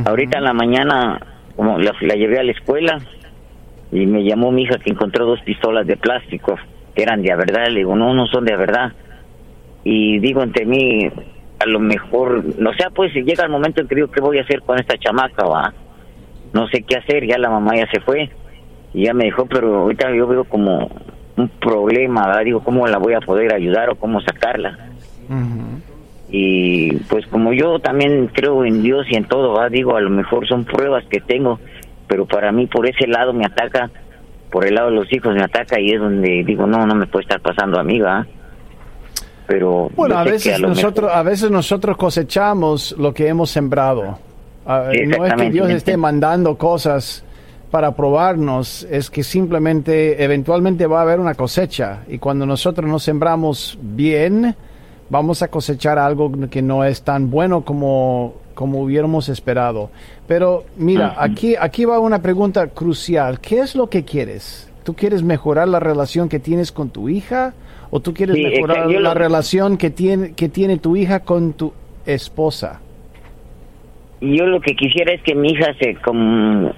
ahorita 0.06 0.38
en 0.38 0.44
la 0.44 0.52
mañana 0.54 1.20
como 1.56 1.78
la, 1.78 1.92
la 2.00 2.14
llevé 2.14 2.38
a 2.38 2.44
la 2.44 2.52
escuela 2.52 3.00
y 3.90 4.06
me 4.06 4.24
llamó 4.24 4.50
mi 4.50 4.62
hija 4.62 4.78
que 4.78 4.90
encontró 4.90 5.26
dos 5.26 5.40
pistolas 5.42 5.86
de 5.86 5.96
plástico 5.96 6.58
que 6.94 7.02
eran 7.02 7.22
de 7.22 7.34
verdad 7.34 7.68
le 7.68 7.80
digo 7.80 7.96
no 7.96 8.14
no 8.14 8.26
son 8.26 8.44
de 8.44 8.56
verdad 8.56 8.92
y 9.84 10.18
digo 10.18 10.42
entre 10.42 10.64
mí 10.64 11.10
a 11.58 11.66
lo 11.66 11.80
mejor, 11.80 12.44
no 12.58 12.72
sea, 12.74 12.90
pues 12.90 13.12
llega 13.14 13.44
el 13.44 13.50
momento 13.50 13.80
en 13.80 13.88
que 13.88 13.94
digo, 13.94 14.08
¿qué 14.08 14.20
voy 14.20 14.38
a 14.38 14.42
hacer 14.42 14.62
con 14.62 14.78
esta 14.78 14.98
chamaca? 14.98 15.46
va 15.46 15.74
No 16.52 16.68
sé 16.68 16.82
qué 16.82 16.96
hacer, 16.96 17.26
ya 17.26 17.38
la 17.38 17.50
mamá 17.50 17.76
ya 17.76 17.86
se 17.90 18.00
fue 18.00 18.30
y 18.92 19.04
ya 19.06 19.14
me 19.14 19.24
dejó, 19.24 19.46
pero 19.46 19.80
ahorita 19.80 20.14
yo 20.14 20.26
veo 20.26 20.44
como 20.44 20.90
un 21.36 21.48
problema. 21.60 22.38
Digo, 22.44 22.60
¿cómo 22.60 22.86
la 22.86 22.98
voy 22.98 23.14
a 23.14 23.20
poder 23.20 23.54
ayudar 23.54 23.90
o 23.90 23.96
cómo 23.96 24.20
sacarla? 24.20 24.78
Ujú. 25.28 25.93
Y 26.36 26.96
pues 27.08 27.24
como 27.28 27.52
yo 27.52 27.78
también 27.78 28.28
creo 28.32 28.64
en 28.64 28.82
Dios 28.82 29.06
y 29.08 29.14
en 29.14 29.24
todo, 29.26 29.52
¿va? 29.52 29.68
digo, 29.68 29.94
a 29.96 30.00
lo 30.00 30.10
mejor 30.10 30.48
son 30.48 30.64
pruebas 30.64 31.04
que 31.08 31.20
tengo, 31.20 31.60
pero 32.08 32.26
para 32.26 32.50
mí 32.50 32.66
por 32.66 32.88
ese 32.88 33.06
lado 33.06 33.32
me 33.32 33.44
ataca, 33.46 33.88
por 34.50 34.66
el 34.66 34.74
lado 34.74 34.90
de 34.90 34.96
los 34.96 35.12
hijos 35.12 35.32
me 35.32 35.44
ataca 35.44 35.78
y 35.78 35.92
es 35.92 36.00
donde 36.00 36.42
digo, 36.44 36.66
no, 36.66 36.84
no 36.86 36.94
me 36.96 37.06
puede 37.06 37.22
estar 37.22 37.40
pasando 37.40 37.78
a 37.78 37.84
mí, 37.84 38.00
¿va? 38.00 38.26
Pero 39.46 39.90
Bueno, 39.94 40.18
a 40.18 40.24
veces 40.24 40.58
lo 40.58 40.68
nosotros, 40.70 41.06
mejor- 41.08 41.18
a 41.20 41.22
veces 41.22 41.50
nosotros 41.52 41.96
cosechamos 41.96 42.96
lo 42.98 43.14
que 43.14 43.28
hemos 43.28 43.50
sembrado. 43.50 44.18
Sí, 44.92 45.06
no 45.06 45.26
es 45.26 45.34
que. 45.34 45.50
Dios 45.50 45.70
esté 45.70 45.96
mandando 45.96 46.56
cosas 46.58 47.24
para 47.70 47.94
probarnos, 47.94 48.84
es 48.90 49.08
que 49.08 49.22
simplemente 49.22 50.24
eventualmente 50.24 50.86
va 50.88 50.98
a 50.98 51.02
haber 51.02 51.20
una 51.20 51.34
cosecha 51.34 52.00
y 52.08 52.18
cuando 52.18 52.44
nosotros 52.44 52.90
nos 52.90 53.04
sembramos 53.04 53.78
bien, 53.80 54.56
vamos 55.10 55.42
a 55.42 55.48
cosechar 55.48 55.98
algo 55.98 56.30
que 56.50 56.62
no 56.62 56.84
es 56.84 57.02
tan 57.02 57.30
bueno 57.30 57.62
como 57.62 58.34
como 58.54 58.80
hubiéramos 58.82 59.28
esperado. 59.28 59.90
Pero 60.28 60.64
mira, 60.76 61.14
aquí 61.18 61.56
aquí 61.58 61.84
va 61.84 61.98
una 61.98 62.22
pregunta 62.22 62.68
crucial. 62.68 63.40
¿Qué 63.40 63.58
es 63.58 63.74
lo 63.74 63.88
que 63.90 64.04
quieres? 64.04 64.70
¿Tú 64.84 64.94
quieres 64.94 65.22
mejorar 65.24 65.66
la 65.66 65.80
relación 65.80 66.28
que 66.28 66.38
tienes 66.38 66.70
con 66.70 66.90
tu 66.90 67.08
hija 67.08 67.52
o 67.90 67.98
tú 68.00 68.14
quieres 68.14 68.36
Sí, 68.36 68.44
mejorar 68.44 68.88
la 68.90 69.00
lo- 69.00 69.14
relación 69.14 69.76
que 69.76 69.90
tiene 69.90 70.34
que 70.34 70.48
tiene 70.48 70.78
tu 70.78 70.94
hija 70.96 71.20
con 71.20 71.52
tu 71.54 71.72
esposa? 72.06 72.80
yo 74.20 74.46
lo 74.46 74.60
que 74.60 74.74
quisiera 74.74 75.12
es 75.12 75.22
que 75.22 75.34
mi 75.34 75.50
hija 75.50 75.74
se 75.78 75.96
com- 75.96 76.70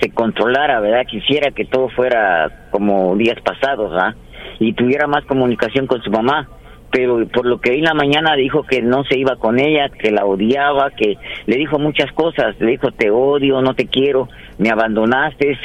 se 0.00 0.10
controlara, 0.10 0.80
¿verdad? 0.80 1.06
Quisiera 1.08 1.50
que 1.52 1.64
todo 1.64 1.88
fuera 1.88 2.66
como 2.70 3.16
días 3.16 3.38
pasados, 3.44 3.90
¿verdad? 3.92 4.14
Y 4.60 4.72
tuviera 4.74 5.06
más 5.06 5.24
comunicación 5.24 5.86
con 5.86 6.02
su 6.02 6.10
mamá. 6.10 6.48
Pero 6.94 7.26
por 7.26 7.44
lo 7.44 7.60
que 7.60 7.70
vi 7.72 7.78
en 7.78 7.86
la 7.86 7.94
mañana 7.94 8.36
dijo 8.36 8.62
que 8.62 8.80
no 8.80 9.02
se 9.02 9.18
iba 9.18 9.34
con 9.34 9.58
ella, 9.58 9.88
que 9.88 10.12
la 10.12 10.24
odiaba, 10.24 10.92
que 10.92 11.16
le 11.44 11.56
dijo 11.56 11.76
muchas 11.80 12.12
cosas. 12.12 12.54
Le 12.60 12.70
dijo, 12.70 12.92
te 12.92 13.10
odio, 13.10 13.60
no 13.62 13.74
te 13.74 13.86
quiero, 13.88 14.28
me 14.58 14.70
abandonaste, 14.70 15.58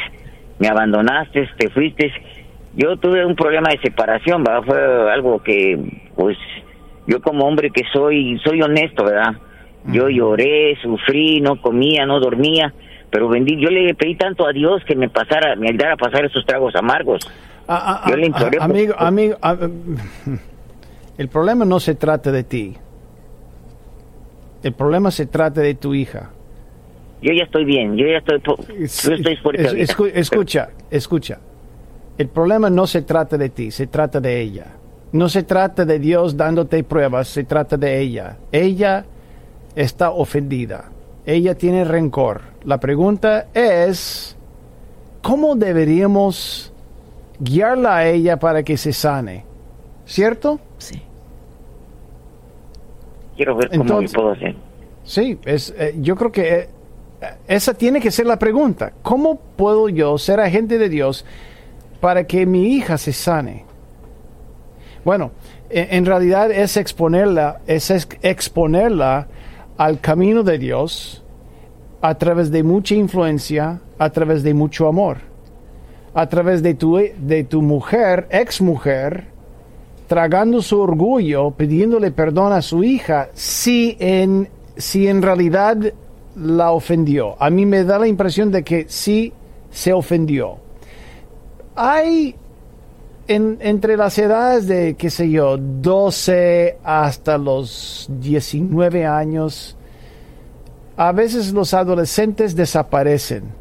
me 0.57 0.67
abandonaste, 0.69 1.47
te 1.55 1.69
fuiste. 1.69 2.11
Yo 2.75 2.97
tuve 2.97 3.23
un 3.27 3.35
problema 3.35 3.69
de 3.69 3.77
separación, 3.77 4.43
¿verdad? 4.43 4.63
Fue 4.65 5.11
algo 5.13 5.37
que, 5.43 5.77
pues, 6.15 6.35
yo 7.05 7.21
como 7.21 7.45
hombre 7.45 7.69
que 7.69 7.83
soy, 7.93 8.39
soy 8.43 8.63
honesto, 8.63 9.03
¿verdad? 9.05 9.33
Yo 9.85 10.09
lloré, 10.09 10.77
sufrí, 10.81 11.41
no 11.41 11.61
comía, 11.61 12.07
no 12.07 12.19
dormía, 12.19 12.73
pero 13.11 13.29
bendí, 13.29 13.55
yo 13.61 13.69
le 13.69 13.93
pedí 13.93 14.15
tanto 14.15 14.47
a 14.47 14.51
Dios 14.51 14.83
que 14.83 14.95
me 14.95 15.09
pasara, 15.09 15.55
me 15.55 15.69
ayudara 15.69 15.93
a 15.93 15.97
pasar 15.97 16.25
esos 16.25 16.43
tragos 16.43 16.75
amargos. 16.75 17.19
Ah, 17.67 18.01
ah, 18.03 18.09
Yo 18.09 18.15
le 18.17 18.23
ah, 18.23 18.27
imploré 18.27 18.57
por- 18.57 18.65
amigo, 18.71 18.95
amigo, 18.97 19.37
ah, 19.43 19.55
el 21.19 21.27
problema 21.27 21.65
no 21.65 21.79
se 21.79 21.95
trata 21.95 22.31
de 22.31 22.43
ti. 22.43 22.75
El 24.63 24.73
problema 24.73 25.11
se 25.11 25.25
trata 25.25 25.61
de 25.61 25.75
tu 25.75 25.93
hija. 25.93 26.31
Yo 27.21 27.33
ya 27.33 27.43
estoy 27.43 27.65
bien, 27.65 27.95
yo 27.97 28.05
ya 28.07 28.17
estoy, 28.19 28.41
yo 28.77 29.13
estoy 29.13 29.35
fuerte. 29.37 29.61
es- 29.61 29.67
ahorita. 29.67 29.93
escu- 29.93 30.11
escucha, 30.13 30.69
escucha. 30.89 31.39
El 32.17 32.27
problema 32.29 32.69
no 32.69 32.87
se 32.87 33.01
trata 33.01 33.37
de 33.37 33.49
ti, 33.49 33.69
se 33.71 33.87
trata 33.87 34.19
de 34.21 34.39
ella. 34.41 34.65
No 35.11 35.27
se 35.27 35.43
trata 35.43 35.83
de 35.85 35.99
Dios 35.99 36.37
dándote 36.37 36.83
pruebas, 36.83 37.27
se 37.27 37.43
trata 37.43 37.75
de 37.77 37.99
ella. 37.99 38.37
Ella 38.51 39.05
está 39.75 40.11
ofendida. 40.11 40.85
Ella 41.25 41.55
tiene 41.55 41.83
rencor. 41.83 42.41
La 42.63 42.79
pregunta 42.79 43.47
es, 43.53 44.37
¿cómo 45.21 45.55
deberíamos 45.55 46.71
guiarla 47.39 47.97
a 47.97 48.07
ella 48.07 48.37
para 48.39 48.63
que 48.63 48.77
se 48.77 48.93
sane? 48.93 49.43
¿Cierto? 50.05 50.59
Sí. 50.77 51.01
Quiero 53.39 53.55
ver 53.55 53.69
cómo 53.69 53.83
Entonces- 53.83 54.13
lo 54.13 54.21
puedo 54.21 54.33
hacer. 54.33 54.55
Sí, 55.05 55.39
es, 55.45 55.73
eh, 55.77 55.95
yo 56.01 56.17
creo 56.17 56.29
que 56.29 56.59
eh, 56.59 56.69
esa 57.47 57.73
tiene 57.73 58.01
que 58.01 58.11
ser 58.11 58.25
la 58.25 58.37
pregunta. 58.37 58.91
¿Cómo 59.01 59.39
puedo 59.55 59.87
yo 59.87 60.17
ser 60.17 60.41
agente 60.41 60.77
de 60.77 60.89
Dios 60.89 61.23
para 62.01 62.27
que 62.27 62.45
mi 62.45 62.73
hija 62.75 62.97
se 62.97 63.13
sane? 63.13 63.63
Bueno, 65.05 65.31
e, 65.69 65.87
en 65.91 66.05
realidad 66.05 66.51
es 66.51 66.75
exponerla, 66.75 67.61
es 67.65 67.89
exponerla 68.23 69.27
al 69.77 70.01
camino 70.01 70.43
de 70.43 70.57
Dios 70.57 71.23
a 72.01 72.15
través 72.15 72.51
de 72.51 72.61
mucha 72.61 72.93
influencia, 72.93 73.79
a 73.97 74.09
través 74.09 74.43
de 74.43 74.53
mucho 74.53 74.85
amor, 74.89 75.19
a 76.13 76.27
través 76.27 76.61
de 76.61 76.73
tu, 76.73 76.97
de 76.97 77.45
tu 77.45 77.61
mujer, 77.61 78.27
ex 78.31 78.59
mujer, 78.59 79.27
tragando 80.09 80.63
su 80.63 80.79
orgullo, 80.81 81.51
pidiéndole 81.51 82.09
perdón 82.09 82.51
a 82.51 82.63
su 82.63 82.83
hija, 82.83 83.29
si 83.35 83.95
en, 83.99 84.49
si 84.75 85.07
en 85.07 85.21
realidad 85.21 85.77
la 86.35 86.71
ofendió. 86.71 87.35
A 87.39 87.51
mí 87.51 87.67
me 87.67 87.83
da 87.83 87.99
la 87.99 88.07
impresión 88.07 88.51
de 88.51 88.63
que 88.63 88.87
sí 88.89 89.31
se 89.69 89.93
ofendió. 89.93 90.57
Hay 91.75 92.35
entre 93.27 93.97
las 93.97 94.17
edades 94.17 94.65
de, 94.65 94.95
qué 94.95 95.11
sé 95.11 95.29
yo, 95.29 95.57
12 95.59 96.79
hasta 96.83 97.37
los 97.37 98.07
19 98.09 99.05
años, 99.05 99.77
a 100.97 101.11
veces 101.11 101.53
los 101.53 101.75
adolescentes 101.75 102.55
desaparecen. 102.55 103.58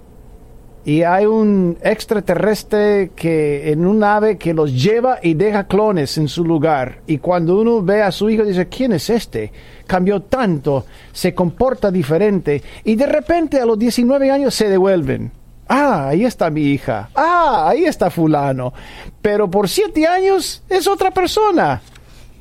Y 0.88 1.02
hay 1.02 1.26
un 1.26 1.76
extraterrestre 1.82 3.10
que 3.14 3.70
en 3.70 3.84
un 3.84 4.02
ave 4.02 4.38
que 4.38 4.54
los 4.54 4.72
lleva 4.72 5.18
y 5.22 5.34
deja 5.34 5.66
clones 5.66 6.16
en 6.16 6.28
su 6.28 6.46
lugar. 6.46 7.02
Y 7.06 7.18
cuando 7.18 7.60
uno 7.60 7.82
ve 7.82 8.00
a 8.00 8.10
su 8.10 8.30
hijo 8.30 8.42
dice, 8.42 8.68
¿quién 8.68 8.92
es 8.92 9.10
este? 9.10 9.52
Cambió 9.86 10.22
tanto, 10.22 10.86
se 11.12 11.34
comporta 11.34 11.90
diferente. 11.90 12.62
Y 12.84 12.96
de 12.96 13.04
repente 13.04 13.60
a 13.60 13.66
los 13.66 13.78
19 13.78 14.30
años 14.30 14.54
se 14.54 14.70
devuelven 14.70 15.30
Ah, 15.68 16.08
ahí 16.08 16.24
está 16.24 16.48
mi 16.48 16.62
hija. 16.62 17.10
Ah, 17.14 17.66
ahí 17.68 17.84
está 17.84 18.08
fulano. 18.08 18.72
Pero 19.20 19.50
por 19.50 19.68
siete 19.68 20.06
años 20.06 20.62
es 20.70 20.88
otra 20.88 21.10
persona. 21.10 21.82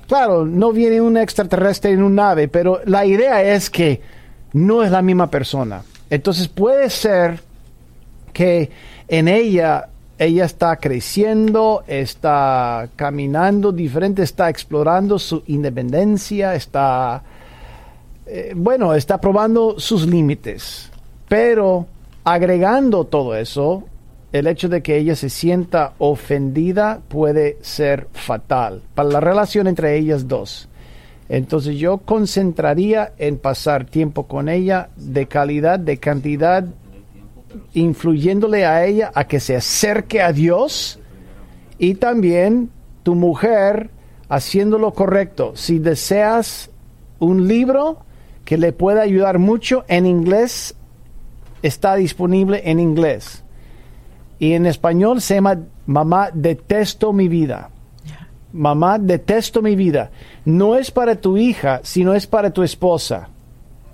Claro, 0.07 0.45
no 0.45 0.71
viene 0.71 1.01
un 1.01 1.17
extraterrestre 1.17 1.91
en 1.91 2.01
un 2.01 2.15
nave, 2.15 2.47
pero 2.47 2.79
la 2.85 3.05
idea 3.05 3.43
es 3.43 3.69
que 3.69 4.01
no 4.53 4.83
es 4.83 4.91
la 4.91 5.01
misma 5.01 5.29
persona. 5.29 5.83
Entonces 6.09 6.47
puede 6.47 6.89
ser 6.89 7.45
que 8.37 8.69
en 9.07 9.27
ella 9.27 9.89
ella 10.19 10.45
está 10.45 10.75
creciendo, 10.77 11.83
está 11.87 12.87
caminando 12.95 13.71
diferente, 13.71 14.23
está 14.23 14.49
explorando 14.49 15.19
su 15.19 15.43
independencia, 15.47 16.55
está, 16.55 17.21
eh, 18.25 18.53
bueno, 18.55 18.93
está 18.93 19.19
probando 19.19 19.79
sus 19.79 20.07
límites. 20.07 20.91
Pero 21.27 21.87
Agregando 22.29 23.05
todo 23.05 23.37
eso, 23.37 23.85
el 24.33 24.47
hecho 24.47 24.67
de 24.67 24.83
que 24.83 24.97
ella 24.97 25.15
se 25.15 25.29
sienta 25.29 25.93
ofendida 25.97 26.99
puede 27.07 27.57
ser 27.61 28.09
fatal 28.11 28.81
para 28.95 29.07
la 29.07 29.21
relación 29.21 29.65
entre 29.65 29.97
ellas 29.97 30.27
dos. 30.27 30.67
Entonces 31.29 31.77
yo 31.77 31.99
concentraría 31.99 33.13
en 33.17 33.37
pasar 33.37 33.85
tiempo 33.85 34.27
con 34.27 34.49
ella 34.49 34.89
de 34.97 35.27
calidad, 35.27 35.79
de 35.79 35.99
cantidad, 35.99 36.65
influyéndole 37.73 38.65
a 38.65 38.85
ella 38.85 39.11
a 39.13 39.25
que 39.25 39.39
se 39.39 39.55
acerque 39.55 40.21
a 40.21 40.31
Dios 40.31 40.99
y 41.77 41.95
también 41.95 42.69
tu 43.03 43.15
mujer 43.15 43.89
haciendo 44.29 44.77
lo 44.77 44.93
correcto. 44.93 45.53
Si 45.55 45.79
deseas 45.79 46.69
un 47.19 47.47
libro 47.47 47.99
que 48.45 48.57
le 48.57 48.71
pueda 48.73 49.01
ayudar 49.01 49.39
mucho 49.39 49.83
en 49.87 50.05
inglés, 50.05 50.75
está 51.61 51.95
disponible 51.95 52.61
en 52.65 52.79
inglés. 52.79 53.43
Y 54.39 54.53
en 54.53 54.65
español 54.65 55.21
se 55.21 55.35
llama 55.35 55.59
Mamá, 55.85 56.29
detesto 56.33 57.13
mi 57.13 57.27
vida. 57.27 57.69
Mamá, 58.53 58.99
detesto 58.99 59.61
mi 59.61 59.75
vida. 59.75 60.11
No 60.45 60.75
es 60.75 60.91
para 60.91 61.15
tu 61.15 61.37
hija, 61.37 61.81
sino 61.83 62.13
es 62.13 62.27
para 62.27 62.51
tu 62.51 62.63
esposa. 62.63 63.29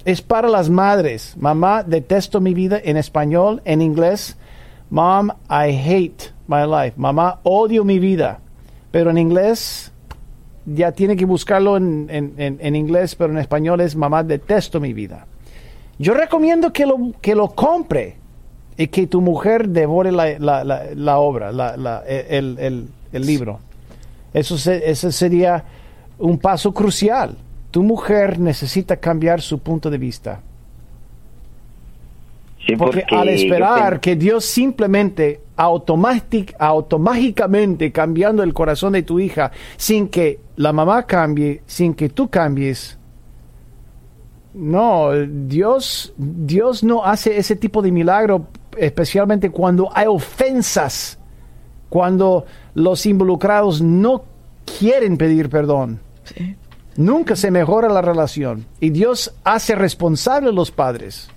Es 0.06 0.22
para 0.22 0.50
las 0.50 0.70
madres. 0.70 1.36
Mamá, 1.38 1.84
detesto 1.84 2.42
mi 2.42 2.54
vida 2.54 2.80
en 2.84 2.98
español, 2.98 3.62
en 3.66 3.82
inglés. 3.82 4.38
Mom, 4.90 5.30
I 5.50 5.72
hate 5.72 6.32
my 6.48 6.66
life. 6.68 6.94
Mamá, 6.98 7.40
odio 7.44 7.84
mi 7.84 8.00
vida. 8.00 8.40
Pero 8.92 9.10
en 9.10 9.18
inglés, 9.18 9.92
ya 10.66 10.92
tiene 10.92 11.16
que 11.16 11.26
buscarlo 11.26 11.78
en, 11.78 12.08
en 12.10 12.76
inglés, 12.76 13.16
pero 13.16 13.32
en 13.34 13.40
español 13.40 13.82
es 13.82 13.96
mamá, 13.96 14.24
detesto 14.24 14.80
mi 14.80 14.94
vida. 14.94 15.26
Yo 16.00 16.14
recomiendo 16.14 16.74
que 16.74 16.86
lo, 16.86 17.12
que 17.22 17.36
lo 17.36 17.50
compre 17.50 18.18
y 18.78 18.88
que 18.88 19.08
tu 19.08 19.22
mujer 19.22 19.70
devore 19.70 20.12
la, 20.12 20.38
la, 20.40 20.64
la, 20.96 21.18
obra, 21.20 21.50
el, 22.08 22.58
el, 22.60 22.88
el, 23.12 23.26
libro. 23.26 23.60
Eso 24.34 24.56
ese 24.56 25.12
sería 25.12 25.64
un 26.18 26.40
paso 26.40 26.74
crucial. 26.74 27.38
Tu 27.74 27.82
mujer 27.82 28.38
necesita 28.38 28.98
cambiar 28.98 29.42
su 29.42 29.58
punto 29.58 29.90
de 29.90 29.98
vista. 29.98 30.42
porque, 32.78 33.04
al 33.10 33.30
esperar 33.30 34.00
que 34.00 34.16
Dios 34.16 34.46
simplemente 34.46 35.42
automáticamente 35.56 37.92
cambiando 37.92 38.44
el 38.44 38.54
corazón 38.54 38.94
de 38.94 39.02
tu 39.02 39.20
hija 39.20 39.52
sin 39.76 40.08
que 40.08 40.40
la 40.58 40.72
mamá 40.72 41.08
cambie, 41.08 41.64
sin 41.66 41.96
que 41.96 42.10
tú 42.10 42.30
cambies, 42.30 43.00
no, 44.54 45.10
Dios, 45.28 46.14
Dios 46.16 46.84
no 46.84 47.04
hace 47.04 47.40
ese 47.40 47.56
tipo 47.56 47.82
de 47.82 47.92
milagro, 47.92 48.50
especialmente 48.78 49.50
cuando 49.50 49.90
hay 49.92 50.06
ofensas, 50.06 51.18
cuando 51.90 52.46
los 52.76 53.04
involucrados 53.08 53.82
no 53.82 54.26
quieren 54.78 55.18
pedir 55.18 55.50
perdón. 55.50 56.00
Nunca 56.96 57.36
se 57.36 57.52
mejora 57.52 57.90
la 57.90 58.02
relación 58.02 58.66
y 58.80 58.90
Dios 58.90 59.34
hace 59.44 59.76
responsable 59.76 60.50
a 60.50 60.54
los 60.54 60.72
padres 60.72 61.30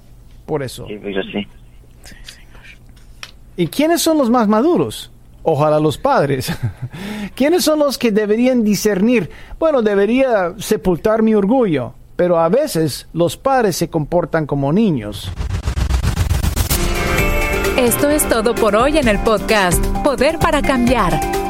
por 0.45 0.63
eso. 0.63 0.87
Pues 0.87 1.17
¿Y 3.57 3.67
quiénes 3.69 4.03
son 4.03 4.19
los 4.19 4.31
más 4.31 4.49
maduros? 4.49 5.11
Ojalá 5.43 5.81
los 5.81 5.97
padres. 5.97 6.53
¿Quiénes 7.35 7.65
son 7.65 7.79
los 7.79 7.99
que 7.99 8.13
deberían 8.13 8.65
discernir? 8.65 9.31
Bueno, 9.59 9.83
debería 9.83 10.55
sepultar 10.59 11.23
mi 11.23 11.35
orgullo 11.35 11.95
pero 12.17 12.39
a 12.39 12.49
veces 12.49 13.07
los 13.13 13.37
padres 13.37 13.77
se 13.77 13.89
comportan 13.89 14.47
como 14.47 14.73
niños. 14.73 15.31
Esto 17.77 18.09
es 18.09 18.27
todo 18.29 18.55
por 18.55 18.75
hoy 18.75 18.97
en 18.97 19.07
el 19.07 19.19
podcast 19.19 19.85
Poder 20.03 20.39
para 20.39 20.63
Cambiar. 20.63 21.46